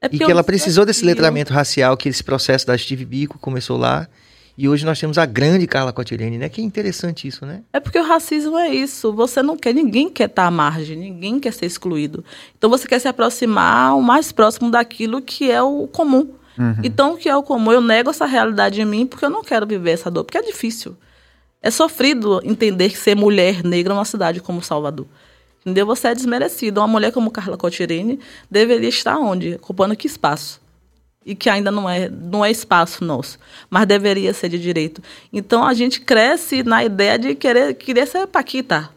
[0.00, 3.76] É e que ela precisou desse letramento racial, que esse processo da Steve Biko começou
[3.76, 4.06] lá.
[4.56, 6.48] E hoje nós temos a grande Carla Cotirene, né?
[6.48, 7.62] Que é interessante isso, né?
[7.72, 9.12] É porque o racismo é isso.
[9.12, 12.24] Você não quer, ninguém quer estar à margem, ninguém quer ser excluído.
[12.56, 16.30] Então você quer se aproximar o mais próximo daquilo que é o comum.
[16.56, 16.76] Uhum.
[16.84, 17.72] Então o que é o comum?
[17.72, 20.42] Eu nego essa realidade em mim porque eu não quero viver essa dor, porque é
[20.42, 20.96] difícil.
[21.60, 25.06] É sofrido entender que ser mulher negra numa cidade como Salvador.
[25.62, 25.86] Entendeu?
[25.86, 26.80] Você é desmerecido.
[26.80, 29.54] Uma mulher como Carla Cotirene deveria estar onde?
[29.54, 30.60] Ocupando que espaço?
[31.24, 33.38] E que ainda não é, não é espaço nosso,
[33.70, 35.02] mas deveria ser de direito.
[35.32, 38.90] Então a gente cresce na ideia de querer, querer ser Paquita,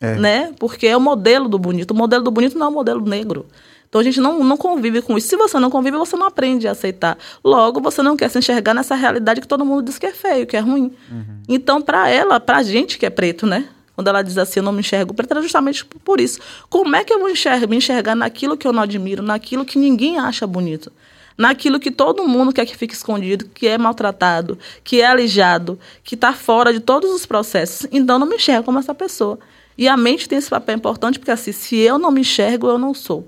[0.00, 0.16] é.
[0.16, 0.52] né?
[0.58, 1.92] Porque é o modelo do bonito.
[1.92, 3.46] O modelo do bonito não é o modelo negro.
[3.88, 5.28] Então a gente não, não convive com isso.
[5.28, 7.18] Se você não convive, você não aprende a aceitar.
[7.44, 10.46] Logo, você não quer se enxergar nessa realidade que todo mundo diz que é feio,
[10.46, 10.94] que é ruim.
[11.10, 11.42] Uhum.
[11.46, 13.68] Então, para ela, para a gente que é preto, né?
[13.94, 16.40] Quando ela diz assim, eu não me enxergo preto, era justamente por isso.
[16.70, 19.78] Como é que eu vou enxergar, me enxergar naquilo que eu não admiro, naquilo que
[19.78, 20.90] ninguém acha bonito?
[21.36, 26.14] Naquilo que todo mundo quer que fique escondido, que é maltratado, que é alijado, que
[26.14, 27.86] está fora de todos os processos.
[27.90, 29.38] Então, não me enxergo como essa pessoa.
[29.76, 32.78] E a mente tem esse papel importante, porque assim, se eu não me enxergo, eu
[32.78, 33.26] não sou.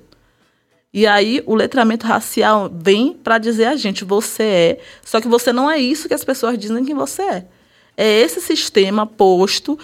[0.93, 5.53] E aí o letramento racial vem para dizer a gente, você é, só que você
[5.53, 7.47] não é isso que as pessoas dizem que você é.
[7.97, 9.77] É esse sistema posto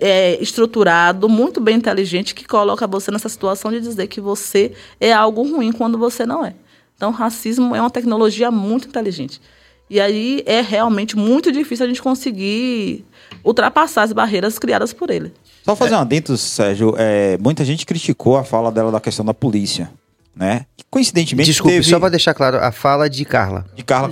[0.00, 5.12] é, estruturado, muito bem inteligente, que coloca você nessa situação de dizer que você é
[5.12, 6.54] algo ruim quando você não é.
[7.02, 9.40] Então, racismo é uma tecnologia muito inteligente.
[9.90, 13.04] E aí é realmente muito difícil a gente conseguir
[13.42, 15.32] ultrapassar as barreiras criadas por ele.
[15.64, 15.96] Só fazer é.
[15.96, 16.94] um adendo, Sérgio.
[16.96, 19.90] É, muita gente criticou a fala dela da questão da polícia.
[20.32, 20.64] Né?
[20.88, 21.50] Coincidentemente.
[21.50, 21.90] Desculpe, teve...
[21.90, 23.66] só para deixar claro, a fala de Carla.
[23.74, 24.08] De Carla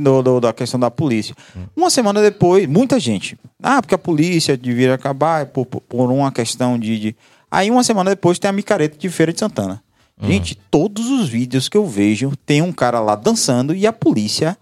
[0.00, 1.36] do, da questão da polícia.
[1.56, 1.66] Hum.
[1.76, 3.38] Uma semana depois, muita gente.
[3.62, 7.16] Ah, porque a polícia devia acabar por, por uma questão de, de,
[7.48, 9.80] Aí, uma semana depois, tem a micareta de Feira de Santana.
[10.22, 10.26] Hum.
[10.28, 14.56] Gente, todos os vídeos que eu vejo, tem um cara lá dançando e a polícia,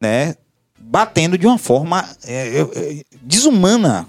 [0.00, 0.34] né,
[0.78, 4.08] batendo de uma forma é, é, desumana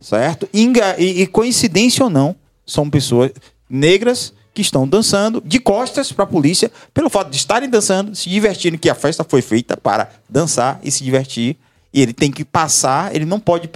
[0.00, 0.48] certo?
[0.52, 2.34] E, e, coincidência ou não,
[2.64, 3.32] são pessoas
[3.68, 8.28] negras que estão dançando de costas para a polícia, pelo fato de estarem dançando, se
[8.28, 11.56] divertindo, que a festa foi feita para dançar e se divertir.
[11.92, 13.70] E ele tem que passar, ele não pode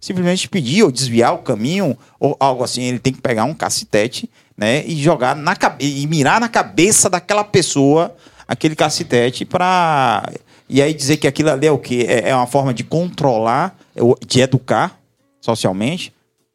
[0.00, 2.82] simplesmente pedir ou desviar o caminho ou algo assim.
[2.82, 4.30] Ele tem que pegar um cacetete,
[4.60, 8.14] né, e jogar na e mirar na cabeça daquela pessoa
[8.46, 10.30] aquele cacetete para
[10.68, 13.74] e aí dizer que aquilo ali é o que é, é uma forma de controlar,
[14.24, 15.00] de educar
[15.40, 16.12] socialmente,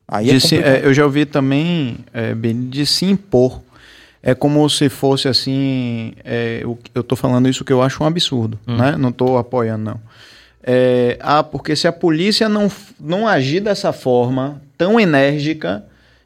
[0.07, 3.61] aí é se, é, Eu já ouvi também, é, de se impor.
[4.23, 8.07] É como se fosse assim, é, eu, eu tô falando isso que eu acho um
[8.07, 8.77] absurdo, hum.
[8.77, 8.95] né?
[8.97, 9.99] Não tô apoiando, não.
[10.63, 15.83] É, ah, porque se a polícia não, não agir dessa forma, tão enérgica,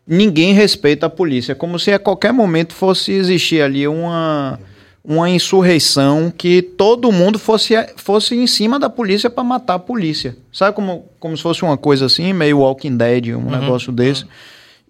[0.09, 1.51] ninguém respeita a polícia.
[1.51, 4.59] É como se a qualquer momento fosse existir ali uma
[5.01, 10.35] uma insurreição que todo mundo fosse, fosse em cima da polícia para matar a polícia.
[10.51, 13.49] Sabe como, como se fosse uma coisa assim, meio Walking Dead, um uhum.
[13.49, 14.25] negócio desse.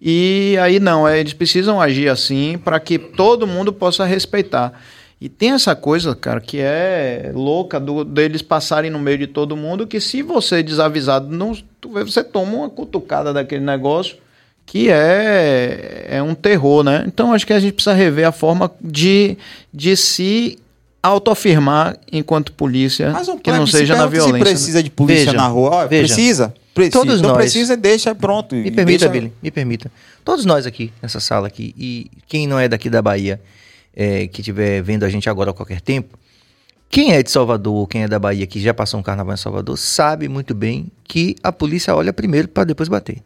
[0.00, 4.72] E aí não, é, eles precisam agir assim para que todo mundo possa respeitar.
[5.20, 9.56] E tem essa coisa, cara, que é louca do, deles passarem no meio de todo
[9.56, 14.16] mundo, que se você desavisado, não, você toma uma cutucada daquele negócio
[14.70, 17.02] que é, é um terror, né?
[17.04, 19.36] Então acho que a gente precisa rever a forma de,
[19.74, 20.60] de se
[21.02, 24.38] autoafirmar enquanto polícia um que não seja na violência.
[24.38, 26.54] Se precisa de polícia veja, na rua, veja, precisa.
[26.72, 26.98] Precisa.
[27.00, 27.38] Todos não nós.
[27.38, 28.54] precisa, deixa pronto.
[28.54, 29.08] Me permita, deixa...
[29.08, 29.90] Billy, me permita.
[30.24, 33.40] Todos nós aqui, nessa sala aqui, e quem não é daqui da Bahia,
[33.92, 36.16] é, que estiver vendo a gente agora a qualquer tempo,
[36.88, 39.76] quem é de Salvador, quem é da Bahia, que já passou um carnaval em Salvador,
[39.76, 43.20] sabe muito bem que a polícia olha primeiro para depois bater.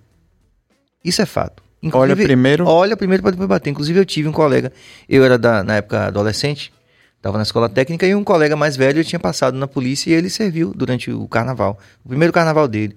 [1.05, 1.63] Isso é fato.
[1.83, 2.67] Inclusive, olha primeiro.
[2.67, 3.71] Olha primeiro para depois bater.
[3.71, 4.73] Inclusive, eu tive um colega,
[5.09, 6.73] eu era da, na época adolescente,
[7.17, 10.31] estava na escola técnica, e um colega mais velho tinha passado na polícia e ele
[10.31, 12.97] serviu durante o carnaval, o primeiro carnaval dele.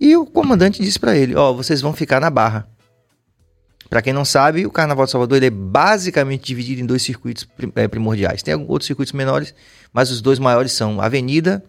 [0.00, 2.66] E o comandante disse para ele: Ó, oh, vocês vão ficar na barra.
[3.92, 7.46] Para quem não sabe, o Carnaval de Salvador ele é basicamente dividido em dois circuitos
[7.76, 8.42] é, primordiais.
[8.42, 9.54] Tem outros circuitos menores,
[9.92, 11.62] mas os dois maiores são Avenida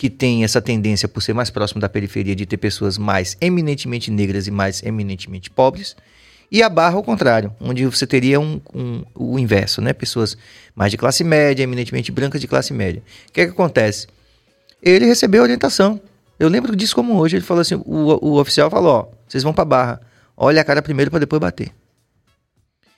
[0.00, 4.10] que tem essa tendência, por ser mais próximo da periferia, de ter pessoas mais eminentemente
[4.10, 5.94] negras e mais eminentemente pobres,
[6.50, 9.92] e a Barra ao contrário, onde você teria um, um, o inverso, né?
[9.92, 10.38] Pessoas
[10.74, 13.02] mais de classe média, eminentemente brancas de classe média.
[13.28, 14.06] O que é que acontece?
[14.82, 16.00] Ele recebeu orientação.
[16.38, 17.36] Eu lembro disso como hoje.
[17.36, 20.00] Ele falou assim: o, o oficial falou: ó, vocês vão para Barra,
[20.34, 21.70] olha a cara primeiro para depois bater.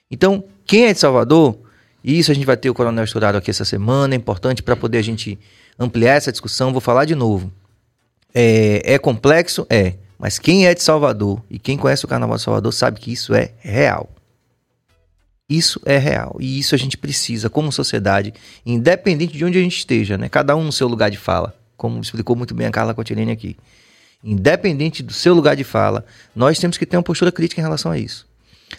[0.08, 1.58] Então, quem é de Salvador,
[2.04, 4.98] isso a gente vai ter o Coronel Estourado aqui essa semana, é importante para poder
[4.98, 5.36] a gente
[5.82, 7.52] ampliar essa discussão, vou falar de novo.
[8.34, 9.66] É, é complexo?
[9.68, 9.94] É.
[10.18, 13.34] Mas quem é de Salvador e quem conhece o Carnaval de Salvador sabe que isso
[13.34, 14.08] é real.
[15.48, 16.36] Isso é real.
[16.40, 18.32] E isso a gente precisa, como sociedade,
[18.64, 20.28] independente de onde a gente esteja, né?
[20.28, 23.56] Cada um no seu lugar de fala, como explicou muito bem a Carla Cotilene aqui.
[24.24, 27.90] Independente do seu lugar de fala, nós temos que ter uma postura crítica em relação
[27.90, 28.26] a isso.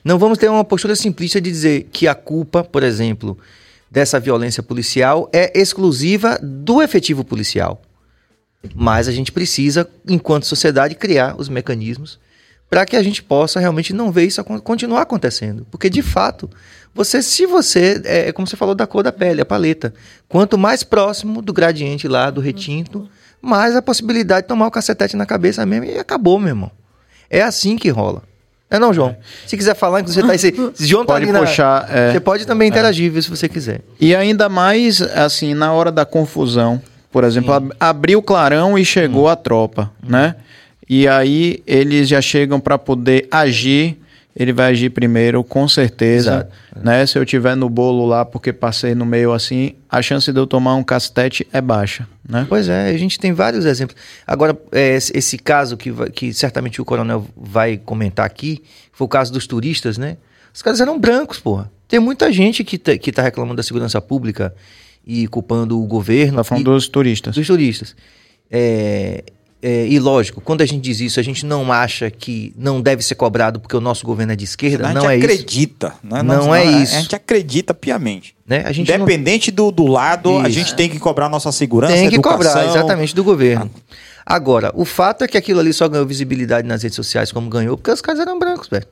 [0.03, 3.37] Não vamos ter uma postura simplista de dizer que a culpa, por exemplo,
[3.93, 7.79] dessa violência policial é exclusiva do efetivo policial.
[8.73, 12.19] Mas a gente precisa, enquanto sociedade, criar os mecanismos
[12.67, 15.67] para que a gente possa realmente não ver isso continuar acontecendo.
[15.69, 16.49] Porque, de fato,
[16.91, 19.93] você, se você, é, é como você falou da cor da pele, a paleta,
[20.27, 23.07] quanto mais próximo do gradiente lá, do retinto,
[23.39, 26.71] mais a possibilidade de tomar o cacetete na cabeça mesmo e acabou, meu irmão.
[27.29, 28.23] É assim que rola.
[28.73, 29.15] É não, João?
[29.45, 30.51] Se quiser falar, inclusive, tá aí, você,
[30.85, 32.11] João tá Pode ali na- puxar, é.
[32.11, 33.81] Você pode também interagir, viu, se você quiser.
[34.01, 36.81] E ainda mais, assim, na hora da confusão.
[37.11, 40.35] Por exemplo, ab- abriu o clarão e chegou a tropa, né?
[40.89, 43.99] E aí eles já chegam para poder agir.
[44.35, 46.49] Ele vai agir primeiro, com certeza.
[46.73, 46.83] Exato.
[46.83, 47.05] Né?
[47.05, 50.47] Se eu tiver no bolo lá porque passei no meio assim, a chance de eu
[50.47, 52.45] tomar um castete é baixa, né?
[52.49, 53.95] Pois é, a gente tem vários exemplos.
[54.25, 59.31] Agora, é, esse caso que, que certamente o coronel vai comentar aqui, foi o caso
[59.31, 60.17] dos turistas, né?
[60.51, 61.71] Os caras eram brancos, porra.
[61.87, 64.53] Tem muita gente que tá, que tá reclamando da segurança pública
[65.05, 66.37] e culpando o governo.
[66.37, 67.35] Tá falando e- dos turistas.
[67.35, 67.95] dos turistas.
[68.49, 69.23] É,
[69.63, 73.01] é, e lógico, quando a gente diz isso, a gente não acha que não deve
[73.01, 74.89] ser cobrado porque o nosso governo é de esquerda.
[74.89, 75.25] a não é isso.
[75.25, 75.93] acredita.
[76.03, 76.21] Né?
[76.21, 76.95] Não Nós- é nós- isso.
[76.97, 78.35] A gente acredita piamente.
[78.45, 78.61] Né?
[78.65, 80.51] A gente não Independente do, do lado, a Isso.
[80.51, 82.37] gente tem que cobrar nossa segurança, tem que educação.
[82.51, 83.71] cobrar, exatamente, do governo.
[84.25, 87.77] Agora, o fato é que aquilo ali só ganhou visibilidade nas redes sociais como ganhou,
[87.77, 88.85] porque os caras eram brancos, velho.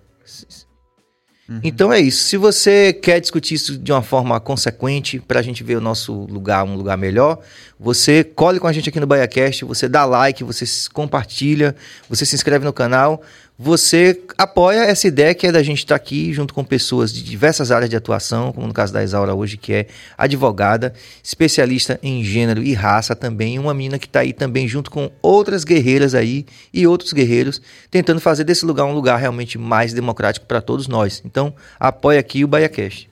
[1.64, 2.24] Então é isso.
[2.24, 6.64] Se você quer discutir isso de uma forma consequente, pra gente ver o nosso lugar
[6.64, 7.40] um lugar melhor,
[7.80, 11.76] você cole com a gente aqui no BaiaCast, você dá like, você compartilha,
[12.08, 13.22] você se inscreve no canal,
[13.64, 17.70] você apoia essa ideia que é da gente estar aqui junto com pessoas de diversas
[17.70, 19.86] áreas de atuação, como no caso da Isaura hoje, que é
[20.18, 20.92] advogada,
[21.24, 25.64] especialista em gênero e raça também, uma mina que está aí também junto com outras
[25.64, 26.44] guerreiras aí
[26.74, 31.22] e outros guerreiros, tentando fazer desse lugar um lugar realmente mais democrático para todos nós.
[31.24, 33.08] Então, apoia aqui o BaiaCast.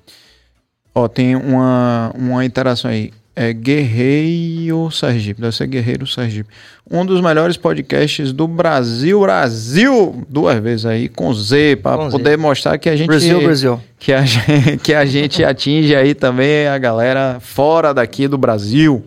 [0.95, 3.13] Ó, tem uma, uma interação aí.
[3.41, 6.49] É Guerreiro Sergipe, deve ser Guerreiro Sergipe.
[6.91, 12.17] Um dos melhores podcasts do Brasil, Brasil, duas vezes aí, com Z, para Com Z.
[12.17, 13.07] poder mostrar que a gente.
[13.07, 13.81] Brasil, Brasil.
[13.97, 19.05] Que a, gente, que a gente atinge aí também a galera fora daqui do Brasil.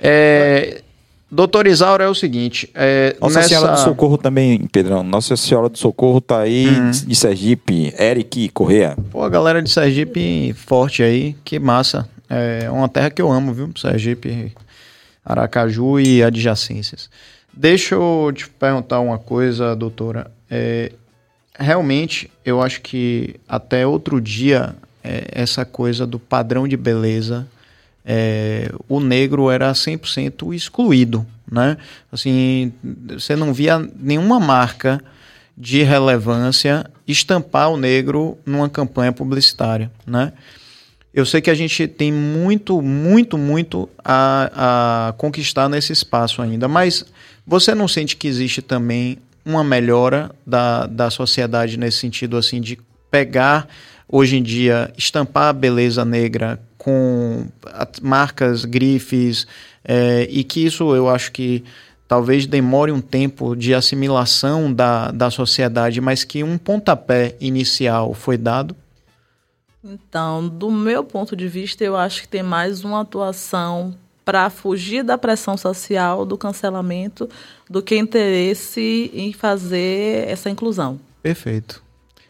[0.00, 0.80] É,
[1.28, 2.70] Doutor Isaura é o seguinte.
[2.76, 3.48] É, Nossa nessa...
[3.48, 5.02] Senhora do Socorro também, Pedrão.
[5.02, 6.90] Nossa Senhora do Socorro tá aí Uhum.
[6.90, 7.92] de Sergipe.
[7.98, 8.96] Eric Correa.
[9.10, 12.06] Pô, a galera de Sergipe forte aí, que massa.
[12.34, 13.70] É uma terra que eu amo, viu?
[13.76, 14.54] Sergipe,
[15.22, 17.10] Aracaju e adjacências.
[17.52, 20.32] Deixa eu te perguntar uma coisa, doutora.
[20.50, 20.92] É,
[21.58, 24.74] realmente, eu acho que até outro dia,
[25.04, 27.46] é, essa coisa do padrão de beleza,
[28.04, 31.76] é, o negro era 100% excluído, né?
[32.10, 32.72] Assim,
[33.10, 35.02] você não via nenhuma marca
[35.56, 40.32] de relevância estampar o negro numa campanha publicitária, né?
[41.14, 46.66] Eu sei que a gente tem muito, muito, muito a, a conquistar nesse espaço ainda,
[46.68, 47.04] mas
[47.46, 52.78] você não sente que existe também uma melhora da, da sociedade nesse sentido, assim, de
[53.10, 53.68] pegar,
[54.08, 57.46] hoje em dia, estampar a beleza negra com
[58.00, 59.46] marcas, grifes,
[59.84, 61.62] é, e que isso eu acho que
[62.08, 68.36] talvez demore um tempo de assimilação da, da sociedade, mas que um pontapé inicial foi
[68.38, 68.74] dado?
[69.84, 75.02] Então, do meu ponto de vista, eu acho que tem mais uma atuação para fugir
[75.02, 77.28] da pressão social, do cancelamento,
[77.68, 81.00] do que interesse em fazer essa inclusão.
[81.22, 81.82] Perfeito.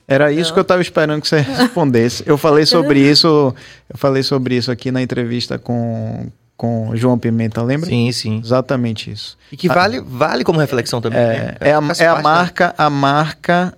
[0.09, 2.23] Era isso que eu estava esperando que você respondesse.
[2.27, 3.55] Eu falei sobre isso,
[3.89, 7.89] eu falei sobre isso aqui na entrevista com com o João Pimenta, lembra?
[7.89, 8.41] Sim, sim.
[8.45, 9.37] Exatamente isso.
[9.51, 11.19] E que vale, vale como reflexão também.
[11.19, 11.57] É, né?
[11.59, 13.75] é a, é a marca, a marca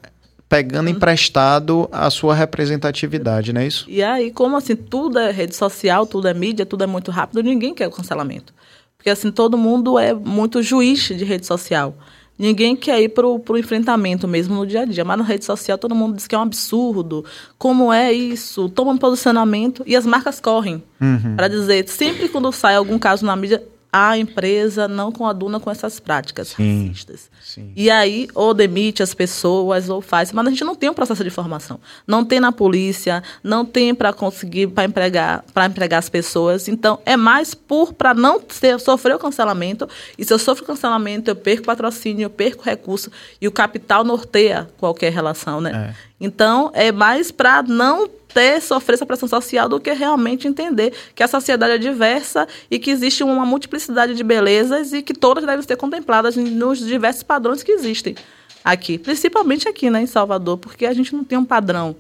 [0.55, 3.85] pegando emprestado a sua representatividade, não é isso?
[3.89, 7.43] E aí, como assim, tudo é rede social, tudo é mídia, tudo é muito rápido,
[7.43, 8.55] ninguém quer o cancelamento.
[8.97, 11.97] Porque assim, todo mundo é muito juiz de rede social.
[12.39, 15.05] Ninguém quer ir pro, pro enfrentamento mesmo no dia a dia.
[15.05, 17.25] Mas na rede social todo mundo diz que é um absurdo.
[17.59, 18.69] Como é isso?
[18.69, 20.83] Toma um posicionamento e as marcas correm.
[21.37, 23.63] Para dizer, sempre quando sai algum caso na mídia,
[23.97, 26.89] a empresa não coaduna com essas práticas Sim.
[26.89, 27.31] racistas.
[27.41, 27.71] Sim.
[27.77, 30.33] E aí, ou demite as pessoas, ou faz.
[30.33, 31.79] Mas a gente não tem um processo de formação.
[32.05, 36.67] Não tem na polícia, não tem para conseguir, para empregar, para empregar as pessoas.
[36.67, 39.89] Então, é mais por para não ter, sofrer o cancelamento.
[40.19, 43.13] E se eu sofro cancelamento, eu perco patrocínio, eu perco recurso.
[43.41, 45.95] E o capital norteia qualquer relação, né?
[46.21, 51.23] Então, é mais para não ter, sofrer essa pressão social do que realmente entender que
[51.23, 55.65] a sociedade é diversa e que existe uma multiplicidade de belezas e que todas devem
[55.65, 58.15] ser contempladas nos diversos padrões que existem
[58.65, 61.95] aqui, principalmente aqui, né, em Salvador, porque a gente não tem um padrão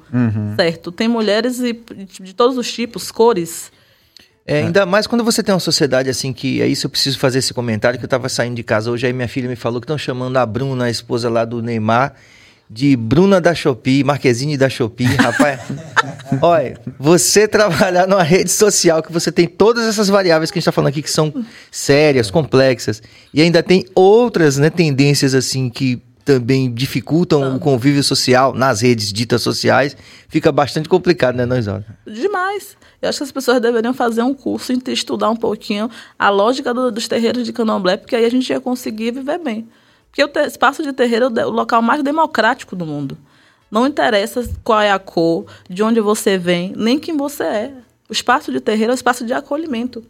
[0.56, 0.90] certo.
[0.90, 1.72] Tem mulheres e-
[2.20, 3.70] de todos os tipos, cores.
[4.46, 7.38] É, ainda mais quando você tem uma sociedade assim que é isso, eu preciso fazer
[7.38, 9.84] esse comentário que eu tava saindo de casa hoje aí minha filha me falou que
[9.84, 12.14] estão chamando a Bruna, a esposa lá do Neymar,
[12.68, 15.60] de Bruna da Shopee, Marquezine da Shopee, rapaz.
[16.40, 20.66] olha, você trabalhar numa rede social que você tem todas essas variáveis que a gente
[20.66, 21.32] tá falando aqui que são
[21.70, 23.02] sérias, complexas,
[23.32, 27.54] e ainda tem outras, né, tendências assim que também dificultam ah.
[27.54, 29.96] o convívio social nas redes ditas sociais,
[30.28, 31.66] fica bastante complicado, né, nós
[32.06, 32.76] Demais.
[33.02, 36.72] Eu acho que as pessoas deveriam fazer um curso e estudar um pouquinho a lógica
[36.72, 39.68] do, dos terreiros de candomblé, porque aí a gente ia conseguir viver bem.
[40.14, 43.18] Porque o espaço de terreiro é o local mais democrático do mundo.
[43.68, 47.72] Não interessa qual é a cor, de onde você vem, nem quem você é.
[48.08, 50.04] O espaço de terreiro é o espaço de acolhimento.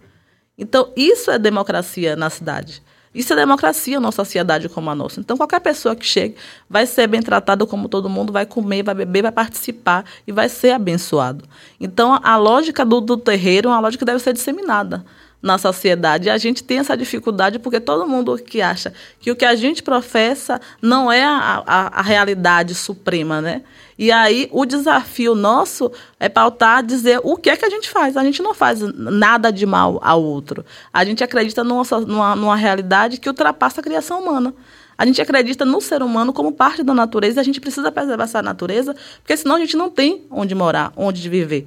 [0.58, 2.82] Então, isso é democracia na cidade.
[3.14, 5.20] Isso é democracia numa sociedade como a nossa.
[5.20, 6.36] Então, qualquer pessoa que chegue
[6.68, 10.50] vai ser bem tratado como todo mundo, vai comer, vai beber, vai participar e vai
[10.50, 11.46] ser abençoado.
[11.80, 15.02] Então, a lógica do, do terreiro é uma lógica que deve ser disseminada
[15.44, 16.28] na sociedade.
[16.28, 19.54] E a gente tem essa dificuldade porque todo mundo que acha que o que a
[19.54, 23.60] gente professa não é a, a, a realidade suprema, né?
[23.98, 28.16] E aí o desafio nosso é pautar, dizer o que é que a gente faz.
[28.16, 30.64] A gente não faz nada de mal ao outro.
[30.90, 34.54] A gente acredita numa, numa, numa realidade que ultrapassa a criação humana.
[34.96, 38.24] A gente acredita no ser humano como parte da natureza e a gente precisa preservar
[38.24, 41.66] essa natureza, porque senão a gente não tem onde morar, onde viver.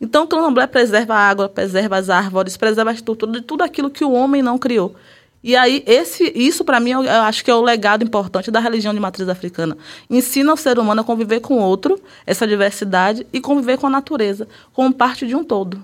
[0.00, 3.90] Então, o candomblé preserva a água, preserva as árvores, preserva a estrutura de tudo aquilo
[3.90, 4.94] que o homem não criou.
[5.42, 8.92] E aí, esse, isso para mim, eu, acho que é o legado importante da religião
[8.92, 9.76] de matriz africana.
[10.10, 13.90] Ensina o ser humano a conviver com o outro, essa diversidade, e conviver com a
[13.90, 15.82] natureza, como parte de um todo.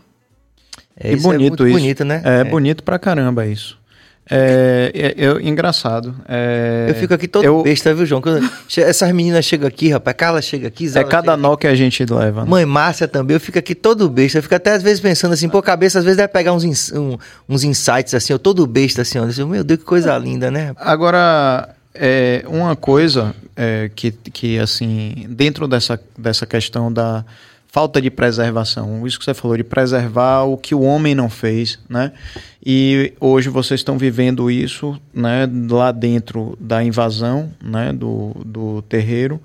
[0.96, 1.78] É, e bonito é isso.
[1.78, 2.22] bonito, né?
[2.24, 3.78] É, é, bonito pra caramba isso.
[4.30, 6.14] É, é, é, engraçado.
[6.26, 8.22] É, eu fico aqui todo eu, besta, viu, João?
[8.78, 10.16] essas meninas chegam aqui, rapaz.
[10.16, 10.88] Carla chega aqui.
[10.88, 12.42] Zala é cada nó que a gente leva.
[12.44, 12.50] Né?
[12.50, 13.34] Mãe Márcia também.
[13.34, 14.38] Eu fico aqui todo besta.
[14.38, 17.18] Eu fico até às vezes pensando assim, pô, cabeça às vezes deve pegar uns, um,
[17.48, 19.46] uns insights assim, eu todo besta assim, ó.
[19.46, 20.72] Meu Deus, que coisa linda, né?
[20.76, 27.24] Agora, é, uma coisa é, que, que, assim, dentro dessa, dessa questão da
[27.74, 31.76] falta de preservação, isso que você falou, de preservar o que o homem não fez,
[31.88, 32.12] né?
[32.64, 39.40] E hoje vocês estão vivendo isso, né, lá dentro da invasão, né, do, do terreiro.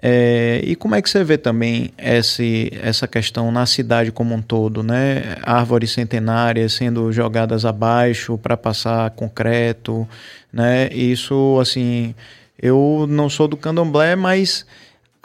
[0.00, 4.40] É, e como é que você vê também esse, essa questão na cidade como um
[4.40, 5.36] todo, né?
[5.42, 10.08] Árvores centenárias sendo jogadas abaixo para passar concreto,
[10.52, 10.88] né?
[10.92, 12.14] Isso, assim,
[12.62, 14.64] eu não sou do candomblé, mas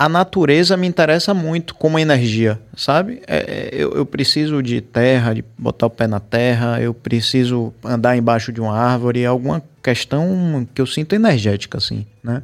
[0.01, 3.21] a natureza me interessa muito como energia, sabe?
[3.27, 7.71] É, é, eu, eu, preciso de terra, de botar o pé na terra, eu preciso
[7.85, 12.41] andar embaixo de uma árvore, alguma questão que eu sinto energética, assim, né?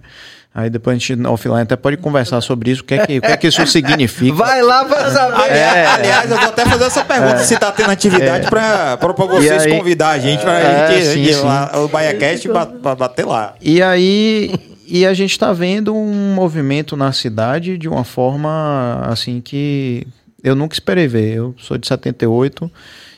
[0.54, 3.22] Aí depois a gente, offline, até pode conversar sobre isso, o que é que, o
[3.22, 4.36] que, é que isso significa.
[4.36, 5.38] Vai lá pra saber.
[5.58, 8.98] É, aliás, eu vou até fazer essa pergunta, é, se tá tendo atividade é, pra
[8.98, 11.42] vocês aí, convidar a gente, pra é, gente sim, sim.
[11.42, 13.56] Lá, o BaiaCast pra bater lá.
[13.60, 19.42] E aí, e a gente está vendo um movimento na cidade de uma forma assim
[19.42, 20.08] que
[20.42, 21.36] eu nunca esperei ver.
[21.36, 22.72] Eu sou de 78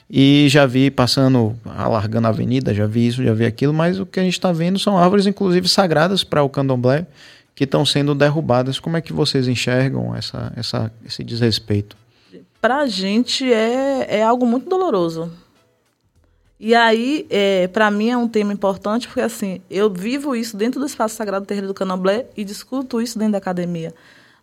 [0.10, 4.06] e já vi passando, alargando a avenida, já vi isso, já vi aquilo, mas o
[4.06, 7.06] que a gente está vendo são árvores, inclusive sagradas para o candomblé,
[7.54, 8.80] que estão sendo derrubadas.
[8.80, 11.96] Como é que vocês enxergam essa, essa, esse desrespeito?
[12.60, 15.32] Para a gente é, é algo muito doloroso
[16.60, 20.80] e aí, é, para mim, é um tema importante, porque assim, eu vivo isso dentro
[20.80, 23.94] do espaço sagrado do terreiro do Candomblé e discuto isso dentro da academia,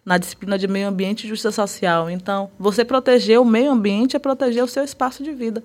[0.03, 2.09] na disciplina de meio ambiente e justiça social.
[2.09, 5.63] Então, você proteger o meio ambiente é proteger o seu espaço de vida.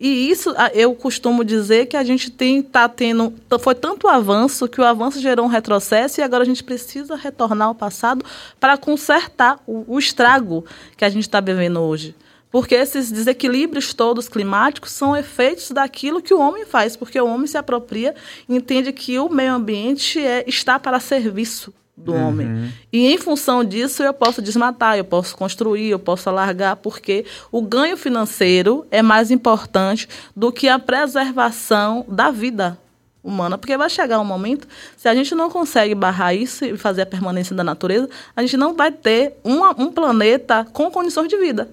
[0.00, 4.80] E isso, eu costumo dizer que a gente tem tá tendo foi tanto avanço que
[4.80, 8.24] o avanço gerou um retrocesso e agora a gente precisa retornar ao passado
[8.58, 10.64] para consertar o, o estrago
[10.96, 12.14] que a gente está vivendo hoje.
[12.50, 17.46] Porque esses desequilíbrios todos climáticos são efeitos daquilo que o homem faz, porque o homem
[17.46, 18.14] se apropria
[18.48, 22.28] e entende que o meio ambiente é, está para serviço do uhum.
[22.28, 22.72] homem.
[22.92, 27.62] E em função disso, eu posso desmatar, eu posso construir, eu posso alargar, porque o
[27.62, 32.78] ganho financeiro é mais importante do que a preservação da vida
[33.22, 37.02] humana, porque vai chegar um momento, se a gente não consegue barrar isso e fazer
[37.02, 41.36] a permanência da natureza, a gente não vai ter uma, um planeta com condições de
[41.36, 41.68] vida.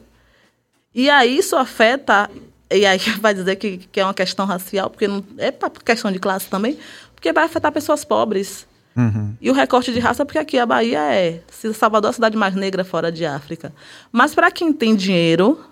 [0.97, 2.27] E aí isso afeta,
[2.71, 5.53] e aí vai dizer que, que é uma questão racial, porque não é
[5.85, 6.75] questão de classe também,
[7.13, 8.65] porque vai afetar pessoas pobres.
[8.95, 9.35] Uhum.
[9.39, 11.43] E o recorte de raça, porque aqui a Bahia é
[11.75, 13.71] Salvador é a cidade mais negra fora de África.
[14.11, 15.63] Mas para quem tem dinheiro,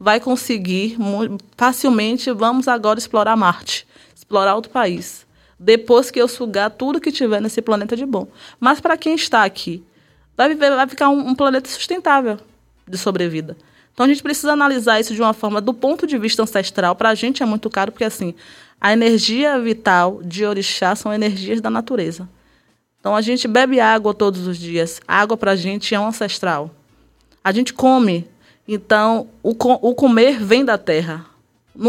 [0.00, 0.98] vai conseguir
[1.56, 5.24] facilmente, vamos agora explorar Marte, explorar outro país.
[5.56, 8.26] Depois que eu sugar tudo que tiver nesse planeta de bom.
[8.58, 9.84] Mas para quem está aqui,
[10.36, 12.36] vai, viver, vai ficar um, um planeta sustentável
[12.88, 13.56] de sobrevida.
[13.92, 16.94] Então a gente precisa analisar isso de uma forma do ponto de vista ancestral.
[16.96, 18.34] Para a gente é muito caro, porque assim,
[18.80, 22.28] a energia vital de orixá são energias da natureza.
[22.98, 25.00] Então a gente bebe água todos os dias.
[25.06, 26.70] A água para a gente é um ancestral.
[27.44, 28.28] A gente come.
[28.66, 31.26] Então o, o comer vem da terra.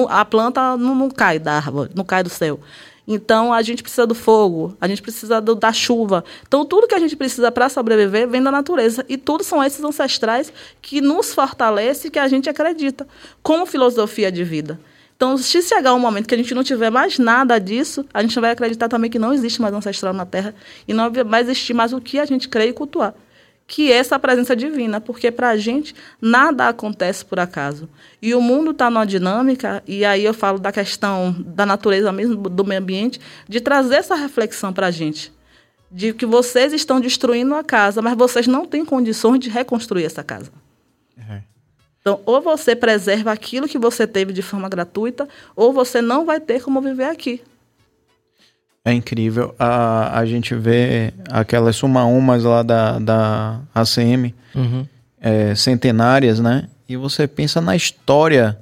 [0.10, 2.60] a planta não, não cai da árvore, não cai do céu.
[3.08, 6.24] Então a gente precisa do fogo, a gente precisa do, da chuva.
[6.48, 9.84] Então tudo que a gente precisa para sobreviver vem da natureza e tudo são esses
[9.84, 13.08] ancestrais que nos fortalecem, que a gente acredita,
[13.42, 14.80] como filosofia de vida.
[15.16, 18.38] Então, se chegar um momento que a gente não tiver mais nada disso, a gente
[18.40, 20.54] vai acreditar também que não existe mais ancestral na Terra
[20.88, 23.14] e não vai existir mais o que a gente crê e cultuar
[23.74, 27.90] que é essa presença divina, porque para a gente nada acontece por acaso.
[28.22, 32.36] E o mundo está numa dinâmica, e aí eu falo da questão da natureza mesmo,
[32.36, 33.20] do meio ambiente,
[33.50, 35.34] de trazer essa reflexão para a gente.
[35.90, 40.24] De que vocês estão destruindo a casa, mas vocês não têm condições de reconstruir essa
[40.24, 40.52] casa.
[41.18, 41.42] Uhum.
[42.00, 46.40] Então, ou você preserva aquilo que você teve de forma gratuita, ou você não vai
[46.40, 47.42] ter como viver aqui.
[48.86, 49.56] É incrível.
[49.58, 54.86] A, a gente vê aquelas suma-umas lá da, da ACM, uhum.
[55.22, 56.68] é, centenárias, né?
[56.88, 58.60] E você pensa na história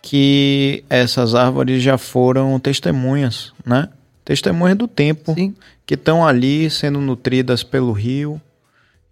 [0.00, 3.88] que essas árvores já foram testemunhas, né?
[4.24, 5.54] Testemunhas do tempo, Sim.
[5.84, 8.40] que estão ali sendo nutridas pelo rio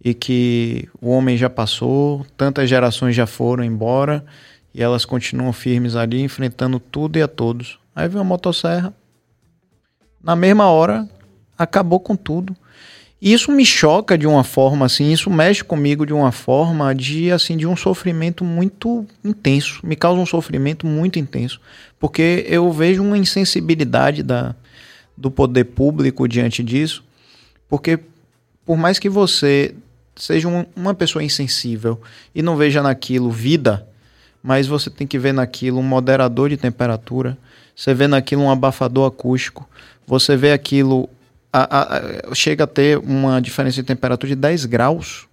[0.03, 4.24] e que o homem já passou, tantas gerações já foram embora
[4.72, 7.78] e elas continuam firmes ali, enfrentando tudo e a todos.
[7.94, 8.94] Aí vem uma motosserra,
[10.27, 11.09] na mesma hora,
[11.57, 12.55] acabou com tudo.
[13.22, 17.31] E isso me choca de uma forma assim, isso mexe comigo de uma forma de
[17.31, 21.61] assim de um sofrimento muito intenso, me causa um sofrimento muito intenso,
[21.99, 24.55] porque eu vejo uma insensibilidade da,
[25.16, 27.03] do poder público diante disso,
[27.68, 27.99] porque
[28.66, 29.74] por mais que você
[30.16, 32.01] seja um, uma pessoa insensível
[32.35, 33.89] e não veja naquilo vida,
[34.43, 37.39] mas você tem que ver naquilo um moderador de temperatura,
[37.74, 39.68] você vê naquilo um abafador acústico,
[40.07, 41.09] você vê aquilo,
[41.53, 41.97] a,
[42.31, 45.27] a, chega a ter uma diferença de temperatura de 10 graus.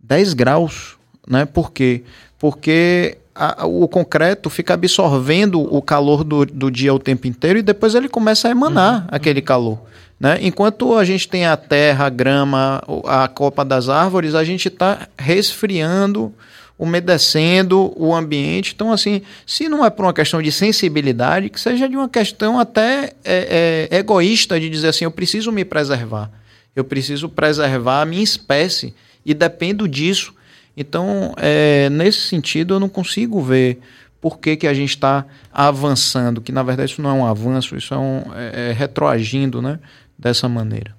[0.00, 1.44] 10 graus, né?
[1.44, 2.02] Por quê?
[2.38, 7.62] Porque a, o concreto fica absorvendo o calor do, do dia o tempo inteiro e
[7.62, 9.08] depois ele começa a emanar uhum.
[9.08, 9.80] aquele calor.
[10.18, 10.38] Né?
[10.42, 15.08] Enquanto a gente tem a terra, a grama, a copa das árvores, a gente está
[15.18, 16.32] resfriando
[16.78, 18.72] umedecendo o ambiente.
[18.74, 22.58] Então, assim, se não é por uma questão de sensibilidade, que seja de uma questão
[22.58, 26.30] até é, é, egoísta de dizer assim, eu preciso me preservar,
[26.74, 28.94] eu preciso preservar a minha espécie
[29.24, 30.34] e dependo disso.
[30.76, 33.78] Então, é, nesse sentido, eu não consigo ver
[34.20, 37.76] por que, que a gente está avançando, que na verdade isso não é um avanço,
[37.76, 39.78] isso é, um, é, é retroagindo né,
[40.18, 40.96] dessa maneira.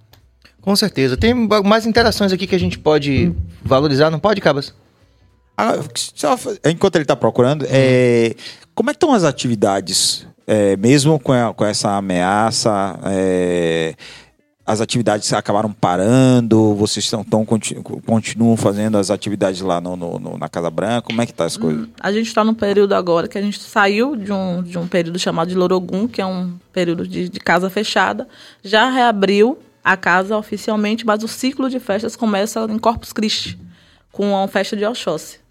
[0.61, 1.17] Com certeza.
[1.17, 3.35] Tem mais interações aqui que a gente pode hum.
[3.63, 4.73] valorizar, não pode, Cabas?
[5.57, 5.73] Ah,
[6.65, 8.35] enquanto ele está procurando, é,
[8.73, 10.27] como é que estão as atividades?
[10.45, 13.95] É, mesmo com, a, com essa ameaça, é,
[14.65, 16.75] as atividades acabaram parando?
[16.75, 21.03] Vocês estão, tão, continuam fazendo as atividades lá no, no, no, na Casa Branca?
[21.03, 21.85] Como é que tá as coisas?
[21.85, 24.87] Hum, a gente está num período agora que a gente saiu de um, de um
[24.87, 28.27] período chamado de Lorogum, que é um período de, de casa fechada,
[28.61, 33.57] já reabriu a casa oficialmente, mas o ciclo de festas começa em Corpus Christi,
[34.11, 35.44] com a festa de Oxóssi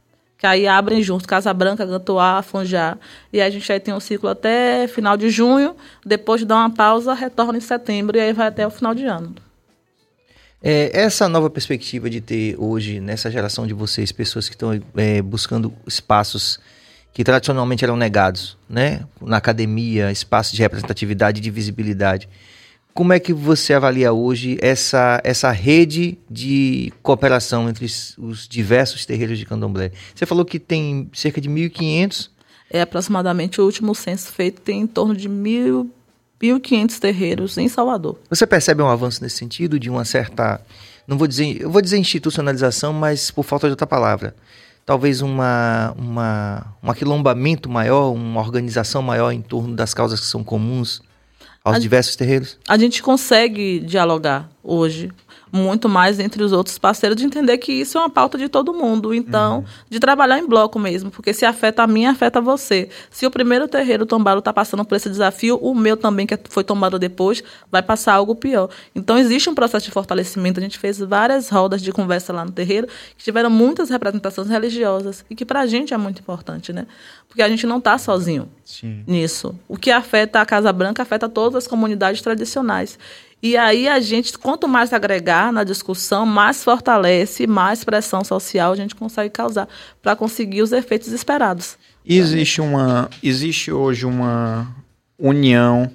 [0.45, 2.99] que aí abrem junto, Casa Branca, Gantoá, Fonjá.
[3.33, 5.75] E a gente aí tem um ciclo até final de junho,
[6.05, 9.07] depois de dar uma pausa, retorna em setembro e aí vai até o final de
[9.07, 9.35] ano.
[10.63, 15.23] É, essa nova perspectiva de ter hoje, nessa geração de vocês, pessoas que estão é,
[15.23, 16.61] buscando espaços
[17.15, 19.05] que tradicionalmente eram negados, né?
[19.23, 22.29] Na academia, espaços de representatividade e de visibilidade.
[22.95, 29.37] Como é que você avalia hoje essa, essa rede de cooperação entre os diversos terreiros
[29.37, 29.91] de candomblé?
[30.15, 32.31] Você falou que tem cerca de 1.500.
[32.71, 38.17] É aproximadamente o último censo feito tem em torno de 1.500 terreiros em Salvador.
[38.31, 40.61] Você percebe um avanço nesse sentido de uma certa,
[41.05, 44.37] não vou dizer, eu vou dizer institucionalização, mas por falta de outra palavra,
[44.87, 50.45] talvez uma, uma um aquilombamento maior, uma organização maior em torno das causas que são
[50.45, 51.03] comuns
[51.65, 52.59] aos a, diversos terreiros?
[52.69, 55.11] A gente consegue dialogar hoje
[55.55, 58.75] muito mais entre os outros parceiros de entender que isso é uma pauta de todo
[58.75, 59.15] mundo.
[59.15, 59.65] Então, uhum.
[59.89, 62.89] de trabalhar em bloco mesmo, porque se afeta a mim, afeta você.
[63.09, 66.65] Se o primeiro terreiro tombado está passando por esse desafio, o meu também, que foi
[66.65, 67.41] tombado depois,
[67.71, 68.69] vai passar algo pior.
[68.97, 70.59] Então, existe um processo de fortalecimento.
[70.59, 75.25] A gente fez várias rodas de conversa lá no terreiro, que tiveram muitas representações religiosas,
[75.31, 76.85] e que para a gente é muito importante, né?
[77.29, 79.05] Porque a gente não está sozinho Sim.
[79.07, 79.55] nisso.
[79.69, 82.99] O que afeta a Casa Branca afeta todas as comunidades tradicionais.
[83.45, 88.75] E aí a gente, quanto mais agregar na discussão, mais fortalece, mais pressão social a
[88.75, 89.69] gente consegue causar
[90.01, 91.77] para conseguir os efeitos esperados.
[92.07, 94.75] Existe uma, existe hoje uma
[95.19, 95.91] união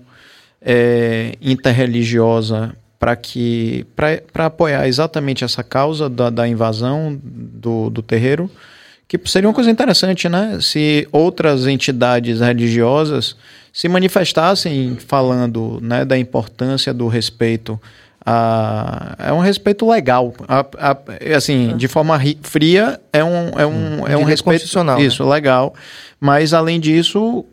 [0.61, 8.47] é, interreligiosa para que para apoiar exatamente essa causa da, da invasão do, do terreiro
[9.09, 10.59] Que seria uma coisa interessante, né?
[10.61, 13.35] Se outras entidades religiosas
[13.73, 17.79] se manifestassem falando né, da importância do respeito
[18.25, 20.33] a, é um respeito legal.
[20.47, 20.97] A, a,
[21.35, 25.01] assim, de forma ri, fria, é um, é um, é um respeito constitucional.
[25.01, 25.31] Isso, né?
[25.31, 25.73] legal.
[26.19, 27.45] Mas, além disso,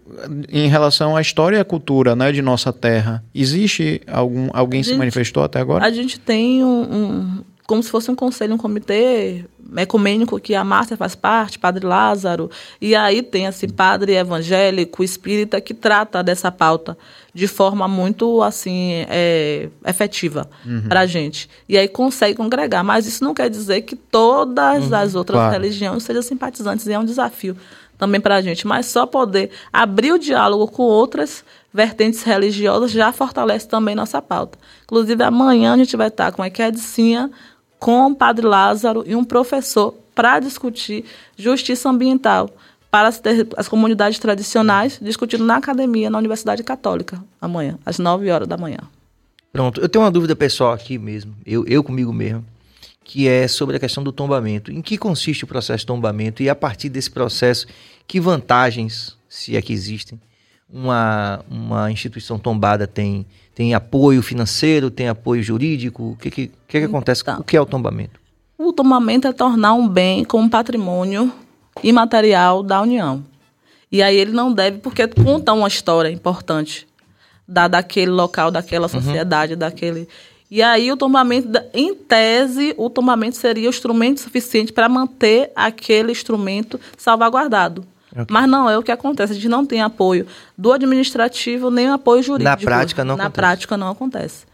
[0.50, 4.48] em relação à história e à cultura né, de nossa terra, existe algum.
[4.52, 5.86] Alguém Gente, se manifestou até agora?
[5.86, 9.44] A gente tem um, um- como se fosse um conselho, um comitê
[9.76, 12.48] ecumênico que a Márcia faz parte, Padre Lázaro,
[12.80, 16.96] e aí tem assim padre evangélico, espírita que trata dessa pauta
[17.34, 20.48] de forma muito assim é, efetiva
[20.88, 21.50] para a gente.
[21.68, 25.52] E aí consegue congregar, mas isso não quer dizer que todas as outras claro.
[25.52, 27.56] religiões sejam simpatizantes, e é um desafio
[27.98, 33.12] também para a gente, mas só poder abrir o diálogo com outras vertentes religiosas já
[33.12, 34.58] fortalece também nossa pauta.
[34.84, 37.30] Inclusive, amanhã a gente vai estar com a Equedicinha,
[37.87, 41.05] com o Padre Lázaro e um professor para discutir
[41.39, 42.51] justiça ambiental
[42.91, 43.22] para as,
[43.57, 48.80] as comunidades tradicionais, discutindo na academia, na Universidade Católica, amanhã, às 9 horas da manhã.
[49.53, 52.45] Pronto, eu tenho uma dúvida pessoal aqui mesmo, eu, eu comigo mesmo,
[53.05, 54.72] que é sobre a questão do tombamento.
[54.72, 57.68] Em que consiste o processo de tombamento e a partir desse processo,
[58.05, 60.20] que vantagens, se é que existem,
[60.72, 63.26] uma, uma instituição tombada tem?
[63.54, 66.10] Tem apoio financeiro, tem apoio jurídico?
[66.10, 67.22] O que, que, que, que acontece?
[67.22, 67.40] Então.
[67.40, 68.20] O que é o tombamento?
[68.58, 71.32] O tombamento é tornar um bem como patrimônio
[71.82, 73.24] imaterial da União.
[73.90, 76.86] E aí ele não deve, porque conta uma história importante
[77.46, 80.08] da, daquele local, daquela sociedade, daquele.
[80.50, 86.12] E aí o tombamento, em tese, o tombamento seria o instrumento suficiente para manter aquele
[86.12, 87.86] instrumento salvaguardado.
[88.30, 89.32] Mas não é o que acontece.
[89.32, 92.62] A gente não tem apoio do administrativo nem apoio jurídico.
[92.64, 93.36] prática não Na acontece.
[93.40, 94.44] prática não acontece.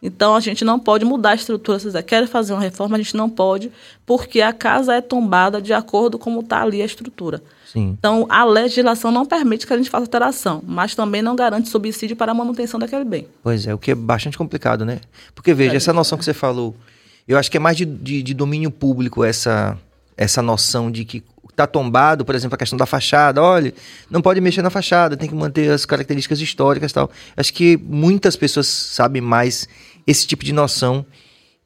[0.00, 1.78] Então a gente não pode mudar a estrutura.
[1.80, 3.72] Se você quer fazer uma reforma, a gente não pode,
[4.06, 7.42] porque a casa é tombada de acordo com como está ali a estrutura.
[7.72, 7.96] Sim.
[7.98, 12.14] Então a legislação não permite que a gente faça alteração, mas também não garante subsídio
[12.14, 13.26] para a manutenção daquele bem.
[13.42, 15.00] Pois é, o que é bastante complicado, né?
[15.34, 16.76] Porque veja, essa noção que você falou,
[17.26, 19.76] eu acho que é mais de, de- de domínio público essa,
[20.18, 21.22] essa noção de que
[21.56, 23.72] tá tombado, por exemplo, a questão da fachada, olha,
[24.10, 27.10] não pode mexer na fachada, tem que manter as características históricas e tal.
[27.36, 29.66] Acho que muitas pessoas sabem mais
[30.06, 31.06] esse tipo de noção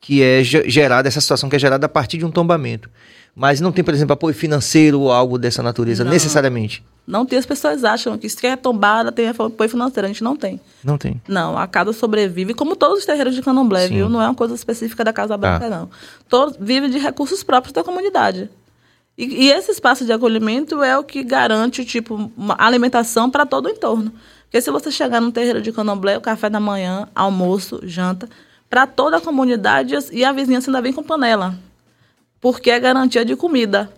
[0.00, 2.88] que é ge- gerada, essa situação que é gerada a partir de um tombamento.
[3.35, 6.12] Mas não tem, por exemplo, apoio financeiro ou algo dessa natureza, Não.
[6.12, 6.85] necessariamente.
[7.07, 10.37] Não tem, as pessoas acham que se é tombada tem apoio financeiro, a gente não
[10.37, 10.61] tem.
[10.85, 11.20] Não tem.
[11.26, 13.95] Não, a casa sobrevive, como todos os terreiros de candomblé, Sim.
[13.95, 14.09] viu?
[14.09, 15.91] Não é uma coisa específica da Casa Branca, não.
[16.28, 18.49] Todos vive de recursos próprios da comunidade.
[19.16, 23.70] E, e esse espaço de acolhimento é o que garante, tipo, alimentação para todo o
[23.70, 24.12] entorno.
[24.45, 28.28] Porque se você chegar num terreiro de candomblé, o café da manhã, almoço, janta,
[28.68, 31.55] para toda a comunidade e a vizinhança ainda vem com panela.
[32.43, 33.90] Porque é garantia de comida.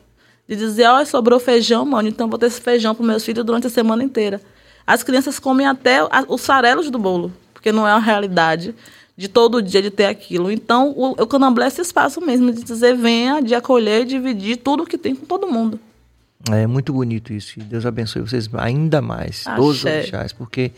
[0.47, 3.67] De dizer, ó, sobrou feijão, mano, então vou ter esse feijão para meus filhos durante
[3.67, 4.41] a semana inteira.
[4.87, 8.75] As crianças comem até os farelos do bolo, porque não é uma realidade
[9.17, 10.51] de todo dia de ter aquilo.
[10.51, 14.59] Então, o, o candomblé é esse espaço mesmo de dizer, venha, de acolher e dividir
[14.59, 15.81] tudo que tem com todo mundo.
[16.51, 17.59] É muito bonito isso.
[17.61, 19.57] Deus abençoe vocês ainda mais, Axé.
[19.57, 20.73] todos os orixás, porque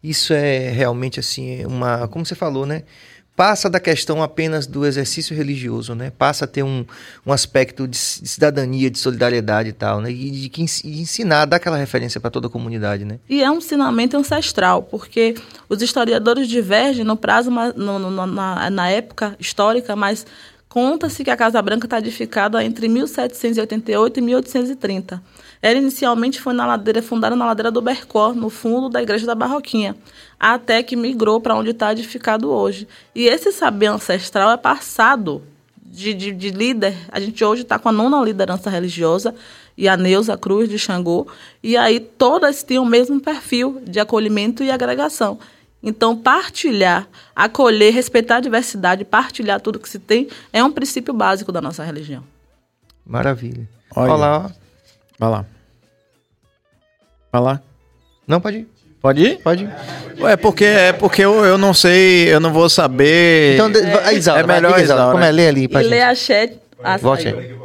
[0.00, 2.84] isso é realmente assim, uma, como você falou, né?
[3.38, 6.10] Passa da questão apenas do exercício religioso, né?
[6.18, 6.84] Passa a ter um,
[7.24, 10.10] um aspecto de, ci- de cidadania, de solidariedade e tal, né?
[10.10, 13.20] E de que ens- ensinar, dar aquela referência para toda a comunidade, né?
[13.28, 15.36] E é um ensinamento ancestral, porque
[15.68, 20.26] os historiadores divergem no prazo, no- no- na, na época histórica, mas
[20.68, 25.22] conta-se que a Casa Branca está edificada entre 1788 e 1830.
[25.60, 29.34] Ela inicialmente foi na ladeira, fundada na ladeira do Bercó, no fundo da Igreja da
[29.34, 29.96] Barroquinha,
[30.38, 32.86] até que migrou para onde está edificado hoje.
[33.14, 35.42] E esse saber ancestral é passado
[35.84, 36.96] de, de, de líder.
[37.10, 39.34] A gente hoje está com a nona liderança religiosa
[39.76, 41.26] e a Neuza Cruz de Xangô.
[41.62, 45.38] E aí todas têm o mesmo perfil de acolhimento e agregação.
[45.80, 51.52] Então, partilhar, acolher, respeitar a diversidade, partilhar tudo que se tem, é um princípio básico
[51.52, 52.24] da nossa religião.
[53.06, 53.68] Maravilha.
[53.94, 54.12] Olha.
[54.12, 54.46] Olha lá.
[54.46, 54.67] ó.
[55.18, 55.44] Vai lá.
[57.32, 57.62] Vai lá.
[58.26, 58.68] Não, pode ir.
[59.00, 59.38] Pode ir?
[59.42, 59.70] Pode ir.
[60.20, 63.54] Ué, porque, é porque eu, eu não sei, eu não vou saber.
[63.54, 65.00] Então, de- vai- Isaura, é melhor diga, Isaura.
[65.00, 65.12] Isaura.
[65.12, 65.30] Como é?
[65.32, 65.90] Lê ali pra e gente.
[65.92, 66.58] ler a chat.
[66.82, 67.38] Ah, Volte saiu.
[67.38, 67.58] aí.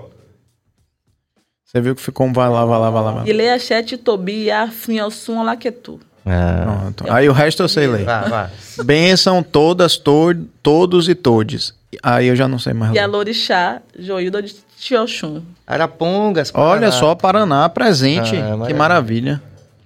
[1.66, 3.12] Você viu que ficou um vai lá, vai lá, vai lá.
[3.12, 3.30] Vai lá.
[3.30, 6.00] E ler a chat Tobi, Afim, Alsum, Alaquetu.
[6.26, 7.06] Ah, Pronto.
[7.12, 8.06] Aí o resto eu sei ler.
[8.06, 8.50] vá, vá.
[8.84, 11.74] Benção todas, to- todos e todes.
[12.02, 13.06] Aí eu já não sei mais E a.
[13.06, 15.42] Lorixá, Joilda de Tioxum.
[15.68, 16.52] Arapongas.
[16.54, 16.92] Olha Paraná.
[16.92, 18.36] só, Paraná presente.
[18.36, 18.76] Ah, que maravilha.
[18.76, 19.42] maravilha.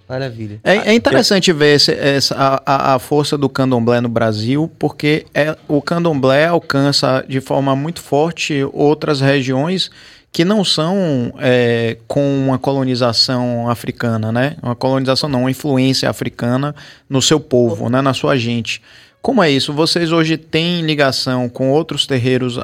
[0.08, 0.60] Maravilha.
[0.64, 5.26] É, é interessante ver esse- essa, a, a- a força do candomblé no Brasil, porque
[5.34, 9.92] é, o candomblé alcança de forma muito forte outras regiões
[10.32, 14.56] que não são é, com uma colonização africana, né?
[14.62, 16.76] Uma colonização não, uma influência africana
[17.10, 18.02] no seu povo, né?
[18.02, 18.82] Na sua gente.
[19.22, 19.74] Como é isso?
[19.74, 22.58] Vocês hoje têm ligação com outros terreiros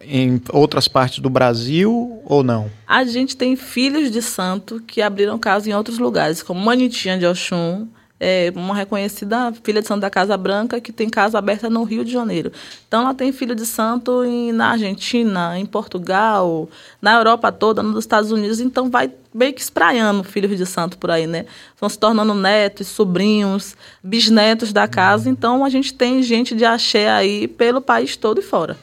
[0.00, 2.70] em outras partes do Brasil ou não?
[2.86, 7.26] A gente tem filhos de santo que abriram casa em outros lugares, como Manitinha de
[7.26, 7.86] Oxum,
[8.24, 12.04] é uma reconhecida filha de santo da Casa Branca que tem casa aberta no Rio
[12.04, 12.52] de Janeiro.
[12.86, 16.68] Então ela tem filho de santo em, na Argentina, em Portugal,
[17.00, 21.10] na Europa toda, nos Estados Unidos, então vai meio que espraiando filhos de santo por
[21.10, 21.46] aí, né?
[21.80, 27.10] Vão se tornando netos, sobrinhos, bisnetos da casa, então a gente tem gente de axé
[27.10, 28.76] aí pelo país todo e fora.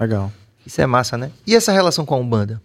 [0.00, 0.32] Legal.
[0.64, 1.30] Isso é massa, né?
[1.46, 2.62] E essa relação com a Umbanda?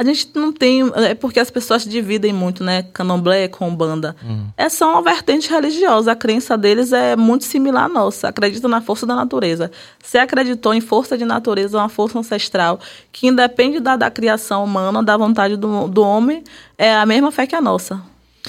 [0.00, 0.80] A gente não tem.
[0.94, 2.84] É porque as pessoas dividem muito, né?
[2.84, 4.16] Candomblé com banda.
[4.22, 4.46] Uhum.
[4.56, 6.12] É só uma vertente religiosa.
[6.12, 8.28] A crença deles é muito similar à nossa.
[8.28, 9.70] Acredita na força da natureza.
[10.02, 12.80] Se acreditou em força de natureza, uma força ancestral,
[13.12, 16.44] que independe da, da criação humana, da vontade do, do homem,
[16.78, 18.00] é a mesma fé que a nossa.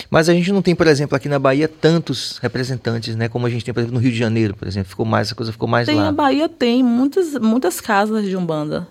[0.10, 3.28] Mas a gente não tem, por exemplo, aqui na Bahia tantos representantes, né?
[3.28, 4.89] Como a gente tem, por exemplo, no Rio de Janeiro, por exemplo.
[4.89, 6.08] Ficou mais, a coisa ficou mais tem, lá.
[6.08, 8.88] A Bahia tem muitas, muitas casas de Umbanda.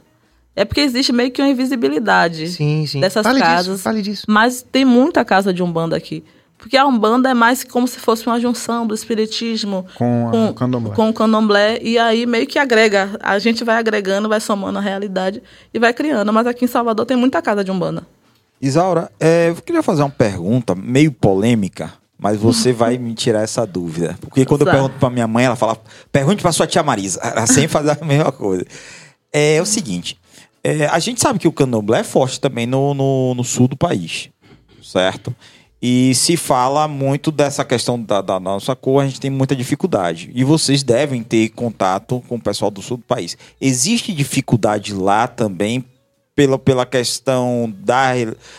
[0.61, 3.01] É porque existe meio que uma invisibilidade sim, sim.
[3.01, 3.73] dessas fale casas.
[3.73, 4.27] Disso, fale disso.
[4.29, 6.23] Mas tem muita casa de Umbanda aqui.
[6.59, 10.55] Porque a Umbanda é mais como se fosse uma junção do espiritismo com, com, o
[10.55, 10.95] candomblé.
[10.95, 11.79] com o candomblé.
[11.81, 13.19] E aí meio que agrega.
[13.23, 15.43] A gente vai agregando, vai somando a realidade
[15.73, 16.31] e vai criando.
[16.31, 18.07] Mas aqui em Salvador tem muita casa de Umbanda.
[18.61, 23.67] Isaura, é, eu queria fazer uma pergunta meio polêmica, mas você vai me tirar essa
[23.67, 24.15] dúvida.
[24.21, 25.79] Porque quando eu pergunto para minha mãe, ela fala:
[26.13, 27.19] pergunte para sua tia Marisa.
[27.25, 28.67] Ela sempre faz a mesma coisa.
[29.33, 30.21] É, é o seguinte:
[30.63, 33.77] é, a gente sabe que o candomblé é forte também no, no, no, sul do
[33.77, 34.29] país,
[34.83, 35.35] certo?
[35.83, 40.31] E se fala muito dessa questão da, da, nossa cor, a gente tem muita dificuldade.
[40.35, 43.37] E vocês devem ter contato com o pessoal do sul do país.
[43.59, 45.83] Existe dificuldade lá também
[46.37, 48.11] pela, pela questão da,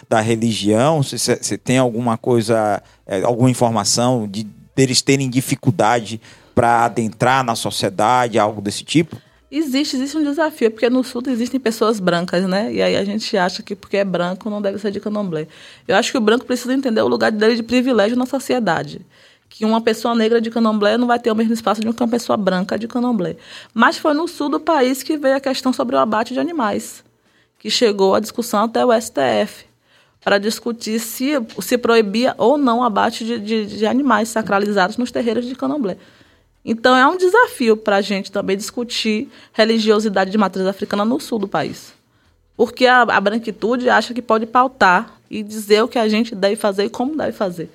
[0.10, 1.04] da religião?
[1.04, 6.20] Você tem alguma coisa, é, alguma informação de eles terem dificuldade
[6.56, 9.16] para adentrar na sociedade, algo desse tipo?
[9.52, 12.72] Existe, existe um desafio, porque no sul existem pessoas brancas, né?
[12.72, 15.46] E aí a gente acha que porque é branco não deve ser de candomblé.
[15.86, 19.06] Eu acho que o branco precisa entender o lugar dele de privilégio na sociedade.
[19.50, 22.38] Que uma pessoa negra de candomblé não vai ter o mesmo espaço de uma pessoa
[22.38, 23.36] branca de candomblé.
[23.74, 27.04] Mas foi no sul do país que veio a questão sobre o abate de animais,
[27.60, 29.66] que chegou a discussão até o STF,
[30.24, 35.12] para discutir se, se proibia ou não o abate de, de, de animais sacralizados nos
[35.12, 35.98] terreiros de candomblé.
[36.64, 41.40] Então é um desafio para a gente também discutir religiosidade de matriz africana no sul
[41.40, 41.94] do país.
[42.56, 46.56] Porque a, a, branquitude acha que pode pautar e dizer o que a gente deve
[46.56, 47.72] fazer e como deve fazer.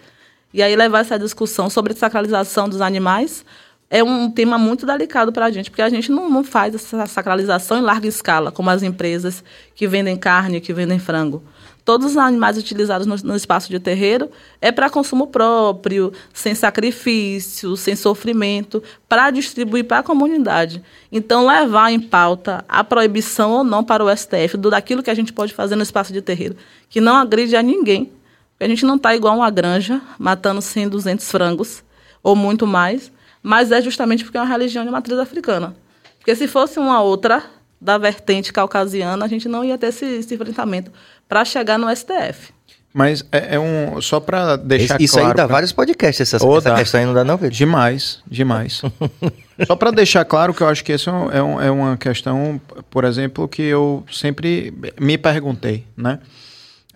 [0.54, 3.44] E aí levar essa discussão sobre sacralização dos animais
[3.90, 7.06] é um tema muito delicado para a gente, porque a gente não, não faz essa
[7.06, 9.42] sacralização em larga escala, como as empresas
[9.74, 11.42] que vendem carne, que vendem frango
[11.86, 14.28] todos os animais utilizados no, no espaço de terreiro
[14.60, 20.82] é para consumo próprio, sem sacrifício, sem sofrimento, para distribuir para a comunidade.
[21.12, 25.14] Então, levar em pauta a proibição ou não para o STF do daquilo que a
[25.14, 26.56] gente pode fazer no espaço de terreiro,
[26.90, 28.10] que não agride a ninguém.
[28.58, 31.84] A gente não está igual uma granja, matando 100, 200 frangos,
[32.20, 35.76] ou muito mais, mas é justamente porque é uma religião de matriz africana.
[36.18, 37.44] Porque se fosse uma outra,
[37.80, 40.90] da vertente caucasiana, a gente não ia ter esse, esse enfrentamento
[41.28, 42.54] para chegar no STF.
[42.96, 44.00] Mas é, é um.
[44.00, 45.04] Só para deixar Isso claro.
[45.04, 45.46] Isso aí dá pra...
[45.46, 47.54] vários podcasts, essa, oh, essa questão aí não dá, não, Pedro?
[47.54, 48.80] Demais, demais.
[49.66, 52.58] só para deixar claro que eu acho que isso é, um, é uma questão,
[52.88, 56.20] por exemplo, que eu sempre me perguntei, né?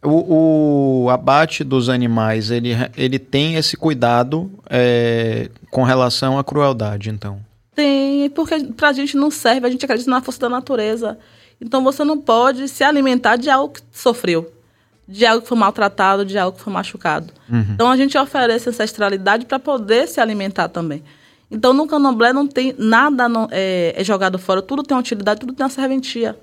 [0.03, 7.11] O, o, abate dos animais, ele, ele tem esse cuidado é, com relação à crueldade,
[7.11, 7.39] então?
[7.75, 11.19] Tem, porque pra gente não serve, a gente acredita na força da natureza.
[11.61, 14.51] Então você não pode se alimentar de algo que sofreu,
[15.07, 17.33] de algo que foi maltratado, de algo que foi machucado.
[17.49, 17.67] Uhum.
[17.75, 21.03] Então a gente oferece ancestralidade para poder se alimentar também.
[21.51, 25.53] Então no candomblé não tem nada não, é, é, jogado fora, tudo tem utilidade, tudo
[25.53, 26.39] tem uma serventia.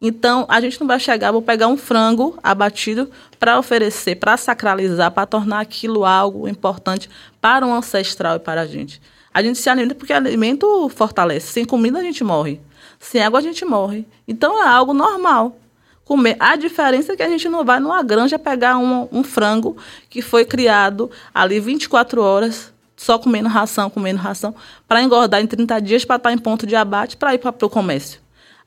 [0.00, 3.10] Então a gente não vai chegar, vou pegar um frango abatido
[3.40, 7.10] para oferecer, para sacralizar, para tornar aquilo algo importante
[7.40, 9.00] para o um ancestral e para a gente.
[9.34, 11.52] A gente se alimenta porque alimento fortalece.
[11.52, 12.60] Sem comida a gente morre.
[12.98, 14.06] Sem água a gente morre.
[14.26, 15.56] Então é algo normal.
[16.04, 16.36] Comer.
[16.40, 19.76] A diferença é que a gente não vai numa granja pegar um, um frango
[20.08, 24.54] que foi criado ali 24 horas, só comendo ração, comendo ração,
[24.86, 27.70] para engordar em 30 dias, para estar em ponto de abate, para ir para o
[27.70, 28.20] comércio.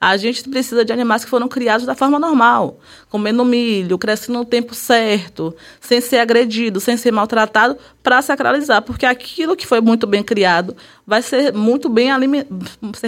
[0.04, 4.46] A gente precisa de animais que foram criados da forma normal, comendo milho, crescendo no
[4.46, 10.08] tempo certo, sem ser agredido, sem ser maltratado, para sacralizar, porque aquilo que foi muito
[10.08, 10.76] bem criado
[11.06, 12.10] vai ser muito bem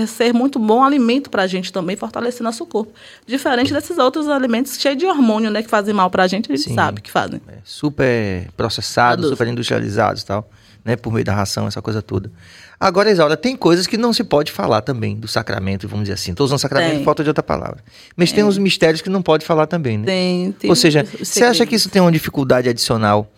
[0.05, 2.93] ser, muito bom alimento para a gente também, fortalecer nosso corpo.
[3.25, 6.55] Diferente desses outros alimentos cheios de hormônio, né, que fazem mal para a gente, a
[6.55, 6.75] gente Sim.
[6.75, 7.41] sabe que fazem.
[7.47, 10.47] É, super processados, super industrializados e tal,
[10.83, 12.31] né, por meio da ração, essa coisa toda.
[12.79, 16.31] Agora, Isaura, tem coisas que não se pode falar também do sacramento, vamos dizer assim.
[16.31, 17.83] Estou usando sacramento por falta de outra palavra.
[18.15, 18.37] Mas tem.
[18.37, 20.05] tem uns mistérios que não pode falar também, né?
[20.05, 20.69] Tem, tem.
[20.69, 23.31] Ou seja, você acha que isso tem uma dificuldade adicional,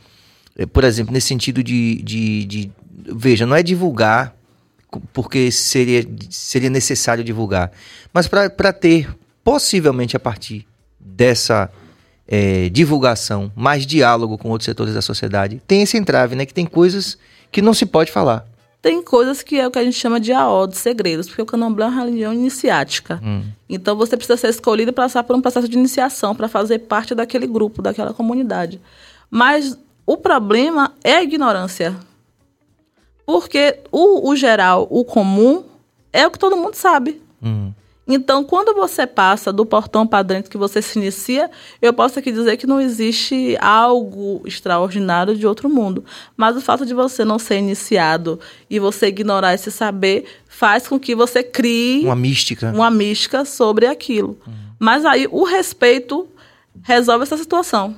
[0.57, 2.72] eh, por exemplo, nesse sentido de, de, de
[3.15, 4.35] veja, não é divulgar
[5.13, 7.72] porque seria, seria necessário divulgar,
[8.13, 9.09] mas para ter
[9.43, 10.65] possivelmente a partir
[10.99, 11.69] dessa
[12.27, 16.45] é, divulgação, mais diálogo com outros setores da sociedade, tem esse entrave, né?
[16.45, 17.17] Que tem coisas
[17.56, 18.45] que não se pode falar.
[18.82, 21.45] Tem coisas que é o que a gente chama de AO, de segredos, porque o
[21.45, 23.18] candomblé é uma religião iniciática.
[23.23, 23.44] Hum.
[23.69, 27.15] Então você precisa ser escolhido e passar por um processo de iniciação para fazer parte
[27.15, 28.82] daquele grupo, daquela comunidade.
[29.32, 31.95] Mas o problema é a ignorância.
[33.26, 35.64] Porque o, o geral, o comum,
[36.11, 37.22] é o que todo mundo sabe.
[37.41, 37.72] Hum.
[38.07, 41.49] Então, quando você passa do portão para dentro, que você se inicia,
[41.82, 46.06] eu posso aqui dizer que não existe algo extraordinário de outro mundo.
[46.38, 50.99] Mas o fato de você não ser iniciado e você ignorar esse saber faz com
[50.99, 54.38] que você crie uma mística, uma mística sobre aquilo.
[54.45, 54.53] Uhum.
[54.80, 56.27] Mas aí o respeito
[56.84, 57.95] resolve essa situação.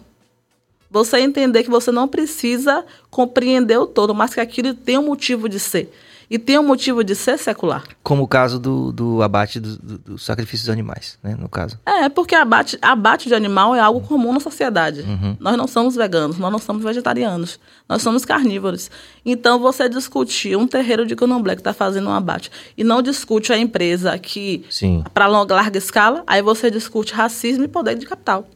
[0.90, 5.50] Você entender que você não precisa compreender o todo, mas que aquilo tem um motivo
[5.50, 5.92] de ser
[6.30, 7.84] e tem um motivo de ser secular.
[8.04, 11.80] Como o caso do, do abate do, do, do sacrifício dos animais, né, no caso.
[11.86, 15.02] É, porque abate, abate de animal é algo comum na sociedade.
[15.02, 15.38] Uhum.
[15.40, 18.92] Nós não somos veganos, nós não somos vegetarianos, nós somos carnívoros.
[19.26, 23.54] Então, você discutir um terreiro de candomblé que está fazendo um abate e não discute
[23.54, 24.66] a empresa que,
[25.14, 28.48] para larga escala, aí você discute racismo e poder de capital.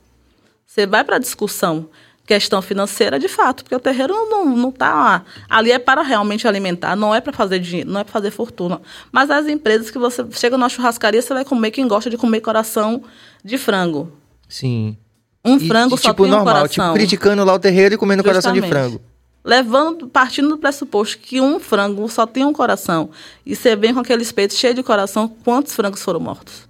[0.66, 1.90] Você vai para a discussão
[2.26, 6.96] questão financeira de fato, porque o terreiro não, não tá ali é para realmente alimentar,
[6.96, 8.82] não é para fazer dinheiro, não é para fazer fortuna.
[9.12, 12.42] Mas as empresas que você chega na churrascaria, você vai comer quem gosta de comer
[12.42, 13.04] coração
[13.44, 14.12] de frango.
[14.48, 14.98] Sim.
[15.44, 16.86] Um e, frango só tipo, tem normal, um coração.
[16.86, 18.44] Tipo, criticando lá o terreiro e comendo Justamente.
[18.44, 19.02] coração de frango.
[19.44, 23.10] Levando, partindo do pressuposto que um frango só tem um coração
[23.44, 26.70] e você vem com aquele espeto cheio de coração, quantos frangos foram mortos?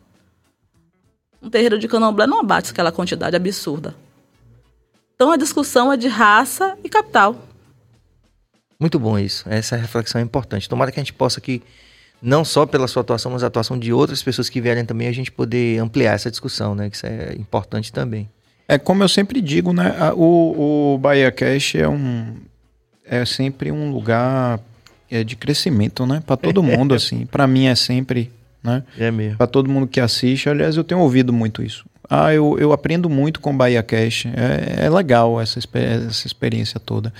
[1.42, 3.94] Um terreiro de candomblé não abate aquela quantidade absurda.
[5.22, 7.48] Então a discussão é de raça e capital.
[8.80, 9.48] Muito bom isso.
[9.48, 10.68] Essa reflexão é importante.
[10.68, 11.62] Tomara que a gente possa aqui,
[12.20, 15.12] não só pela sua atuação, mas a atuação de outras pessoas que vierem também, a
[15.12, 16.90] gente poder ampliar essa discussão, né?
[16.90, 18.28] Que isso é importante também.
[18.68, 19.94] É como eu sempre digo, né?
[20.16, 22.38] O, o Bahia Cash é um
[23.06, 24.60] é sempre um lugar
[25.08, 26.24] é, de crescimento, né?
[26.26, 27.28] Para todo mundo, assim.
[27.28, 28.32] Para mim é sempre,
[28.64, 28.84] né?
[28.98, 29.38] É mesmo.
[29.38, 30.50] Para todo mundo que assiste.
[30.50, 31.86] Aliás, eu tenho ouvido muito isso.
[32.14, 34.26] Ah, eu, eu aprendo muito com Bahia Cash.
[34.26, 37.14] É, é legal essa, essa experiência toda.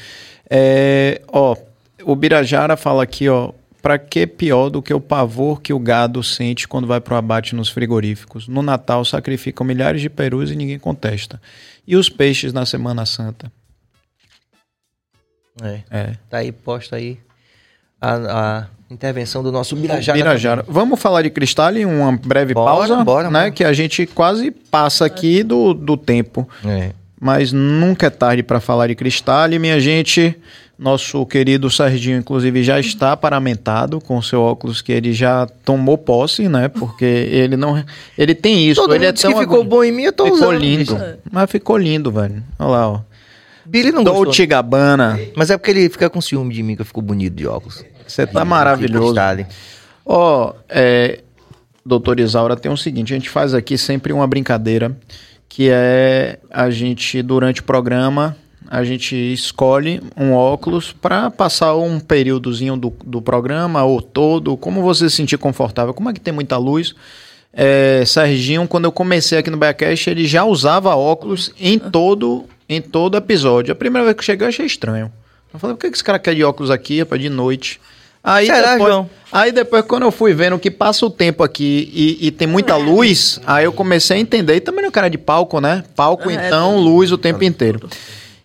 [0.50, 1.56] É, ó,
[2.04, 3.54] o Birajara fala aqui, ó.
[3.82, 7.18] Para que pior do que o pavor que o gado sente quando vai para o
[7.18, 8.50] abate nos frigoríficos?
[8.50, 11.42] No Natal sacrificam milhares de perus e ninguém contesta.
[11.88, 13.50] E os peixes na Semana Santa?
[15.64, 15.82] É.
[15.90, 16.18] é.
[16.30, 17.18] Tá aí, posta aí
[18.00, 18.16] a,
[18.60, 20.18] a intervenção do nosso Birajara.
[20.18, 20.66] Birajara.
[20.68, 23.42] Vamos falar de cristal em uma breve bora, pausa, bora, né?
[23.44, 23.54] Mano.
[23.54, 26.48] Que a gente quase passa aqui do, do tempo.
[26.66, 26.92] É.
[27.20, 30.36] Mas nunca é tarde para falar de cristal, minha gente.
[30.78, 36.50] Nosso querido Serginho, inclusive, já está paramentado com seu óculos que ele já tomou posse,
[36.50, 36.70] né?
[36.70, 37.84] Porque ele não.
[38.18, 38.82] Ele tem isso.
[38.82, 40.58] Todo ele é tão que ficou bom em mim, eu tô ficou usando.
[40.58, 40.98] lindo.
[41.32, 42.44] Mas ficou lindo, velho.
[42.58, 43.00] Olha lá, ó.
[43.64, 45.20] Billy não Dolce Gabbana.
[45.36, 47.86] Mas é porque ele fica com ciúme de mim que eu fico bonito de óculos.
[48.12, 49.16] Você tá maravilhoso.
[50.06, 51.20] Ó, oh, é,
[51.86, 54.96] doutor Isaura, tem o seguinte, a gente faz aqui sempre uma brincadeira,
[55.48, 58.36] que é a gente, durante o programa,
[58.70, 64.82] a gente escolhe um óculos para passar um períodozinho do, do programa ou todo, como
[64.82, 65.94] você se sentir confortável.
[65.94, 66.96] Como é que tem muita luz?
[67.54, 72.82] É, Serginho, quando eu comecei aqui no Backcast, ele já usava óculos em todo, em
[72.82, 73.74] todo episódio.
[73.74, 75.12] A primeira vez que eu cheguei, eu achei estranho.
[75.54, 77.82] Eu falei, por que esse cara quer de óculos aqui, para de noite?
[78.24, 79.10] Aí Será, depois, João?
[79.32, 82.76] Aí depois, quando eu fui vendo que passa o tempo aqui e, e tem muita
[82.76, 84.56] luz, aí eu comecei a entender.
[84.56, 85.84] E também no cara de palco, né?
[85.96, 87.90] Palco, é, então, é, luz o tempo inteiro.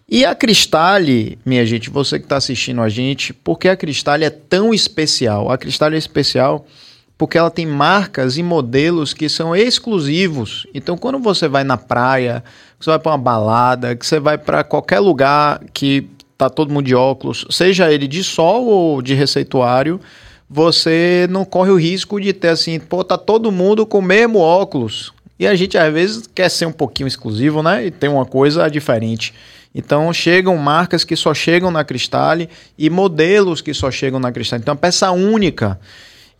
[0.08, 4.24] E a Cristale, minha gente, você que está assistindo a gente, por que a Cristale
[4.24, 5.50] é tão especial?
[5.50, 6.64] A Cristale é especial
[7.18, 10.66] porque ela tem marcas e modelos que são exclusivos.
[10.74, 12.44] Então, quando você vai na praia,
[12.78, 16.86] você vai para uma balada, que você vai para qualquer lugar que tá todo mundo
[16.86, 20.00] de óculos, seja ele de sol ou de receituário,
[20.48, 24.38] você não corre o risco de ter assim, pô, tá todo mundo com o mesmo
[24.38, 25.12] óculos.
[25.38, 27.86] E a gente às vezes quer ser um pouquinho exclusivo, né?
[27.86, 29.34] E tem uma coisa diferente.
[29.74, 32.48] Então chegam marcas que só chegam na Cristale
[32.78, 34.62] e modelos que só chegam na Cristale.
[34.62, 35.78] Então é uma peça única.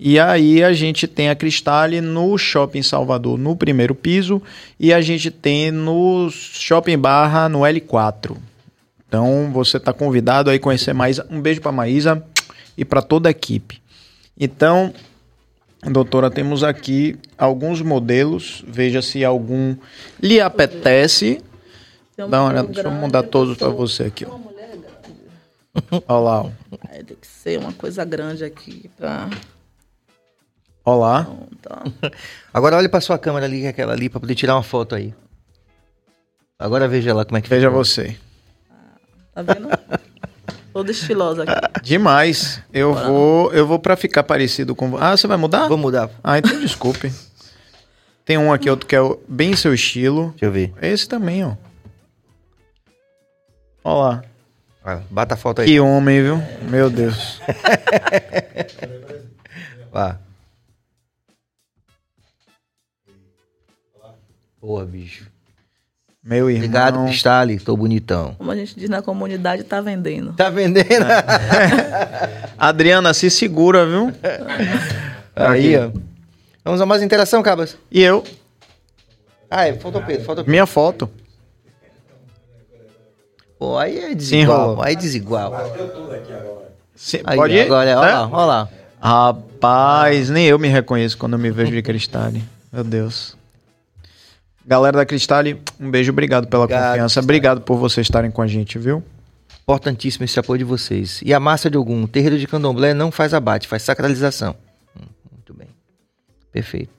[0.01, 4.41] E aí a gente tem a Cristale no Shopping Salvador no primeiro piso
[4.79, 8.37] e a gente tem no Shopping Barra no L4.
[9.09, 11.19] Então você está convidado aí a conhecer mais.
[11.31, 12.23] Um beijo para Maísa
[12.77, 13.81] e para toda a equipe.
[14.39, 14.93] Então,
[15.83, 18.65] doutora, temos aqui alguns modelos.
[18.67, 19.77] Veja se algum
[20.21, 21.41] lhe apetece.
[22.17, 24.27] Dá uma olhada, deixa eu mudar todos para você aqui.
[24.27, 24.39] Ó.
[26.09, 26.41] Olha lá.
[26.43, 26.51] Ó.
[27.07, 29.29] tem que ser uma coisa grande aqui para
[30.87, 31.27] Olá.
[32.55, 35.13] Agora olhe para sua câmera ali, é aquela ali, para poder tirar uma foto aí.
[36.57, 37.85] Agora veja lá como é que Veja ficou.
[37.85, 38.17] você.
[39.37, 39.69] Tá vendo?
[40.73, 41.83] Toda estilosa aqui.
[41.83, 42.63] Demais.
[42.73, 43.07] Eu Bora.
[43.07, 44.97] vou, eu vou para ficar parecido com.
[44.97, 45.69] Ah, você vai mudar?
[45.69, 46.09] Vou mudar.
[46.25, 47.13] Ah, então desculpe.
[48.25, 50.31] Tem um aqui outro que é bem seu estilo.
[50.31, 50.73] Deixa eu ver.
[50.81, 51.55] Esse também, ó.
[53.85, 54.23] Olha
[54.85, 55.03] lá.
[55.11, 55.67] bata a foto aí.
[55.69, 56.43] Que homem, viu?
[56.63, 57.39] Meu Deus.
[59.93, 60.19] Vá.
[64.59, 65.31] Porra, bicho.
[66.27, 66.65] Meu irmão.
[66.65, 68.35] Obrigado, Cristale, tô bonitão.
[68.37, 70.33] Como a gente diz na comunidade, tá vendendo.
[70.33, 71.07] Tá vendendo?
[72.59, 74.13] Adriana, se segura, viu?
[75.37, 75.93] Aí, ó.
[76.65, 77.79] Vamos a mais interação, Cabas?
[77.93, 78.25] E eu?
[79.49, 80.51] Ah, é, falta o Pedro, falta o Pedro.
[80.51, 81.09] Minha foto.
[83.57, 85.53] Pô, aí é desigual, Sim, aí é desigual.
[86.95, 87.61] Sim, aí, pode ir?
[87.61, 88.69] Agora, é, olha lá, olha lá.
[89.01, 92.43] Rapaz, nem eu me reconheço quando eu me vejo de Cristale.
[92.73, 93.36] Meu Deus.
[94.67, 97.25] Galera da Cristale, um beijo, obrigado pela obrigado, confiança, Cristale.
[97.25, 99.01] obrigado por vocês estarem com a gente, viu?
[99.63, 101.21] Importantíssimo esse apoio de vocês.
[101.25, 104.57] E a massa de algum terreiro de candomblé não faz abate, faz sacralização.
[104.97, 105.69] Hum, muito bem.
[106.51, 106.91] Perfeito.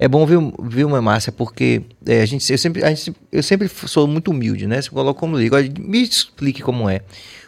[0.00, 3.42] É bom ver, ver uma Márcia, porque é, a gente, eu, sempre, a gente, eu
[3.42, 4.82] sempre sou muito humilde, né?
[4.82, 5.56] Você coloca como ligo.
[5.78, 7.02] Me explique como é.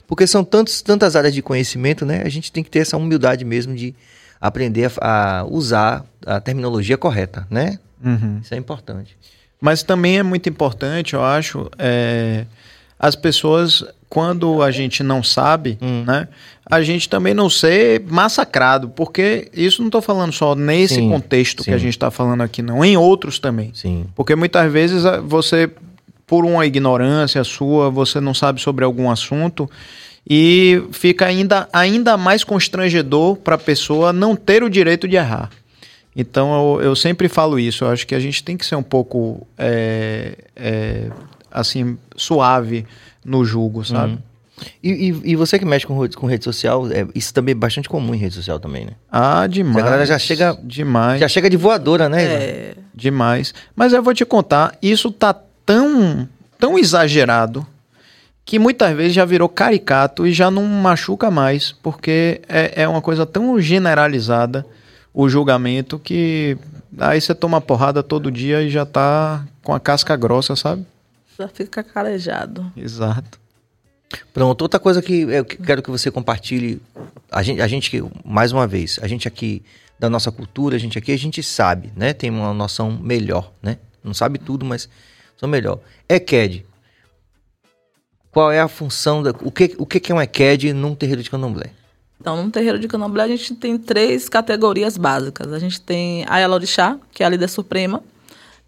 [0.06, 2.22] Porque são tantos, tantas áreas de conhecimento, né?
[2.24, 3.92] A gente tem que ter essa humildade mesmo de
[4.40, 7.78] aprender a, a usar a terminologia correta, né?
[8.04, 8.40] Uhum.
[8.42, 9.16] Isso é importante.
[9.60, 12.46] Mas também é muito importante, eu acho, é,
[12.98, 16.04] as pessoas, quando a gente não sabe, hum.
[16.04, 16.28] né?
[16.64, 21.62] A gente também não ser massacrado, porque isso não estou falando só nesse sim, contexto
[21.62, 21.70] sim.
[21.70, 23.70] que a gente está falando aqui, não, em outros também.
[23.74, 24.06] Sim.
[24.14, 25.70] Porque muitas vezes você,
[26.26, 29.68] por uma ignorância sua, você não sabe sobre algum assunto
[30.28, 35.50] e fica ainda, ainda mais constrangedor para a pessoa não ter o direito de errar.
[36.14, 37.84] Então eu, eu sempre falo isso.
[37.84, 41.10] Eu acho que a gente tem que ser um pouco é, é,
[41.50, 42.86] assim suave
[43.24, 44.12] no julgo, sabe?
[44.12, 44.18] Uhum.
[44.82, 47.88] E, e, e, você que mexe com, com rede social, é, isso também é bastante
[47.88, 48.92] comum em rede social também, né?
[49.10, 49.76] Ah, demais.
[49.78, 51.18] A galera já chega demais.
[51.18, 52.22] Já chega de voadora, né?
[52.22, 52.74] É.
[52.94, 53.52] Demais.
[53.74, 55.34] Mas eu vou te contar, isso tá
[55.64, 56.28] tão
[56.62, 57.66] tão exagerado
[58.44, 63.00] que muitas vezes já virou caricato e já não machuca mais, porque é, é uma
[63.00, 64.64] coisa tão generalizada
[65.14, 66.56] o julgamento que
[66.98, 70.86] aí você toma porrada todo dia e já tá com a casca grossa, sabe?
[71.38, 72.70] Já fica calejado.
[72.76, 73.40] Exato.
[74.32, 76.80] Pronto, outra coisa que eu quero que você compartilhe,
[77.30, 79.62] a gente, a gente mais uma vez, a gente aqui
[79.98, 82.12] da nossa cultura, a gente aqui, a gente sabe, né?
[82.12, 83.78] Tem uma noção melhor, né?
[84.02, 84.88] Não sabe tudo, mas
[85.36, 85.78] são melhor.
[86.08, 86.66] EQED.
[88.30, 91.30] Qual é a função, da, o, que, o que é um EQED num terreiro de
[91.30, 91.70] candomblé?
[92.22, 95.52] Então, no terreiro de candomblé, a gente tem três categorias básicas.
[95.52, 98.00] A gente tem a Elorixá, que é a líder suprema,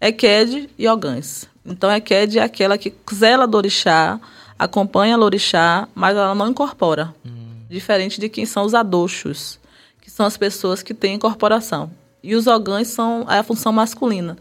[0.01, 1.47] Eked e Ogãs.
[1.65, 4.19] Então, Eked é aquela que zela do orixá,
[4.59, 7.15] acompanha o orixá, mas ela não incorpora.
[7.25, 7.63] Hum.
[7.69, 9.57] Diferente de quem são os adoxos,
[10.01, 11.89] que são as pessoas que têm incorporação.
[12.21, 14.35] E os ogãs são a função masculina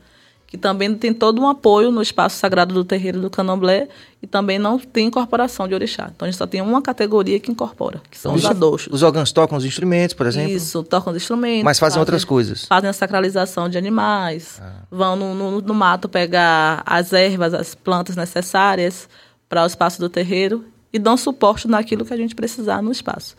[0.54, 3.88] que também tem todo um apoio no espaço sagrado do terreiro do Candomblé
[4.22, 6.12] e também não tem incorporação de orixá.
[6.14, 8.86] Então a gente só tem uma categoria que incorpora, que são os adoxos.
[8.92, 10.52] Os órgãos tocam os instrumentos, por exemplo?
[10.52, 11.64] Isso, tocam os instrumentos.
[11.64, 12.66] Mas fazem, fazem outras coisas?
[12.66, 14.84] Fazem a sacralização de animais, ah.
[14.88, 19.08] vão no, no, no mato pegar as ervas, as plantas necessárias
[19.48, 23.34] para o espaço do terreiro e dão suporte naquilo que a gente precisar no espaço.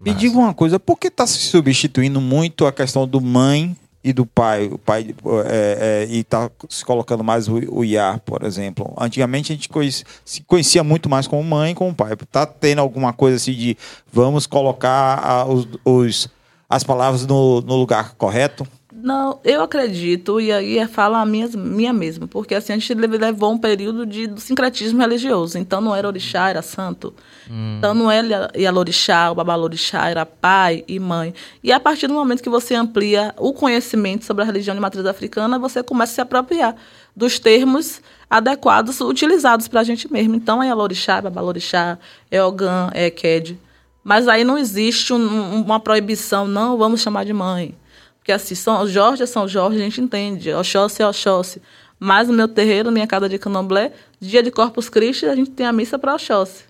[0.00, 4.12] Me diga uma coisa, por que está se substituindo muito a questão do mãe e
[4.12, 5.14] do pai, o pai
[5.46, 8.92] é, é, e está se colocando mais o, o Iar, por exemplo.
[8.98, 12.14] Antigamente a gente conhecia, se conhecia muito mais como mãe e como pai.
[12.14, 13.76] Está tendo alguma coisa assim de
[14.10, 16.28] vamos colocar a, os, os,
[16.68, 18.66] as palavras no, no lugar correto?
[19.02, 22.92] Não, eu acredito, e aí é fala a minha, minha mesma, porque assim, a gente
[22.94, 25.58] levou um período de do sincretismo religioso.
[25.58, 27.14] Então não era orixá, era santo.
[27.50, 27.76] Hum.
[27.78, 31.34] Então não era Yalorixá, o babalorixá, era pai e mãe.
[31.62, 35.06] E a partir do momento que você amplia o conhecimento sobre a religião de matriz
[35.06, 36.76] africana, você começa a se apropriar
[37.14, 40.34] dos termos adequados utilizados para a gente mesmo.
[40.34, 41.98] Então é Yalorixá, é babalorixá,
[42.30, 43.58] é Ogã, é Ked.
[44.04, 47.74] Mas aí não existe um, uma proibição, não vamos chamar de mãe
[48.20, 50.52] porque assim, São Jorge é São Jorge, a gente entende.
[50.52, 51.60] Oxóssi é Oxóssi.
[51.98, 55.66] Mas no meu terreiro, minha casa de candomblé, dia de Corpus Christi, a gente tem
[55.66, 56.64] a missa para Oxóssi.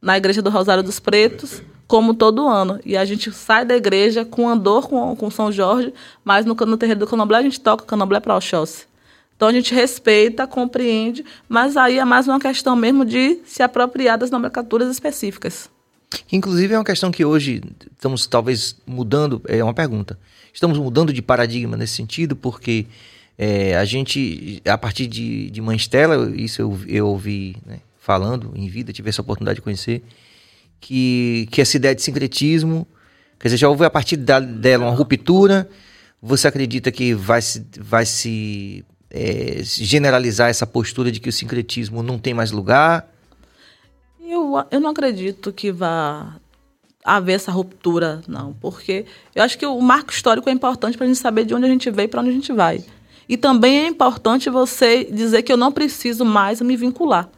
[0.00, 2.78] Na igreja do Rosário dos Pretos, como todo ano.
[2.84, 5.92] E a gente sai da igreja com andor com, com São Jorge,
[6.24, 8.86] mas no, no terreiro do candomblé a gente toca candomblé para Oxóssi.
[9.34, 14.16] Então a gente respeita, compreende, mas aí é mais uma questão mesmo de se apropriar
[14.16, 15.68] das nomenclaturas específicas.
[16.30, 17.62] Inclusive é uma questão que hoje
[17.92, 20.18] estamos talvez mudando, é uma pergunta.
[20.52, 22.86] Estamos mudando de paradigma nesse sentido, porque
[23.38, 28.52] é, a gente, a partir de, de Mãe Estela, isso eu, eu ouvi né, falando
[28.54, 30.02] em vida, tive essa oportunidade de conhecer,
[30.80, 32.86] que, que essa ideia de sincretismo,
[33.38, 35.68] quer dizer, já houve a partir da, dela uma ruptura,
[36.20, 42.02] você acredita que vai se, vai se é, generalizar essa postura de que o sincretismo
[42.02, 43.08] não tem mais lugar?
[44.20, 46.36] Eu, eu não acredito que vá
[47.04, 48.54] haver essa ruptura, não.
[48.60, 49.04] Porque
[49.34, 51.68] eu acho que o marco histórico é importante para a gente saber de onde a
[51.68, 52.84] gente veio e para onde a gente vai.
[53.28, 57.28] E também é importante você dizer que eu não preciso mais me vincular.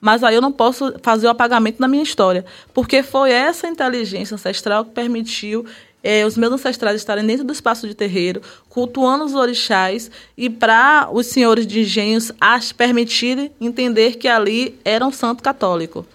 [0.00, 2.44] Mas aí eu não posso fazer o apagamento da minha história.
[2.72, 5.64] Porque foi essa inteligência ancestral que permitiu
[6.02, 11.08] é, os meus ancestrais estarem dentro do espaço de terreiro, cultuando os orixás, e para
[11.12, 16.06] os senhores de engenhos as permitirem entender que ali era um santo católico.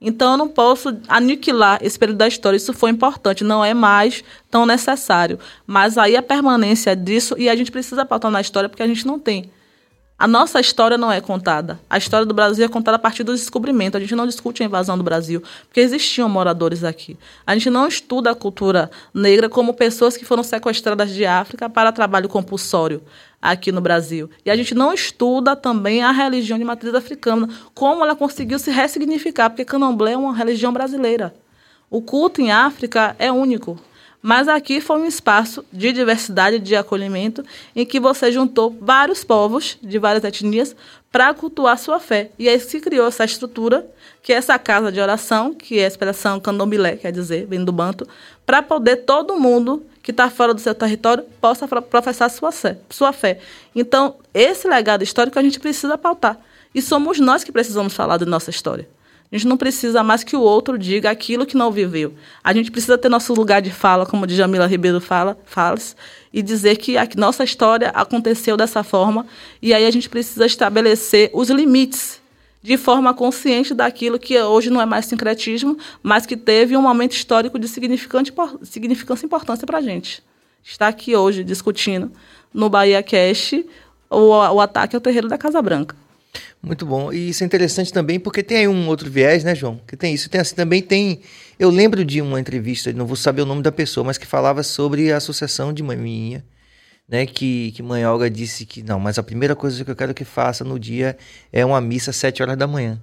[0.00, 2.56] Então eu não posso aniquilar esse período da história.
[2.56, 5.38] Isso foi importante, não é mais tão necessário.
[5.66, 9.06] Mas aí a permanência disso, e a gente precisa pautar na história porque a gente
[9.06, 9.50] não tem.
[10.18, 11.80] A nossa história não é contada.
[11.88, 13.96] A história do Brasil é contada a partir do descobrimento.
[13.96, 17.16] A gente não discute a invasão do Brasil, porque existiam moradores aqui.
[17.46, 21.90] A gente não estuda a cultura negra como pessoas que foram sequestradas de África para
[21.90, 23.02] trabalho compulsório
[23.40, 24.28] aqui no Brasil.
[24.44, 28.70] E a gente não estuda também a religião de matriz africana, como ela conseguiu se
[28.70, 31.34] ressignificar, porque candomblé é uma religião brasileira.
[31.88, 33.78] O culto em África é único.
[34.22, 37.42] Mas aqui foi um espaço de diversidade, de acolhimento,
[37.74, 40.76] em que você juntou vários povos de várias etnias
[41.10, 42.30] para cultuar sua fé.
[42.38, 43.86] E aí se criou essa estrutura,
[44.22, 47.72] que é essa casa de oração, que é a expressão candomblé, quer dizer, vem do
[47.72, 48.06] banto,
[48.44, 53.12] para poder todo mundo que está fora do seu território possa professar sua fé, sua
[53.12, 53.38] fé.
[53.74, 56.38] Então, esse legado histórico a gente precisa pautar.
[56.74, 58.88] E somos nós que precisamos falar da nossa história.
[59.32, 62.14] A gente não precisa mais que o outro diga aquilo que não viveu.
[62.42, 65.78] A gente precisa ter nosso lugar de fala, como a Jamila Ribeiro fala, fala
[66.32, 69.24] e dizer que a nossa história aconteceu dessa forma.
[69.62, 72.19] E aí a gente precisa estabelecer os limites
[72.62, 77.12] de forma consciente daquilo que hoje não é mais sincretismo, mas que teve um momento
[77.12, 78.32] histórico de significante,
[78.62, 80.22] significância e importância para a gente.
[80.62, 82.12] Está aqui hoje discutindo
[82.52, 83.64] no Bahia Cast
[84.10, 85.96] o, o ataque ao terreiro da Casa Branca.
[86.62, 87.10] Muito bom.
[87.12, 89.80] E isso é interessante também porque tem aí um outro viés, né, João?
[89.86, 90.28] Que tem isso.
[90.28, 91.20] Tem assim também tem.
[91.58, 94.62] Eu lembro de uma entrevista, não vou saber o nome da pessoa, mas que falava
[94.62, 96.44] sobre a associação de maminha,
[97.10, 97.26] né?
[97.26, 100.24] Que, que mãe Olga disse que não, mas a primeira coisa que eu quero que
[100.24, 101.18] faça no dia
[101.52, 103.00] é uma missa às sete horas da manhã.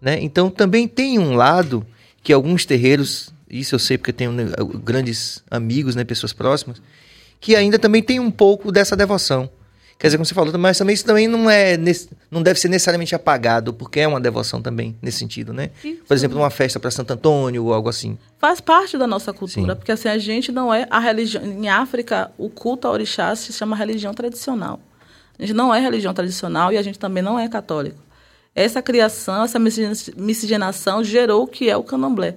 [0.00, 0.18] Né?
[0.20, 1.86] Então também tem um lado
[2.22, 4.44] que alguns terreiros, isso eu sei porque tenho né,
[4.84, 6.82] grandes amigos, né, pessoas próximas,
[7.40, 9.50] que ainda também tem um pouco dessa devoção.
[10.00, 11.76] Quer dizer, como você falou, mas também isso também não é
[12.30, 15.68] não deve ser necessariamente apagado, porque é uma devoção também nesse sentido, né?
[15.84, 16.04] Isso.
[16.08, 18.16] Por exemplo, uma festa para Santo Antônio ou algo assim.
[18.38, 19.78] Faz parte da nossa cultura, Sim.
[19.78, 23.52] porque assim a gente não é a religião em África, o culto a orixá se
[23.52, 24.80] chama religião tradicional.
[25.38, 27.98] A gente não é religião tradicional e a gente também não é católico.
[28.54, 32.36] Essa criação, essa miscigenação gerou o que é o candomblé.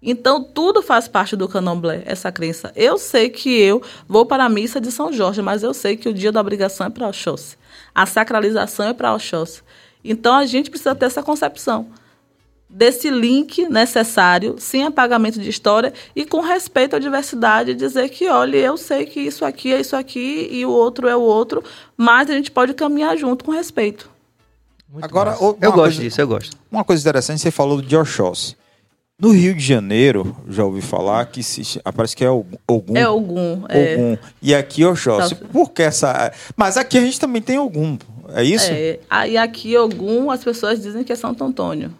[0.00, 2.72] Então, tudo faz parte do candomblé, essa crença.
[2.76, 6.08] Eu sei que eu vou para a missa de São Jorge, mas eu sei que
[6.08, 7.56] o dia da obrigação é para Oxóssi.
[7.94, 9.62] A sacralização é para Oxóssi.
[10.04, 11.88] Então, a gente precisa ter essa concepção
[12.68, 18.58] desse link necessário, sem apagamento de história e com respeito à diversidade, dizer que, olha,
[18.58, 21.64] eu sei que isso aqui é isso aqui e o outro é o outro,
[21.96, 24.10] mas a gente pode caminhar junto com respeito.
[24.90, 26.56] Muito Agora, eu gosto disso, eu gosto.
[26.70, 28.56] Uma coisa interessante, você falou de Oxóssi.
[29.20, 32.96] No Rio de Janeiro, já ouvi falar que se, ah, parece que é Ogum.
[32.96, 33.64] É Ogum.
[33.68, 34.16] É.
[34.40, 35.34] E aqui Oxóssi.
[35.34, 36.32] Por que essa...
[36.56, 37.98] Mas aqui a gente também tem Ogum,
[38.32, 38.70] é isso?
[38.70, 39.00] É.
[39.28, 41.92] E aqui Ogum, as pessoas dizem que é Santo Antônio.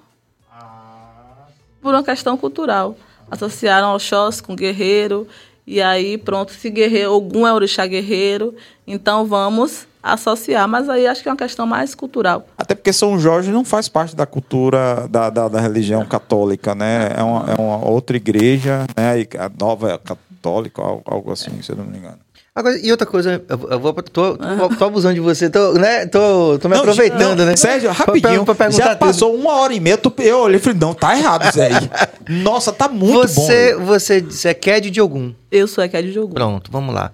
[1.82, 2.96] Por uma questão cultural.
[3.28, 5.26] Associaram Oxóssi com guerreiro.
[5.70, 8.54] E aí, pronto, se guerreiro, algum é orixá guerreiro,
[8.86, 10.66] então vamos associar.
[10.66, 12.48] Mas aí acho que é uma questão mais cultural.
[12.56, 17.10] Até porque São Jorge não faz parte da cultura da, da, da religião católica, né?
[17.14, 19.26] É uma, é uma outra igreja, né?
[19.38, 22.18] A nova católica, algo, algo assim, se eu não me engano.
[22.58, 26.06] Agora, e outra coisa, eu, vou, tô, tô, tô abusando de você, tô, né?
[26.06, 27.54] Tô, tô me Não, aproveitando, não, né?
[27.54, 28.44] Sérgio, Pra- rapidinho.
[28.44, 28.98] pra perguntar já tudo.
[29.06, 31.68] passou uma hora e meia, tu- eu olhei e falei, não, tá errado, Zé.
[32.28, 33.84] Nossa, tá muito você, bom.
[33.84, 35.32] você disse é Ked de algum.
[35.52, 36.34] Eu sou Eked de Ogum.
[36.34, 37.12] Pronto, vamos lá.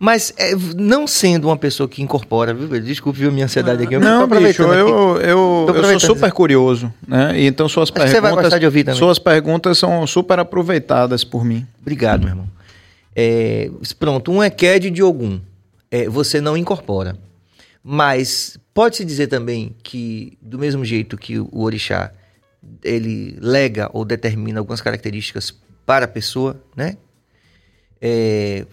[0.00, 2.66] Mas é, não sendo uma pessoa que incorpora, viu?
[2.66, 2.82] velho?
[2.84, 3.94] Desculpe, viu, minha ansiedade aqui.
[3.94, 7.38] eu Não, bicho, eu, eu, eu sou super curioso, né?
[7.38, 8.98] E Então suas Acho você perguntas, gostar de ouvir também.
[8.98, 11.64] suas perguntas são super aproveitadas por mim.
[11.80, 12.46] Obrigado, meu irmão.
[13.14, 15.40] É, pronto, um é Ked de algum.
[15.90, 17.16] É, você não incorpora.
[17.84, 22.12] Mas pode-se dizer também que, do mesmo jeito que o orixá,
[22.82, 25.52] ele lega ou determina algumas características
[25.84, 26.96] para a pessoa, né?
[28.00, 28.64] É,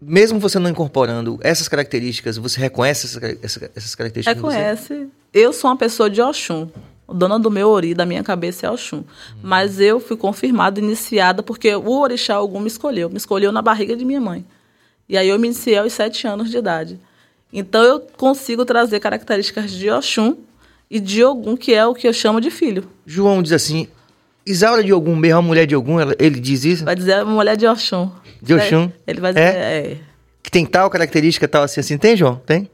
[0.00, 4.36] mesmo você não incorporando essas características, você reconhece essa- essa- essas características?
[4.36, 5.08] Reconhece.
[5.32, 6.68] Eu sou uma pessoa de Oxum.
[7.08, 9.02] O dona do meu ori, da minha cabeça, é Oxum.
[9.42, 13.08] Mas eu fui confirmada, iniciada, porque o orixá Ogum me escolheu.
[13.08, 14.44] Me escolheu na barriga de minha mãe.
[15.08, 17.00] E aí eu me iniciei aos sete anos de idade.
[17.50, 20.36] Então eu consigo trazer características de Oxum
[20.90, 22.84] e de Ogum, que é o que eu chamo de filho.
[23.06, 23.88] João diz assim:
[24.44, 26.84] Isaura de algum, mesmo a mulher de algum, ela- ele diz isso?
[26.84, 28.10] Vai dizer mulher de Oxum.
[28.42, 28.90] De Oxum?
[29.06, 29.78] Ele vai dizer, É?
[29.92, 29.96] é.
[30.42, 31.96] Que tem tal característica, tal assim, assim.
[31.96, 32.36] Tem, João?
[32.44, 32.70] Tem?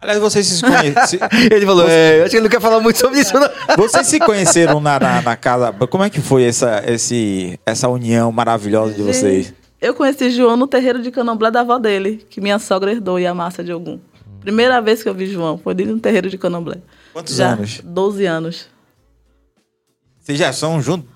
[0.00, 1.18] Aliás, vocês se, conhe- se-
[1.52, 3.48] Ele falou, é, eu acho que ele não quer falar muito sobre isso, não.
[3.76, 5.72] vocês se conheceram na, na, na casa.
[5.72, 9.52] Como é que foi essa, esse, essa união maravilhosa de vocês?
[9.80, 13.26] Eu conheci João no terreiro de candomblé da avó dele, que minha sogra herdou e
[13.26, 13.98] a massa de Ogum.
[14.40, 16.76] Primeira vez que eu vi João foi dentro no terreiro de candomblé.
[17.12, 17.80] Quantos Já, anos?
[17.84, 18.66] 12 anos.
[20.20, 21.08] Vocês já são juntos?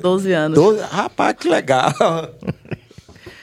[0.00, 0.54] 12 anos.
[0.58, 1.92] Doze- Rapaz, que legal.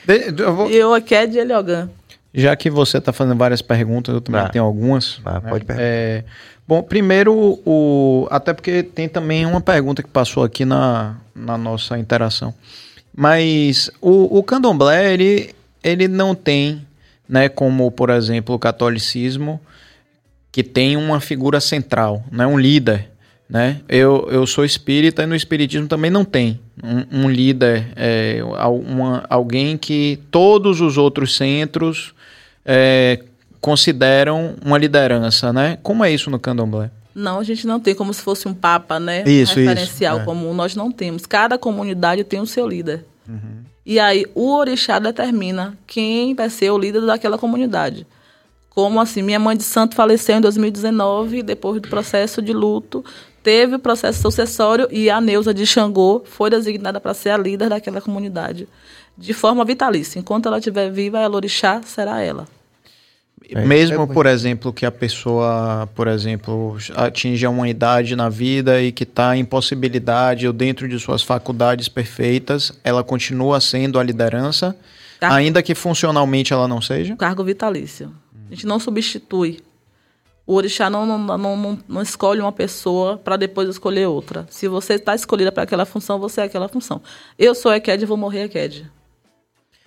[0.05, 1.89] De- eu vou- E eu, Aked e ele, Ogã.
[2.37, 4.49] Já que você está fazendo várias perguntas, eu também Vá.
[4.49, 5.19] tenho algumas.
[5.23, 5.49] Vá, né?
[5.49, 5.81] pode perguntar.
[5.87, 6.23] É,
[6.67, 7.33] bom, primeiro,
[7.65, 12.53] o, até porque tem também uma pergunta que passou aqui na, na nossa interação.
[13.15, 16.85] Mas o, o candomblé, ele, ele não tem,
[17.27, 19.61] né, como, por exemplo, o catolicismo,
[20.51, 23.11] que tem uma figura central, né, um líder.
[23.47, 23.81] Né?
[23.87, 29.23] Eu, eu sou espírita e no espiritismo também não tem um, um líder, é, uma-
[29.29, 32.14] alguém que todos os outros centros
[32.65, 33.19] é,
[33.61, 35.77] consideram uma liderança, né?
[35.83, 36.91] Como é isso no candomblé?
[37.15, 39.23] Não, a gente não tem como se fosse um papa, né?
[39.25, 40.25] Isso, Referencial isso, é.
[40.25, 40.53] comum.
[40.53, 41.25] Nós não temos.
[41.25, 43.05] Cada comunidade tem o seu líder.
[43.27, 43.63] Uhum.
[43.85, 48.05] E aí o orixá determina quem vai ser o líder daquela comunidade.
[48.69, 53.05] Como assim, minha mãe de santo faleceu em 2019, depois do processo de luto,
[53.41, 57.69] teve o processo sucessório e a Neuza de Xangô foi designada para ser a líder
[57.69, 58.67] daquela comunidade.
[59.17, 60.19] De forma vitalícia.
[60.19, 62.45] Enquanto ela estiver viva, ela orixá será ela.
[63.49, 68.81] É, Mesmo, é- por exemplo, que a pessoa, por exemplo, atinja uma idade na vida
[68.81, 74.03] e que está em possibilidade ou dentro de suas faculdades perfeitas, ela continua sendo a
[74.03, 74.75] liderança,
[75.21, 77.15] ainda que funcionalmente ela não seja?
[77.15, 78.11] cargo vitalício.
[78.49, 79.59] A gente não substitui.
[80.47, 84.45] O orixá não, não, não, não, não escolhe uma pessoa para depois escolher outra.
[84.51, 87.01] Se você está escolhida para aquela função, você é aquela função.
[87.37, 88.87] Eu sou Eked e vou morrer Eked.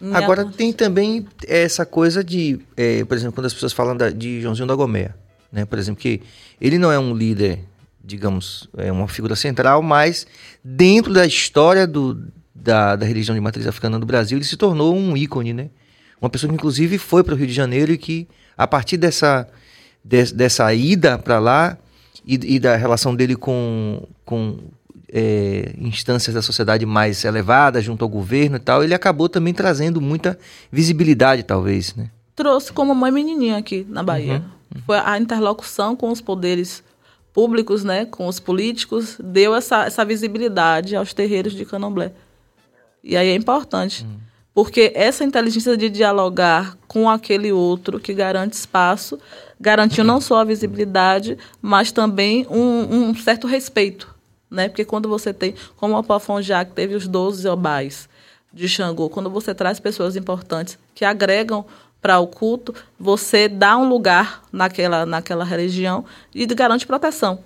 [0.01, 4.11] Minha- Agora tem também essa coisa de, é, por exemplo, quando as pessoas falam da-
[4.11, 5.15] de Joãozinho da Gomea,
[5.53, 5.65] né?
[5.65, 6.23] Por exemplo, que
[6.61, 7.61] ele não é um líder,
[8.03, 10.27] digamos, é uma figura central, mas
[10.63, 12.23] dentro da história do,
[12.55, 15.69] da, da religião de matriz africana do Brasil, ele se tornou um ícone, né?
[16.21, 18.27] Uma pessoa que inclusive foi para o Rio de Janeiro e que
[18.57, 19.49] a partir dessa
[20.05, 21.77] des- dessa ida para lá
[22.27, 24.59] e, e da relação dele com, com
[25.13, 30.01] é, instâncias da sociedade mais elevadas, junto ao governo e tal, ele acabou também trazendo
[30.01, 30.39] muita
[30.71, 32.11] visibilidade, talvez, né?
[32.39, 34.45] trouxe como mãe menininha aqui na Bahia.
[34.75, 34.83] Uhum.
[34.87, 36.85] Foi a interlocução com os poderes
[37.33, 42.13] públicos, né, com os políticos, deu essa, essa visibilidade aos terreiros de Candomblé.
[43.03, 44.19] E aí é importante, Uhum.
[44.55, 49.19] porque essa inteligência de dialogar com aquele outro que garante espaço,
[49.61, 54.15] garantiu não só a visibilidade, mas também um, um certo respeito,
[54.51, 54.69] né?
[54.69, 58.09] Porque quando você tem, como o Pafonjá, que teve os 12 obais
[58.53, 61.65] de Xangô, quando você traz pessoas importantes que agregam
[62.01, 66.05] para o culto, você dá um lugar naquela, naquela religião
[66.35, 67.41] e garante proteção.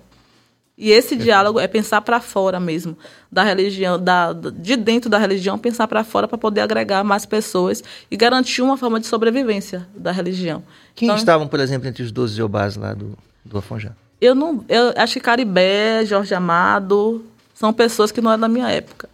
[0.75, 2.97] E esse diálogo é pensar para fora mesmo
[3.31, 7.83] da religião, da, de dentro da religião, pensar para fora para poder agregar mais pessoas
[8.09, 10.63] e garantir uma forma de sobrevivência da religião.
[10.95, 13.15] Quem Então, estavam, por exemplo, entre os 12 Jobás lá do,
[13.45, 13.91] do Afonjá?
[14.23, 18.69] Eu não, eu acho que Caribé, Jorge Amado são pessoas que não é da minha
[18.69, 19.09] época.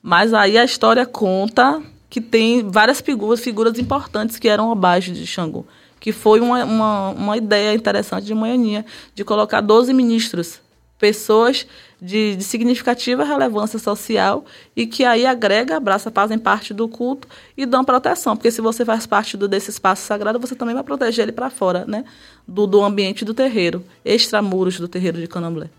[0.00, 5.26] Mas aí a história conta que tem várias figuras, figuras importantes que eram abaixo de
[5.26, 5.66] Xangô.
[5.98, 8.86] Que foi uma, uma, uma ideia interessante de Manhaninha,
[9.16, 10.60] de colocar 12 ministros,
[10.96, 11.66] pessoas
[12.02, 17.64] de, de, significativa relevância social e que aí agrega, abraça, fazem parte do culto e
[17.64, 18.36] dão proteção.
[18.36, 21.48] Porque se você faz parte do, desse espaço sagrado, você também vai proteger ele para
[21.48, 22.04] fora, né?
[22.46, 25.70] Do, do ambiente do terreiro, extramuros do terreiro de Candomblé.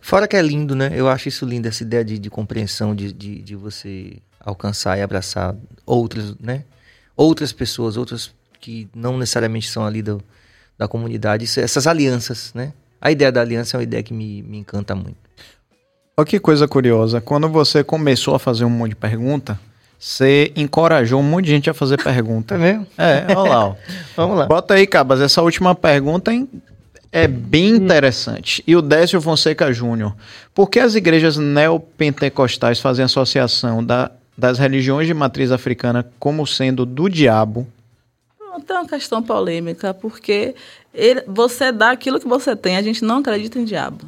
[0.00, 0.92] Fora que é lindo, né?
[0.94, 5.02] Eu acho isso lindo, essa ideia de, de compreensão, de, de, de você alcançar e
[5.02, 5.54] abraçar
[5.84, 6.64] outras, né?
[7.16, 10.22] Outras pessoas, outras que não necessariamente são ali do,
[10.78, 11.44] da comunidade.
[11.44, 12.72] Isso, essas alianças, né?
[13.00, 15.16] A ideia da aliança é uma ideia que me, me encanta muito.
[16.16, 17.20] Olha que coisa curiosa.
[17.20, 19.58] Quando você começou a fazer um monte de pergunta,
[19.98, 22.54] você encorajou um monte de gente a fazer pergunta.
[22.54, 22.86] É mesmo?
[22.98, 23.66] É, olha lá.
[23.68, 23.74] Ó.
[24.16, 24.46] Vamos lá.
[24.46, 25.20] Bota aí, Cabas.
[25.20, 26.30] Essa última pergunta
[27.10, 28.62] é bem interessante.
[28.66, 30.14] E o Décio Fonseca Júnior.
[30.54, 36.84] Por que as igrejas neopentecostais fazem associação da, das religiões de matriz africana como sendo
[36.84, 37.66] do diabo?
[38.66, 40.54] Tem uma questão polêmica, porque
[40.92, 42.76] ele, você dá aquilo que você tem.
[42.76, 44.04] A gente não acredita em diabo.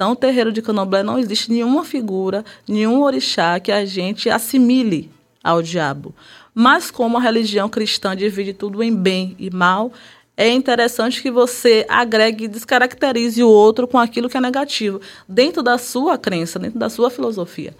[0.00, 5.10] Então, o terreiro de Candomblé não existe nenhuma figura, nenhum orixá que a gente assimile
[5.44, 6.14] ao diabo.
[6.54, 9.92] Mas como a religião cristã divide tudo em bem e mal,
[10.34, 15.62] é interessante que você agregue e descaracterize o outro com aquilo que é negativo, dentro
[15.62, 17.76] da sua crença, dentro da sua filosofia.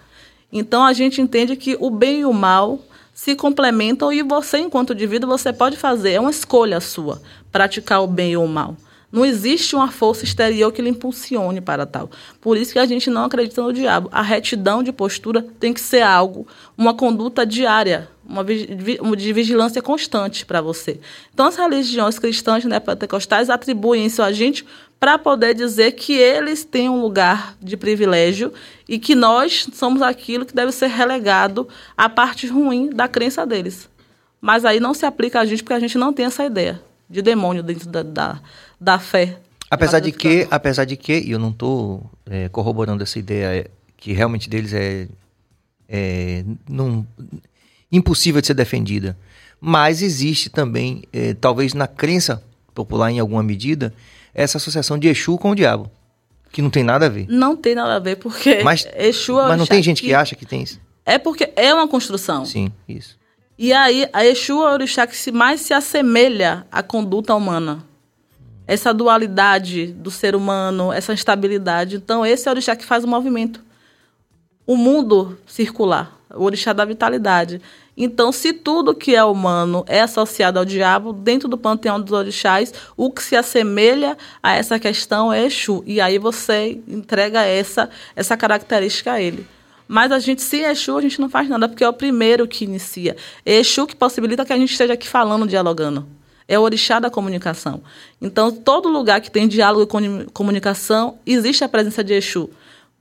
[0.53, 2.77] Então a gente entende que o bem e o mal
[3.15, 7.19] se complementam e você, enquanto indivíduo, você pode fazer, é uma escolha sua,
[7.51, 8.77] praticar o bem ou o mal.
[9.11, 12.09] Não existe uma força exterior que lhe impulsione para tal.
[12.39, 14.09] Por isso que a gente não acredita no diabo.
[14.11, 16.47] A retidão de postura tem que ser algo,
[16.77, 20.99] uma conduta diária, uma de vigilância constante para você.
[21.33, 24.65] Então, as religiões cristãs né, pentecostais atribuem isso a gente
[24.97, 28.53] para poder dizer que eles têm um lugar de privilégio
[28.87, 31.67] e que nós somos aquilo que deve ser relegado
[31.97, 33.89] à parte ruim da crença deles.
[34.39, 37.21] Mas aí não se aplica a gente porque a gente não tem essa ideia de
[37.21, 38.41] demônio dentro da, da,
[38.81, 39.37] da fé.
[39.69, 43.67] Apesar de que, apesar de que, e eu não estou é, corroborando essa ideia é,
[43.95, 45.07] que realmente deles é,
[45.87, 47.05] é não,
[47.91, 49.15] impossível de ser defendida,
[49.61, 52.43] mas existe também, é, talvez na crença
[52.73, 53.93] popular em alguma medida,
[54.33, 55.89] essa associação de Exu com o diabo,
[56.51, 57.27] que não tem nada a ver.
[57.29, 60.07] Não tem nada a ver, porque mas, Exu é Mas não tem gente que...
[60.07, 60.81] que acha que tem isso?
[61.05, 62.45] É porque é uma construção.
[62.45, 63.17] Sim, isso.
[63.57, 67.90] E aí, a Exu é o orixá que mais se assemelha à conduta humana.
[68.71, 71.97] Essa dualidade do ser humano, essa instabilidade.
[71.97, 73.61] Então, esse é o orixá que faz o movimento.
[74.65, 77.61] O mundo circular, o orixá da vitalidade.
[77.97, 82.73] Então, se tudo que é humano é associado ao diabo, dentro do panteão dos orixás,
[82.95, 85.83] o que se assemelha a essa questão é Exu.
[85.85, 89.45] E aí você entrega essa, essa característica a ele.
[89.85, 92.63] Mas a gente, se Exu, a gente não faz nada, porque é o primeiro que
[92.63, 93.17] inicia.
[93.45, 96.20] Exu que possibilita que a gente esteja aqui falando, dialogando.
[96.51, 97.81] É o orixá da comunicação.
[98.21, 102.49] Então, todo lugar que tem diálogo e comunicação, existe a presença de Exu.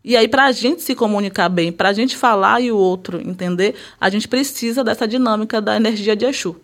[0.04, 3.20] E aí, para a gente se comunicar bem, para a gente falar e o outro
[3.20, 6.54] entender, a gente precisa dessa dinâmica da energia de Exu.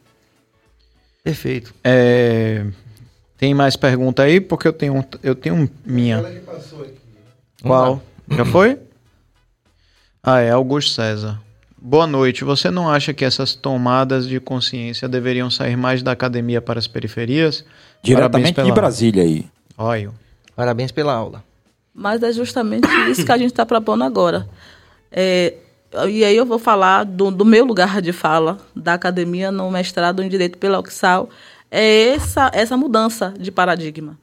[1.25, 1.75] Perfeito.
[1.83, 2.65] É...
[3.37, 4.41] Tem mais pergunta aí?
[4.41, 6.23] Porque eu tenho, eu tenho minha.
[7.63, 8.01] Qual?
[8.31, 8.79] Já foi?
[10.23, 11.43] Ah, é Augusto César.
[11.89, 12.43] Boa noite.
[12.43, 16.89] Você não acha que essas tomadas de consciência deveriam sair mais da academia para as
[16.89, 17.65] periferias?
[18.03, 18.67] Diretamente pela...
[18.67, 19.47] de Brasília aí.
[19.79, 20.11] Olha.
[20.57, 21.45] Parabéns pela aula.
[21.95, 24.49] Mas é justamente isso que a gente está propondo agora.
[25.13, 25.55] É,
[26.09, 30.25] e aí eu vou falar do, do, meu lugar de fala da academia no mestrado
[30.25, 31.31] em Direito pela Oxal.
[31.71, 34.19] É essa, essa mudança de paradigma,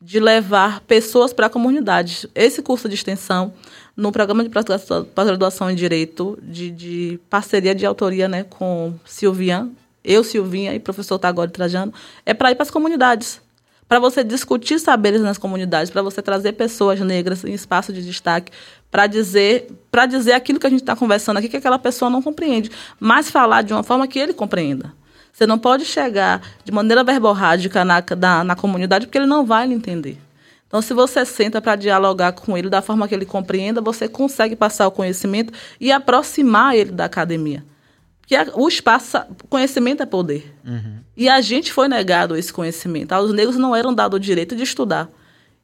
[0.00, 2.28] de levar pessoas para a comunidade.
[2.32, 3.52] Esse curso de extensão
[3.98, 9.70] no programa de pós-graduação em Direito, de, de, parceria de autoria né, com Silvian,
[10.04, 11.92] eu, Silvinha e professor Tagore Trajano,
[12.24, 13.40] é para ir para as comunidades.
[13.88, 18.52] Para você discutir saberes nas comunidades, para você trazer pessoas negras em espaço de destaque,
[18.88, 22.22] para dizer, para dizer aquilo que a gente está conversando aqui que aquela pessoa não
[22.22, 22.70] compreende,
[23.00, 24.92] mas falar de uma forma que ele compreenda.
[25.32, 29.66] Você não pode chegar de maneira verborrágica na, na, na comunidade porque ele não vai
[29.66, 30.27] lhe entender.
[30.68, 34.54] Então, se você senta para dialogar com ele da forma que ele compreenda, você consegue
[34.54, 37.64] passar o conhecimento e aproximar ele da academia.
[38.20, 39.18] Porque o espaço,
[39.48, 40.54] conhecimento é poder.
[40.62, 40.98] Uhum.
[41.16, 43.14] E a gente foi negado esse conhecimento.
[43.14, 45.08] Os negros não eram dados o direito de estudar.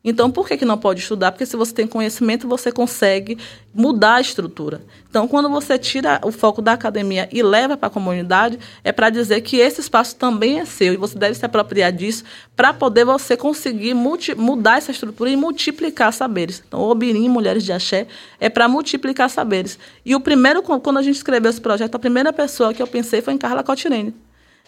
[0.06, 1.32] Então, por que, que não pode estudar?
[1.32, 3.38] Porque se você tem conhecimento, você consegue
[3.74, 4.82] mudar a estrutura.
[5.08, 9.08] Então, quando você tira o foco da academia e leva para a comunidade, é para
[9.08, 12.22] dizer que esse espaço também é seu e você deve se apropriar disso
[12.54, 16.62] para poder você conseguir mudar essa estrutura e multiplicar saberes.
[16.68, 18.06] Então, o Obirim Mulheres de Axé
[18.38, 19.78] é para multiplicar saberes.
[20.04, 23.22] E o primeiro, quando a gente escreveu esse projeto, a primeira pessoa que eu pensei
[23.22, 24.14] foi em Carla Cotirene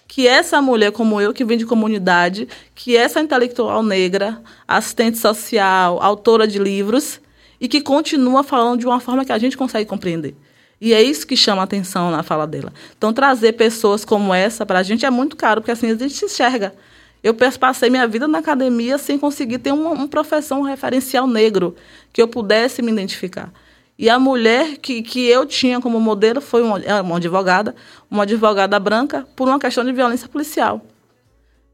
[0.09, 6.01] que essa mulher como eu, que vem de comunidade, que essa intelectual negra, assistente social,
[6.01, 7.21] autora de livros,
[7.61, 10.35] e que continua falando de uma forma que a gente consegue compreender.
[10.81, 12.73] E é isso que chama a atenção na fala dela.
[12.97, 16.13] Então, trazer pessoas como essa para a gente é muito caro, porque assim a gente
[16.13, 16.75] se enxerga.
[17.23, 21.75] Eu passei minha vida na academia sem conseguir ter uma profissão um referencial negro
[22.13, 23.51] que eu pudesse me identificar.
[23.99, 27.75] E a mulher que, que eu tinha como modelo foi uma, uma advogada,
[28.11, 30.85] uma advogada branca, por uma questão de violência policial.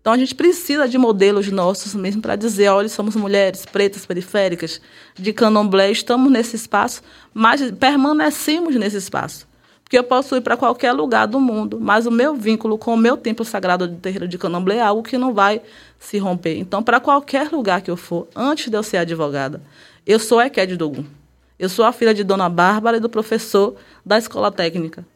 [0.01, 4.81] Então a gente precisa de modelos nossos mesmo para dizer, olha, somos mulheres pretas periféricas
[5.15, 9.47] de candomblé, estamos nesse espaço, mas permanecemos nesse espaço.
[9.85, 12.97] Porque eu posso ir para qualquer lugar do mundo, mas o meu vínculo com o
[12.97, 15.61] meu templo sagrado de terreiro de candomblé é algo que não vai
[16.01, 16.59] se romper.
[16.59, 19.63] Então, para qualquer lugar que eu for, antes de eu ser advogada,
[20.05, 21.05] eu sou Eked Dogun.
[21.63, 25.07] Eu sou a filha de Dona Bárbara e do professor da escola técnica,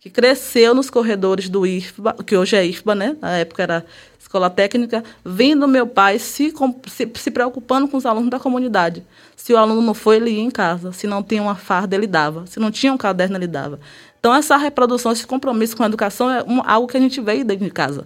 [0.00, 3.16] que cresceu nos corredores do IFBA, que hoje é IFBA, né?
[3.20, 3.86] Na época era
[4.18, 6.52] escola técnica, vendo meu pai se,
[6.88, 9.06] se, se preocupando com os alunos da comunidade.
[9.36, 10.90] Se o aluno não foi, ele ia em casa.
[10.90, 12.44] Se não tinha uma farda, ele dava.
[12.48, 13.78] Se não tinha um caderno, ele dava.
[14.18, 17.44] Então, essa reprodução, esse compromisso com a educação é um, algo que a gente veio
[17.44, 18.04] dentro de casa.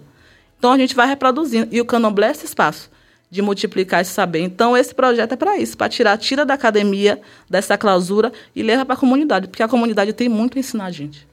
[0.59, 1.67] Então, a gente vai reproduzindo.
[1.71, 2.87] E o candomblé é esse espaço
[3.29, 4.39] de multiplicar esse saber.
[4.39, 8.85] Então, esse projeto é para isso, para tirar, tira da academia, dessa clausura e leva
[8.85, 11.29] para a comunidade, porque a comunidade tem muito a ensinar a gente.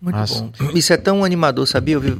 [0.00, 0.40] Muito Nossa.
[0.40, 0.52] bom.
[0.74, 1.96] Isso é tão animador, sabia?
[1.96, 2.16] Ouvir,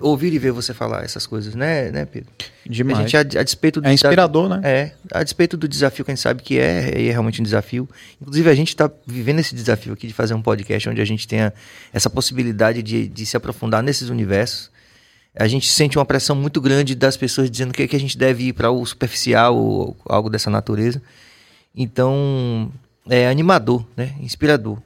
[0.00, 2.28] ouvir, e ver você falar essas coisas, né, né Pedro?
[2.66, 2.98] Demais.
[2.98, 4.68] A gente, a, a despeito do é inspirador, desafio, né?
[4.68, 7.88] É, a despeito do desafio que a gente sabe que é, é realmente um desafio.
[8.20, 11.28] Inclusive, a gente está vivendo esse desafio aqui de fazer um podcast onde a gente
[11.28, 11.52] tenha
[11.92, 14.71] essa possibilidade de, de se aprofundar nesses universos
[15.34, 18.48] a gente sente uma pressão muito grande das pessoas dizendo que, que a gente deve
[18.48, 21.00] ir para o superficial ou algo dessa natureza.
[21.74, 22.70] Então,
[23.08, 24.12] é animador, né?
[24.20, 24.78] Inspirador.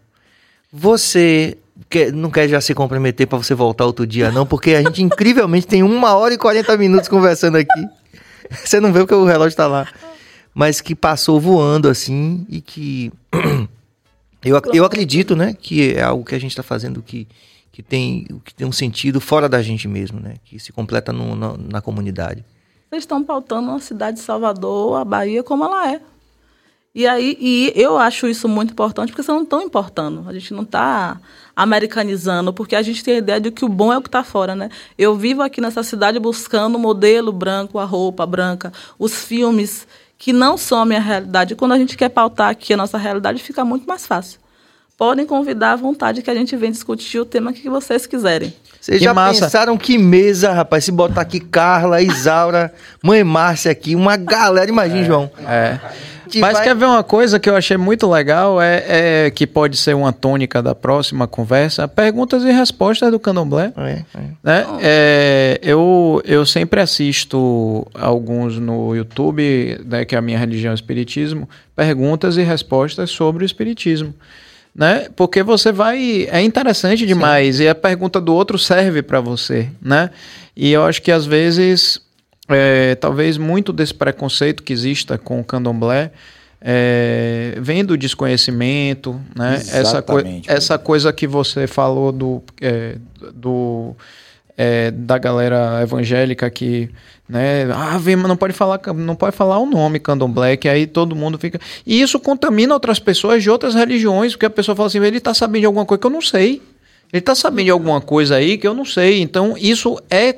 [0.73, 1.59] Você
[1.91, 4.47] quer, não quer já se comprometer para você voltar outro dia, não?
[4.47, 7.89] Porque a gente incrivelmente tem uma hora e 40 minutos conversando aqui.
[8.65, 9.89] Você não vê porque o relógio está lá.
[10.55, 13.13] Mas que passou voando assim e que.
[14.45, 15.53] eu, eu acredito, né?
[15.61, 17.27] Que é algo que a gente está fazendo que
[17.77, 20.37] que tem, que tem um sentido fora da gente mesmo, né?
[20.47, 22.43] Que se completa no, na, comunidade.
[22.89, 26.01] Vocês estão pautando a cidade de Salvador, a Bahia, como ela é.
[26.95, 30.25] E aí, e eu acho isso muito importante, porque vocês não estão importando.
[30.27, 31.21] A gente não está
[31.55, 34.25] americanizando, porque a gente tem a ideia de que o bom é o que está
[34.25, 34.71] fora, né?
[34.97, 39.87] Eu vivo aqui nessa cidade buscando o modelo branco, a roupa branca, os filmes
[40.17, 41.55] que não são a minha realidade.
[41.55, 44.46] Quando a gente quer pautar aqui a nossa realidade, fica muito mais fácil
[44.97, 48.53] podem convidar à vontade que a gente vem discutir o tema que vocês quiserem.
[48.81, 49.45] Vocês já massa.
[49.45, 50.85] pensaram que mesa, rapaz?
[50.85, 55.31] Se botar aqui Carla, Isaura, Mãe Márcia aqui, uma galera, imagina, é, João.
[55.47, 55.79] É.
[56.41, 56.65] Mas vai...
[56.65, 58.61] quer ver uma coisa que eu achei muito legal?
[58.61, 58.85] É,
[59.27, 63.73] é, que pode ser uma tônica da próxima conversa: perguntas e respostas do candomblé.
[63.77, 64.05] É, é.
[64.43, 64.67] Né?
[64.81, 70.75] É, eu, eu sempre assisto alguns no YouTube, né, que é a minha religião é
[70.75, 74.15] o Espiritismo, perguntas e respostas sobre o Espiritismo
[74.77, 75.09] né?
[75.17, 76.29] Porque você vai.
[76.31, 77.65] É interessante demais Sim.
[77.65, 80.11] e a pergunta do outro serve para você, né?
[80.55, 82.01] E eu acho que às vezes,
[82.49, 86.13] é, talvez muito desse preconceito que exista com o candomblé.
[86.69, 89.55] É, vem do desconhecimento, né?
[89.73, 92.97] Essa, coi essa coisa que você falou do, é,
[93.33, 93.95] do
[94.57, 96.91] é, da galera evangélica que
[97.29, 97.65] né?
[97.73, 101.39] Ah, vem, não pode falar, não pode falar o nome Candomblé, que aí todo mundo
[101.39, 101.61] fica.
[101.85, 105.35] E isso contamina outras pessoas de outras religiões, porque a pessoa fala assim, ele está
[105.35, 106.63] sabendo de alguma coisa que eu não sei.
[107.13, 109.21] Ele está sabendo de alguma coisa aí que eu não sei.
[109.21, 110.35] Então, isso é,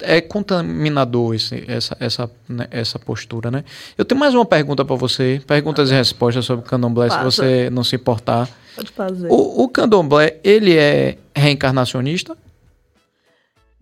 [0.00, 3.64] é contaminador, esse, essa, essa, né, essa postura, né?
[3.96, 5.40] Eu tenho mais uma pergunta para você.
[5.46, 8.48] Perguntas e respostas sobre o candomblé, se você não se importar.
[8.74, 9.28] Pode fazer.
[9.30, 12.36] O, o candomblé, ele é reencarnacionista?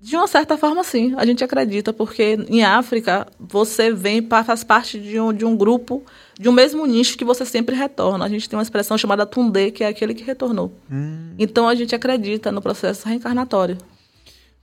[0.06, 5.00] De uma certa forma, sim, a gente acredita, porque em África você vem, faz parte
[5.00, 6.00] de um, de um grupo,
[6.38, 8.24] de um mesmo nicho que você sempre retorna.
[8.24, 10.72] A gente tem uma expressão chamada Tundê, que é aquele que retornou.
[10.88, 11.34] Hum.
[11.36, 13.78] Então a gente acredita no processo reencarnatório.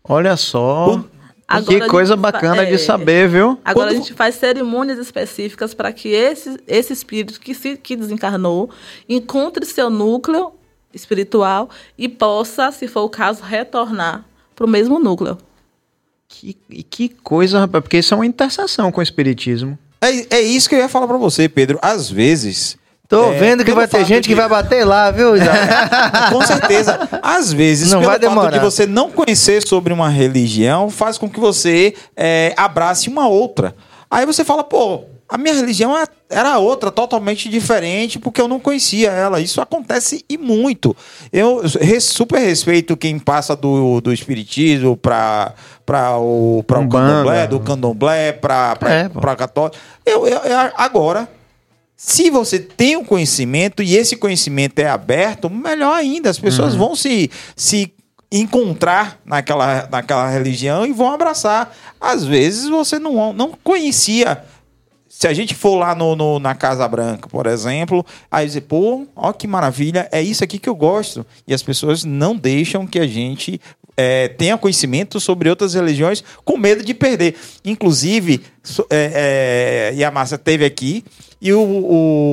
[0.02, 1.04] Olha só.
[1.46, 3.60] Agora que coisa bacana é, de saber, viu?
[3.66, 3.98] Agora Quando...
[3.98, 8.70] a gente faz cerimônias específicas para que esse, esse espírito que, se, que desencarnou
[9.10, 10.54] encontre seu núcleo
[10.94, 14.24] espiritual e possa, se for o caso, retornar
[14.64, 15.38] para o mesmo núcleo.
[16.28, 16.54] Que,
[16.90, 19.78] que coisa, rapaz, porque isso é uma interseção com o espiritismo.
[20.02, 21.78] É, é isso que eu ia falar pra você, Pedro.
[21.82, 22.78] Às vezes.
[23.08, 26.32] Tô é, vendo que vai ter fato gente que de- vai bater lá, viu, Isaac?
[26.32, 27.08] Com certeza.
[27.22, 28.52] Às vezes, Não pelo vai fato demorar.
[28.52, 33.76] de você não conhecer sobre uma religião, faz com que você é, abrace uma outra.
[34.10, 35.04] Aí você fala, pô,
[35.34, 39.40] a minha religião é- era outra, totalmente diferente, porque eu não conhecia ela.
[39.42, 40.96] Isso acontece e muito.
[41.32, 41.64] Eu
[42.00, 45.54] super respeito quem passa do, do espiritismo para
[45.86, 47.08] para o, pra o Umbanda.
[47.10, 49.76] candomblé, do candomblé para É, para católico.
[50.06, 51.28] Eu, eu, eu- agora,
[51.98, 56.30] se você tem o conhecimento e esse conhecimento é aberto, melhor ainda.
[56.30, 57.94] As pessoas vão se, se
[58.32, 61.72] encontrar naquela, naquela religião e vão abraçar.
[62.00, 64.44] Às vezes você não, não conhecia.
[65.16, 69.06] Se a gente for lá no, no- na Casa Branca, por exemplo, aí dizer, pô,
[69.16, 71.26] ó que maravilha, é isso aqui que eu gosto.
[71.48, 73.62] E as pessoas não deixam que a gente
[73.96, 77.36] é, tenha conhecimento sobre outras religiões com medo de perder.
[77.64, 81.06] Inclusive, so- é, é, e a Márcia teve aqui,
[81.40, 81.62] e o,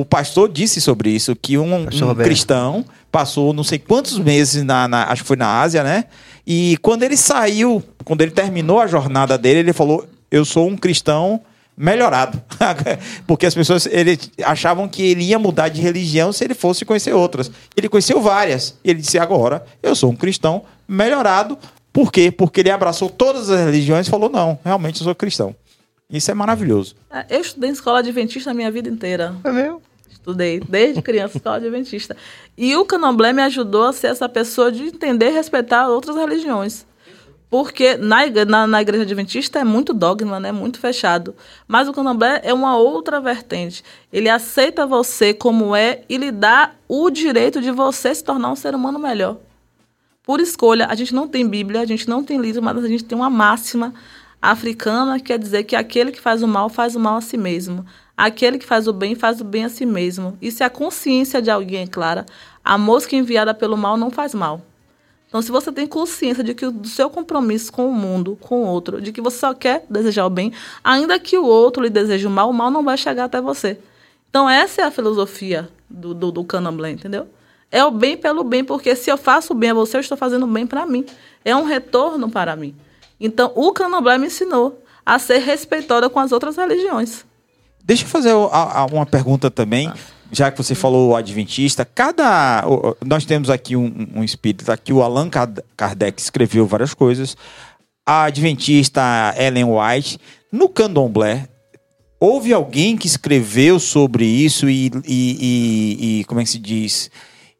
[0.01, 4.87] o pastor disse sobre isso, que um, um cristão passou não sei quantos meses na,
[4.87, 6.05] na- acho que foi na Ásia, né?
[6.47, 10.75] E quando ele saiu, quando ele terminou a jornada dele, ele falou: Eu sou um
[10.75, 11.39] cristão
[11.75, 12.41] melhorado.
[13.25, 17.13] Porque as pessoas ele, achavam que ele ia mudar de religião se ele fosse conhecer
[17.13, 17.51] outras.
[17.75, 18.77] Ele conheceu várias.
[18.83, 21.57] E ele disse: Agora, eu sou um cristão melhorado.
[21.91, 22.31] Por quê?
[22.31, 25.55] Porque ele abraçou todas as religiões e falou: Não, realmente eu sou cristão.
[26.09, 26.95] Isso é maravilhoso.
[27.09, 29.33] É, Eu estudei em escola adventista a minha vida inteira.
[29.43, 29.81] É mesmo?
[30.11, 32.15] Estudei desde criança escola adventista.
[32.57, 36.85] E o candomblé me ajudou a ser essa pessoa de entender e respeitar outras religiões.
[37.51, 40.53] Porque na, na, na igreja adventista é muito dogma, né?
[40.53, 41.35] Muito fechado.
[41.67, 43.83] Mas o candomblé é uma outra vertente.
[44.11, 48.55] Ele aceita você como é e lhe dá o direito de você se tornar um
[48.55, 49.35] ser humano melhor.
[50.23, 53.03] Por escolha, a gente não tem Bíblia, a gente não tem livro, mas a gente
[53.03, 53.93] tem uma máxima
[54.41, 57.35] africana que quer dizer que aquele que faz o mal faz o mal a si
[57.35, 57.85] mesmo.
[58.15, 60.37] Aquele que faz o bem faz o bem a si mesmo.
[60.41, 62.25] E se a consciência de alguém é clara,
[62.63, 64.61] a mosca enviada pelo mal não faz mal.
[65.31, 68.63] Então, se você tem consciência de que o do seu compromisso com o mundo, com
[68.63, 70.51] o outro, de que você só quer desejar o bem,
[70.83, 73.79] ainda que o outro lhe deseje o mal, o mal não vai chegar até você.
[74.29, 77.29] Então, essa é a filosofia do, do, do candomblé, entendeu?
[77.71, 80.17] É o bem pelo bem, porque se eu faço o bem a você, eu estou
[80.17, 81.05] fazendo o bem para mim.
[81.45, 82.75] É um retorno para mim.
[83.17, 87.23] Então, o candomblé me ensinou a ser respeitosa com as outras religiões.
[87.81, 89.89] Deixa eu fazer uma pergunta também,
[90.31, 91.83] já que você falou adventista.
[91.85, 92.63] Cada.
[93.05, 97.35] Nós temos aqui um, um espírito, aqui o Allan Kard- Kardec escreveu várias coisas.
[98.05, 99.01] A adventista
[99.37, 100.17] Ellen White.
[100.51, 101.47] No candomblé,
[102.19, 107.09] houve alguém que escreveu sobre isso e, e- e- e- como é que se diz?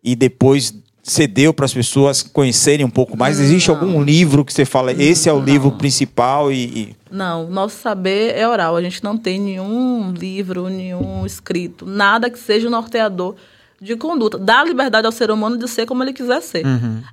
[0.04, 0.74] E depois
[1.04, 3.40] cedeu para as pessoas conhecerem um pouco mais?
[3.40, 3.76] Existe Não.
[3.76, 5.46] algum livro que você fala, esse é o Não.
[5.46, 8.76] livro principal e- e Não, nosso saber é oral.
[8.76, 13.36] A gente não tem nenhum livro, nenhum escrito, nada que seja um norteador
[13.82, 14.38] de conduta.
[14.38, 16.64] Dá liberdade ao ser humano de ser como ele quiser ser.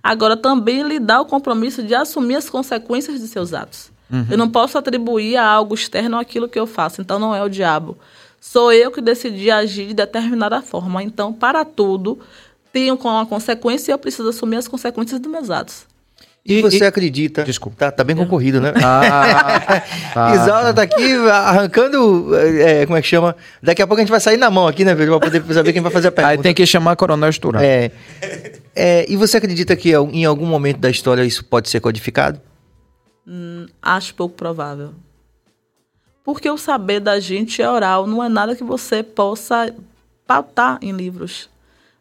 [0.02, 3.90] Agora, também lhe dá o compromisso de assumir as consequências de seus atos.
[4.31, 7.01] Eu não posso atribuir a algo externo aquilo que eu faço.
[7.01, 7.97] Então, não é o diabo.
[8.40, 11.02] Sou eu que decidi agir de determinada forma.
[11.02, 12.19] Então, para tudo,
[12.72, 15.86] tenho com uma consequência e eu preciso assumir as consequências dos meus atos.
[16.46, 17.44] E, E- você e- acredita?
[17.44, 17.76] Desculpa.
[17.76, 18.72] Tá, tá bem concorrido, né?
[18.82, 19.82] Ah,
[20.14, 20.34] tá.
[20.34, 22.34] Isaura tá aqui arrancando.
[22.36, 23.36] é, como é que chama?
[23.62, 25.18] Daqui a pouco a gente vai sair na mão aqui, né, Pedro?
[25.20, 26.32] Pra poder saber quem vai fazer a pergunta.
[26.32, 27.60] Aí tem que chamar Coronel Esturão.
[27.60, 27.90] É.
[28.74, 32.40] É, e você acredita que em algum momento da história isso pode ser codificado?
[33.82, 34.94] Acho pouco provável.
[36.24, 39.74] Porque o saber da gente é oral, não é nada que você possa
[40.26, 41.48] pautar em livros.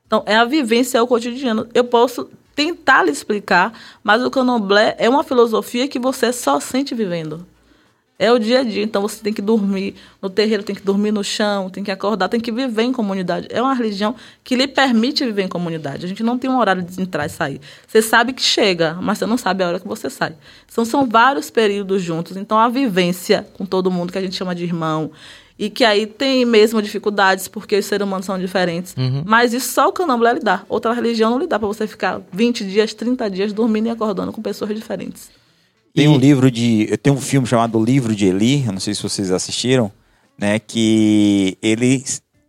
[0.08, 1.68] Então, é a vivência, é o cotidiano.
[1.74, 3.72] Eu posso tentar lhe explicar,
[4.04, 7.46] mas o candomblé é uma filosofia que você só sente vivendo.
[8.20, 11.12] É o dia a dia, então você tem que dormir no terreiro, tem que dormir
[11.12, 13.48] no chão, tem que acordar, tem que viver em comunidade.
[13.52, 16.04] É uma religião que lhe permite viver em comunidade.
[16.04, 17.62] A gente não tem um horário de entrar e sair.
[17.86, 20.36] Você sabe que chega, mas você não sabe a hora que você sai.
[20.72, 22.36] Então são vários períodos juntos.
[22.38, 25.12] Então a vivência com todo mundo que a gente chama de irmão
[25.60, 28.96] e que aí tem mesmo dificuldades porque os seres humanos são diferentes.
[29.26, 30.64] Mas isso só o candomblé lhe dá.
[30.70, 34.32] Outra religião não lhe dá para você ficar 20 dias, 30 dias dormindo e acordando
[34.32, 35.30] com pessoas diferentes.
[35.96, 36.96] Tem um livro de.
[37.02, 39.92] Tem um filme chamado Livro de Eli, eu não sei se vocês assistiram,
[40.38, 40.60] né?
[40.60, 42.04] Que ele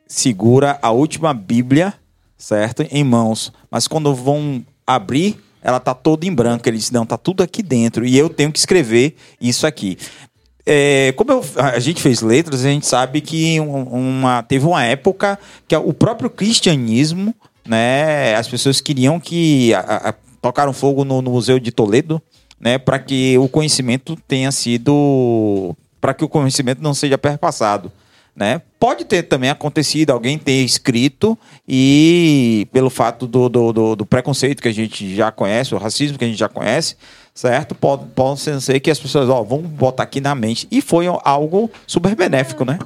[0.07, 1.95] segura a última Bíblia,
[2.37, 2.83] certo?
[2.91, 3.51] Em mãos.
[3.71, 6.69] Mas quando vão abrir, ela tá toda em branco.
[6.69, 8.05] Ele diz, não, tá tudo aqui dentro.
[8.05, 9.99] E eu tenho que escrever isso aqui.
[10.71, 14.85] É, como eu- a gente fez letras, a gente sabe que um- uma, teve uma
[14.85, 17.35] época que o próprio cristianismo,
[17.67, 22.21] né, as pessoas queriam que a- a- tocaram fogo no, no Museu de Toledo,
[22.61, 27.91] né, para que o conhecimento tenha sido, para que o conhecimento não seja perpassado,
[28.37, 28.61] né?
[28.79, 31.37] Pode ter também acontecido alguém ter escrito
[31.67, 36.19] e pelo fato do, do, do, do preconceito que a gente já conhece, o racismo
[36.19, 36.95] que a gente já conhece,
[37.39, 37.73] certo?
[37.73, 40.67] Pode, pode ser que as pessoas, ó, vão botar aqui na mente.
[40.73, 42.81] E foi algo super benéfico, né?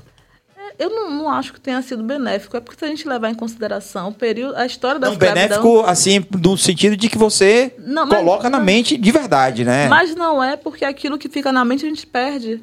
[0.78, 2.54] Eu não, não, acho que tenha sido benéfico.
[2.58, 5.80] É porque se a gente levar em consideração o período, a história da não, benéfico,
[5.86, 9.88] assim, no sentido de que você não, coloca na mente de verdade, né?
[9.88, 12.62] Mas não é porque aquilo que fica na mente a gente perde.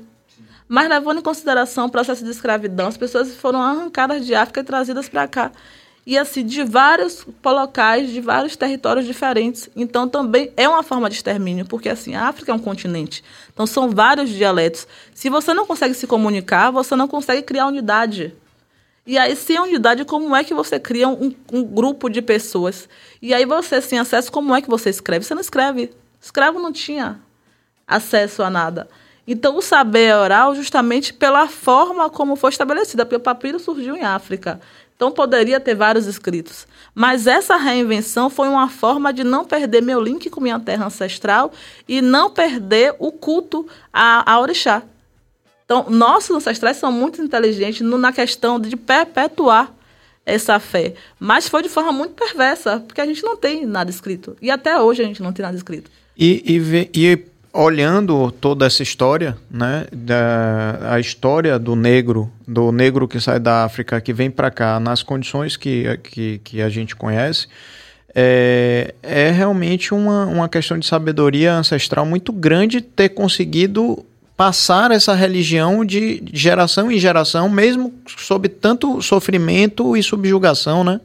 [0.67, 4.63] Mas levando em consideração o processo de escravidão, as pessoas foram arrancadas de África e
[4.63, 5.51] trazidas para cá.
[6.05, 9.69] E assim, de vários locais, de vários territórios diferentes.
[9.75, 13.23] Então também é uma forma de extermínio, porque assim, a África é um continente.
[13.53, 14.87] Então são vários dialetos.
[15.13, 18.33] Se você não consegue se comunicar, você não consegue criar unidade.
[19.05, 22.87] E aí, sem unidade, como é que você cria um, um, grupo de pessoas?
[23.19, 25.25] E aí, você, sem acesso, como é que você escreve?
[25.25, 25.91] Você não escreve.
[26.21, 27.19] Escravo não tinha
[27.87, 28.87] acesso a nada.
[29.25, 33.95] Então, o saber é oral justamente pela forma como foi estabelecida, porque o papiro surgiu
[33.95, 34.59] em África.
[34.99, 36.67] Então, poderia ter vários escritos.
[36.93, 41.53] Mas essa reinvenção foi uma forma de não perder meu link com minha terra ancestral
[41.87, 44.83] e não perder o culto a, a orixá.
[45.63, 49.73] Então, nossos ancestrais são muito inteligentes no, na questão de perpetuar
[50.25, 50.95] essa fé.
[51.17, 54.35] Mas foi de forma muito perversa, porque a gente não tem nada escrito.
[54.41, 55.89] E até hoje a gente não tem nada escrito.
[56.17, 63.07] E, e, e olhando toda essa história, né, da, a história do negro, do negro
[63.07, 66.95] que sai da África, que vem para cá, nas condições que, que, que a gente
[66.95, 67.47] conhece,
[68.13, 74.05] é, é realmente uma, uma questão de sabedoria ancestral muito grande ter conseguido
[74.35, 81.01] passar essa religião de geração em geração, mesmo sob tanto sofrimento e subjugação, né?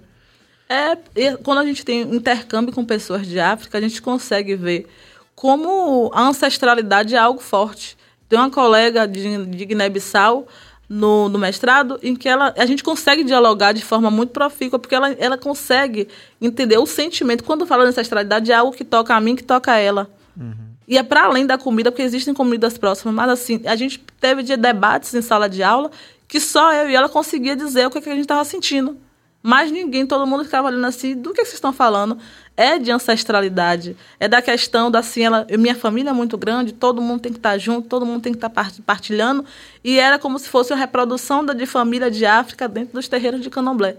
[0.69, 4.87] É, quando a gente tem intercâmbio com pessoas de África, a gente consegue ver
[5.35, 7.97] como a ancestralidade é algo forte.
[8.29, 10.47] Tem uma colega de, de Guiné-Bissau
[10.89, 14.95] no, no, mestrado em que ela, a gente consegue dialogar de forma muito profícua, porque
[14.95, 16.09] ela, ela consegue
[16.41, 17.45] entender o sentimento.
[17.45, 20.11] Quando fala de ancestralidade, é algo que toca a mim, que toca a ela.
[20.37, 20.75] Uhum.
[20.87, 23.15] E é para além da comida, porque existem comidas próximas.
[23.15, 25.91] Mas, assim, a gente teve de debates em sala de aula
[26.29, 28.97] que só eu e ela conseguia dizer o que, é que a gente estava sentindo.
[29.47, 32.17] Mas ninguém, todo mundo ficava olhando assim, do que vocês estão falando?
[32.57, 37.03] É de ancestralidade, é da questão da assim, ela, minha família é muito grande, todo
[37.03, 38.49] mundo tem que estar junto, todo mundo tem que estar
[38.87, 39.45] partilhando,
[39.85, 43.43] e era como se fosse a reprodução da, de família de África dentro dos terreiros
[43.43, 43.99] de Candomblé.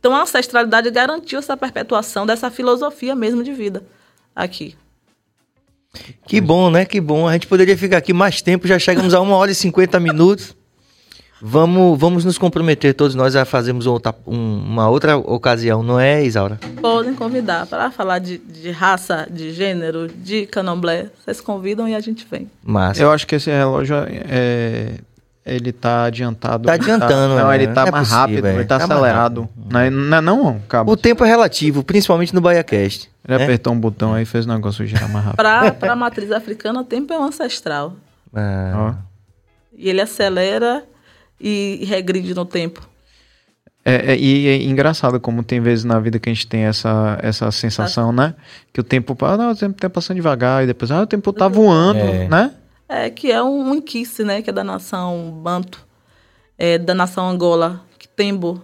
[0.00, 3.84] Então a ancestralidade garantiu essa perpetuação dessa filosofia mesmo de vida
[4.34, 4.74] aqui.
[6.26, 6.84] Que bom, né?
[6.84, 7.28] Que bom.
[7.28, 10.56] A gente poderia ficar aqui mais tempo, já chegamos a uma hora e cinquenta minutos.
[11.42, 16.22] Vamos, vamos nos comprometer todos nós a fazermos outra, um, uma outra ocasião, não é,
[16.22, 16.58] Isaura?
[16.80, 21.06] Podem convidar para falar de, de raça, de gênero, de candomblé.
[21.18, 22.50] Vocês convidam e a gente vem.
[22.62, 23.02] Massa.
[23.02, 24.96] Eu acho que esse relógio é,
[25.46, 26.66] ele tá adiantado.
[26.66, 29.48] Tá adiantando, tá, Não, ele tá é mais possível, rápido, ele tá, tá acelerado.
[29.70, 30.92] Não, é, não, não, Cabo?
[30.92, 33.10] O tempo é relativo, principalmente no BaiaCast.
[33.26, 33.44] Ele né?
[33.44, 35.78] apertou um botão aí e fez o negócio girar mais rápido.
[35.78, 37.94] Para a matriz africana, o tempo é um ancestral.
[38.34, 38.96] Ah.
[39.76, 40.84] E ele acelera
[41.40, 42.88] e regride no tempo.
[43.84, 47.18] É, é, e é engraçado como tem vezes na vida que a gente tem essa,
[47.22, 48.34] essa sensação, né?
[48.72, 51.32] Que o tempo, ah, não, o tempo tá passando devagar, e depois, ah, o tempo
[51.32, 52.28] tá voando, é.
[52.28, 52.54] né?
[52.88, 54.42] É, que é um inquice, né?
[54.42, 55.86] Que é da nação Banto,
[56.58, 58.62] é, da nação Angola, que Tembo,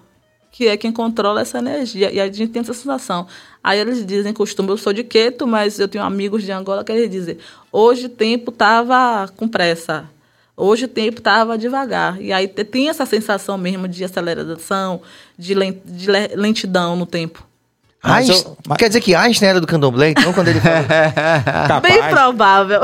[0.53, 2.12] que é quem controla essa energia.
[2.12, 3.27] E a gente tem essa sensação.
[3.65, 6.93] Aí eles dizem, costume, eu sou de Queto, mas eu tenho amigos de Angola que
[6.93, 7.39] eles dizem,
[7.73, 10.09] hoje o tempo tava com pressa.
[10.57, 12.20] Hoje o tempo estava devagar.
[12.20, 15.03] E aí tem essa sensação mesmo de aceleração,
[15.37, 17.47] de lentidão no tempo.
[18.03, 18.78] Einstein, mas...
[18.78, 20.78] Quer dizer que Einstein era do candomblé, então, quando ele falou...
[21.83, 22.83] Bem provável.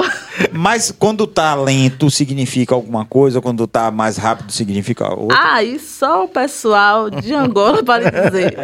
[0.51, 5.39] Mas quando tá lento significa alguma coisa, quando tá mais rápido significa outra?
[5.41, 8.57] Ah, e só o pessoal de Angola para dizer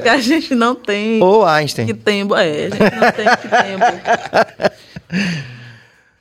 [0.00, 1.20] que a gente não tem...
[1.22, 1.86] Ou Einstein.
[1.86, 5.46] Que tempo, é, a gente não tem que tempo.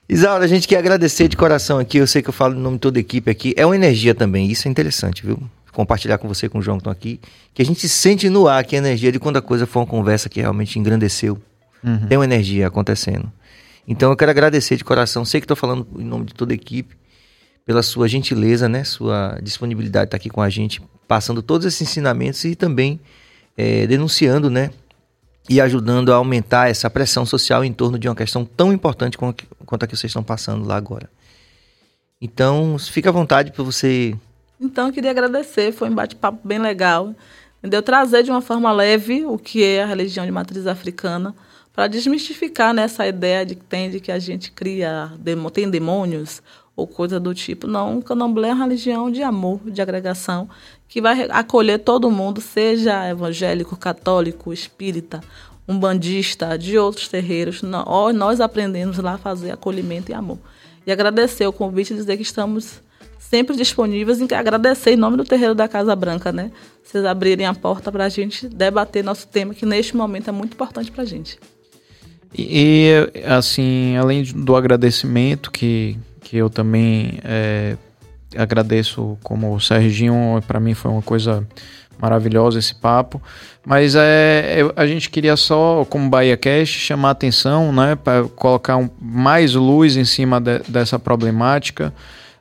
[0.07, 1.97] Isaura, a gente quer agradecer de coração aqui.
[1.97, 3.53] Eu sei que eu falo em nome de toda a equipe aqui.
[3.57, 4.49] É uma energia também.
[4.49, 5.41] Isso é interessante, viu?
[5.71, 7.19] Compartilhar com você, com o João que estão aqui.
[7.53, 9.87] Que a gente sente no ar que a energia de quando a coisa foi uma
[9.87, 11.41] conversa que realmente engrandeceu.
[11.83, 12.07] Uhum.
[12.07, 13.31] Tem uma energia acontecendo.
[13.87, 15.25] Então eu quero agradecer de coração.
[15.25, 16.95] Sei que estou falando em nome de toda a equipe.
[17.65, 18.83] Pela sua gentileza, né?
[18.83, 20.83] Sua disponibilidade de estar aqui com a gente.
[21.07, 22.99] Passando todos esses ensinamentos e também
[23.57, 24.69] é, denunciando, né?
[25.47, 29.17] e ajudando a aumentar essa pressão social em torno de uma questão tão importante
[29.65, 31.09] quanto a que vocês estão passando lá agora.
[32.21, 34.15] Então, fica à vontade para você.
[34.59, 37.13] Então, eu queria agradecer, foi um bate-papo bem legal.
[37.59, 37.81] Entendeu?
[37.81, 41.35] Trazer de uma forma leve o que é a religião de matriz africana,
[41.73, 45.11] para desmistificar né, essa ideia de que tem de que a gente cria,
[45.51, 46.41] tem demônios,
[46.75, 47.67] ou coisa do tipo.
[47.67, 50.49] Não, o candomblé é uma religião de amor, de agregação,
[50.87, 55.21] que vai acolher todo mundo, seja evangélico, católico, espírita,
[55.67, 57.61] umbandista, de outros terreiros.
[57.61, 60.39] Nós aprendemos lá a fazer acolhimento e amor.
[60.85, 62.81] E agradecer o convite e dizer que estamos
[63.17, 66.51] sempre disponíveis em agradecer em nome do terreiro da Casa Branca, né?
[66.83, 70.53] Vocês abrirem a porta para a gente debater nosso tema, que neste momento é muito
[70.53, 71.39] importante para a gente.
[72.37, 72.91] E,
[73.25, 77.77] assim, além do agradecimento, que, que eu também é,
[78.37, 81.47] agradeço como o Serginho, para mim foi uma coisa
[81.99, 83.21] maravilhosa esse papo.
[83.65, 88.89] Mas é, a gente queria só, como Bahia Cast, chamar atenção, né, para colocar um,
[89.01, 91.93] mais luz em cima de, dessa problemática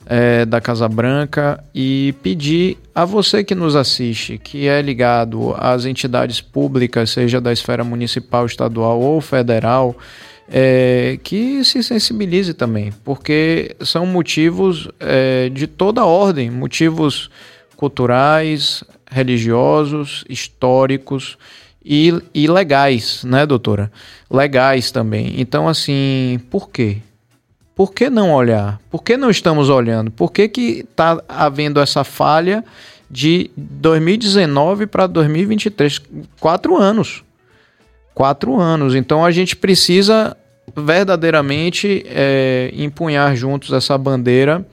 [0.07, 5.85] é, da Casa Branca e pedir a você que nos assiste, que é ligado às
[5.85, 9.97] entidades públicas, seja da esfera municipal, estadual ou federal,
[10.49, 17.31] é, que se sensibilize também, porque são motivos é, de toda ordem, motivos
[17.77, 21.39] culturais, religiosos, históricos
[21.85, 23.91] e, e legais, né, doutora?
[24.28, 25.35] Legais também.
[25.39, 26.99] Então, assim, por quê?
[27.74, 28.81] Por que não olhar?
[28.91, 30.11] Por que não estamos olhando?
[30.11, 30.43] Por que
[30.89, 32.65] está havendo essa falha
[33.11, 36.01] de 2019 para 2023?
[36.39, 37.24] Quatro anos.
[38.15, 38.95] Quatro anos.
[38.95, 40.36] Então a gente precisa
[40.77, 44.65] verdadeiramente é, empunhar juntos essa bandeira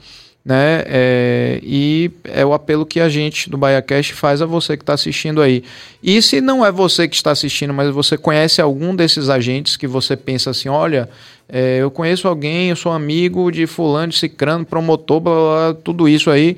[0.43, 0.84] né?
[0.88, 4.93] É, e é o apelo que a gente do BaiaCast faz a você que está
[4.93, 5.63] assistindo aí.
[6.01, 9.88] E se não é você que está assistindo, mas você conhece algum desses agentes que
[9.88, 11.07] você pensa assim, olha,
[11.47, 16.09] é, eu conheço alguém, eu sou amigo de fulano, de cicrano, promotor, blá, blá, tudo
[16.09, 16.57] isso aí.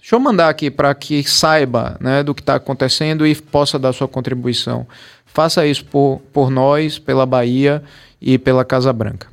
[0.00, 3.92] Deixa eu mandar aqui para que saiba né, do que está acontecendo e possa dar
[3.92, 4.86] sua contribuição.
[5.26, 7.82] Faça isso por, por nós, pela Bahia
[8.20, 9.29] e pela Casa Branca.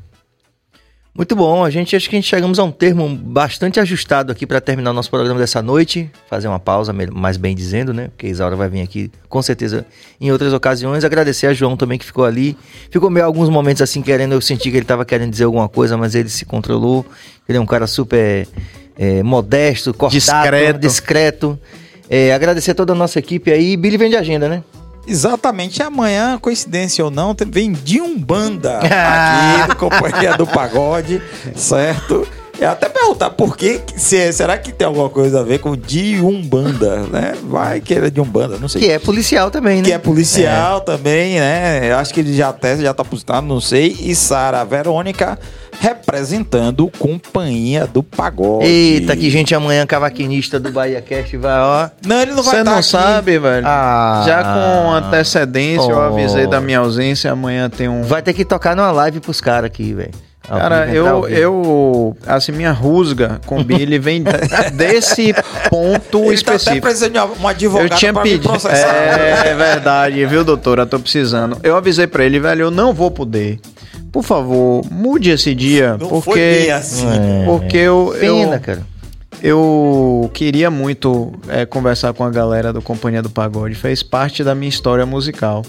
[1.18, 4.46] Muito bom, a gente acho que a gente chegamos a um termo bastante ajustado aqui
[4.46, 6.12] para terminar o nosso programa dessa noite.
[6.30, 8.10] Fazer uma pausa, mais bem dizendo, né?
[8.10, 9.84] Porque a Isaura vai vir aqui com certeza
[10.22, 11.04] em outras ocasiões.
[11.04, 12.56] Agradecer a João também que ficou ali.
[12.92, 15.98] Ficou meio alguns momentos assim querendo, eu senti que ele estava querendo dizer alguma coisa,
[15.98, 17.04] mas ele se controlou.
[17.50, 18.48] Ele é um cara super
[18.96, 20.80] é, modesto, cortado, discreto.
[20.80, 21.60] discreto.
[22.08, 23.76] É, agradecer a toda a nossa equipe aí.
[23.76, 24.62] Billy vem de agenda, né?
[25.08, 25.82] Exatamente.
[25.82, 31.22] Amanhã, coincidência ou não, vem de Umbanda aqui, Companhia do Pagode,
[31.56, 32.28] certo?
[32.60, 36.20] É até perguntar por que, se, será que tem alguma coisa a ver com de
[36.20, 37.36] Umbanda, né?
[37.44, 38.82] Vai que ele é de Umbanda, não sei.
[38.82, 39.84] Que é policial também, né?
[39.84, 40.82] Que é policial é.
[40.82, 41.94] também, né?
[41.94, 43.96] Acho que ele já até já tá positado, não sei.
[44.00, 45.38] E Sara Verônica
[45.80, 48.66] representando Companhia do Pagode.
[48.66, 51.90] Eita, que gente amanhã cavaquinista do Bahia Cast vai, ó.
[52.06, 52.88] Não, ele não vai Você não tá aqui.
[52.88, 53.68] sabe, velho.
[53.68, 55.92] Ah, Já com antecedência, oh.
[55.92, 58.02] eu avisei da minha ausência, amanhã tem um...
[58.02, 60.27] Vai ter que tocar numa live pros caras aqui, velho.
[60.48, 64.24] Cara, eu, eu, assim, minha rusga com Billy vem
[64.74, 65.34] desse
[65.70, 66.66] ponto Ele específico.
[66.66, 68.50] Tá até precisando de um advogado eu tinha pedido.
[68.70, 70.86] É, é verdade, viu, doutora?
[70.86, 71.58] Tô precisando.
[71.62, 73.60] Eu avisei pra ele, velho, eu não vou poder.
[74.12, 77.08] Por favor, mude esse dia, não porque foi assim.
[77.08, 78.82] É, porque eu, Pena, eu, cara.
[79.44, 83.76] Eu queria muito é, conversar com a galera do Companhia do Pagode.
[83.76, 85.64] Fez parte da minha história musical.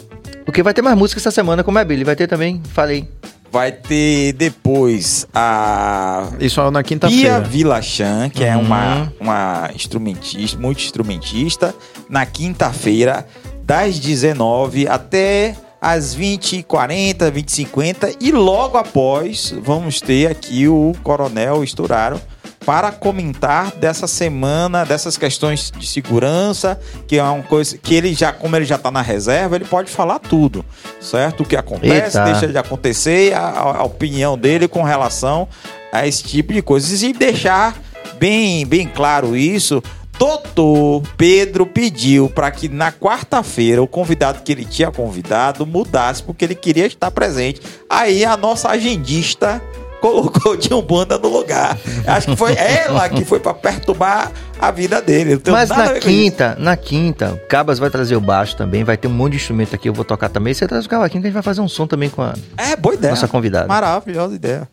[0.45, 2.05] Porque vai ter mais música essa semana, como é, Billy?
[2.05, 2.63] Vai ter também?
[2.73, 3.07] Falei.
[3.51, 6.29] Vai ter depois a.
[6.39, 7.41] Isso é na quinta-feira.
[7.41, 8.49] Pia Vilachan, que uhum.
[8.49, 9.09] é uma, uhum.
[9.20, 11.75] uma instrumentista, multi-instrumentista,
[12.11, 13.27] na quinta-feira,
[13.65, 18.16] das 19 até às 20h40, 20h50.
[18.20, 22.20] E logo após, vamos ter aqui o Coronel Estouraro
[22.69, 28.31] para comentar dessa semana, dessas questões de segurança, que é uma coisa que ele já,
[28.31, 30.62] como ele já está na reserva, ele pode falar tudo,
[31.01, 31.45] certo?
[31.45, 32.24] O que acontece, Eita.
[32.24, 35.49] deixa de acontecer, a, a opinião dele com relação
[35.90, 37.74] a esse tipo de coisas e deixar
[38.20, 39.82] bem, bem claro isso.
[40.19, 46.45] Doutor Pedro pediu para que na quarta-feira o convidado que ele tinha convidado mudasse porque
[46.45, 47.62] ele queria estar presente.
[47.89, 49.62] Aí a nossa agendista
[50.01, 51.79] colocou de Umbanda no lugar.
[52.07, 54.31] Acho que foi ela que foi para perturbar
[54.61, 55.41] a vida dele.
[55.49, 59.33] Mas na quinta, na quinta, Cabas vai trazer o baixo também, vai ter um monte
[59.33, 60.53] de instrumento aqui, eu vou tocar também.
[60.55, 62.77] Você traz o cavaquinho que a gente vai fazer um som também com a É,
[62.77, 63.11] boa ideia.
[63.11, 63.66] Nossa convidada.
[63.66, 64.69] Maravilhosa ideia.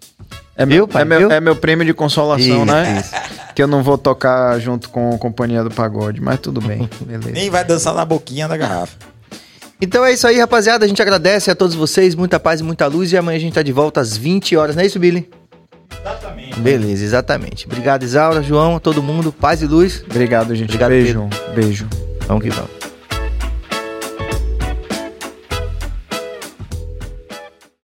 [0.57, 3.01] É meu, pai, é, meu, é meu prêmio de consolação, isso, né?
[3.01, 3.13] Isso.
[3.53, 7.31] Que eu não vou tocar junto com a Companhia do Pagode, mas tudo bem, beleza.
[7.31, 8.95] Nem vai dançar na boquinha da garrafa.
[9.81, 10.85] Então é isso aí, rapaziada.
[10.85, 12.15] A gente agradece a todos vocês.
[12.15, 13.11] Muita paz e muita luz.
[13.11, 15.29] E amanhã a gente tá de volta às 20 horas, não é isso, Billy?
[16.01, 16.59] Exatamente.
[16.59, 17.65] Beleza, exatamente.
[17.65, 19.31] Obrigado, Isaura, João, todo mundo.
[19.31, 20.03] Paz e luz.
[20.09, 20.69] Obrigado, gente.
[20.69, 21.27] Obrigado, Beijo.
[21.29, 21.53] Pedro.
[21.55, 21.87] Beijo.
[22.27, 22.94] Vamos que vamos.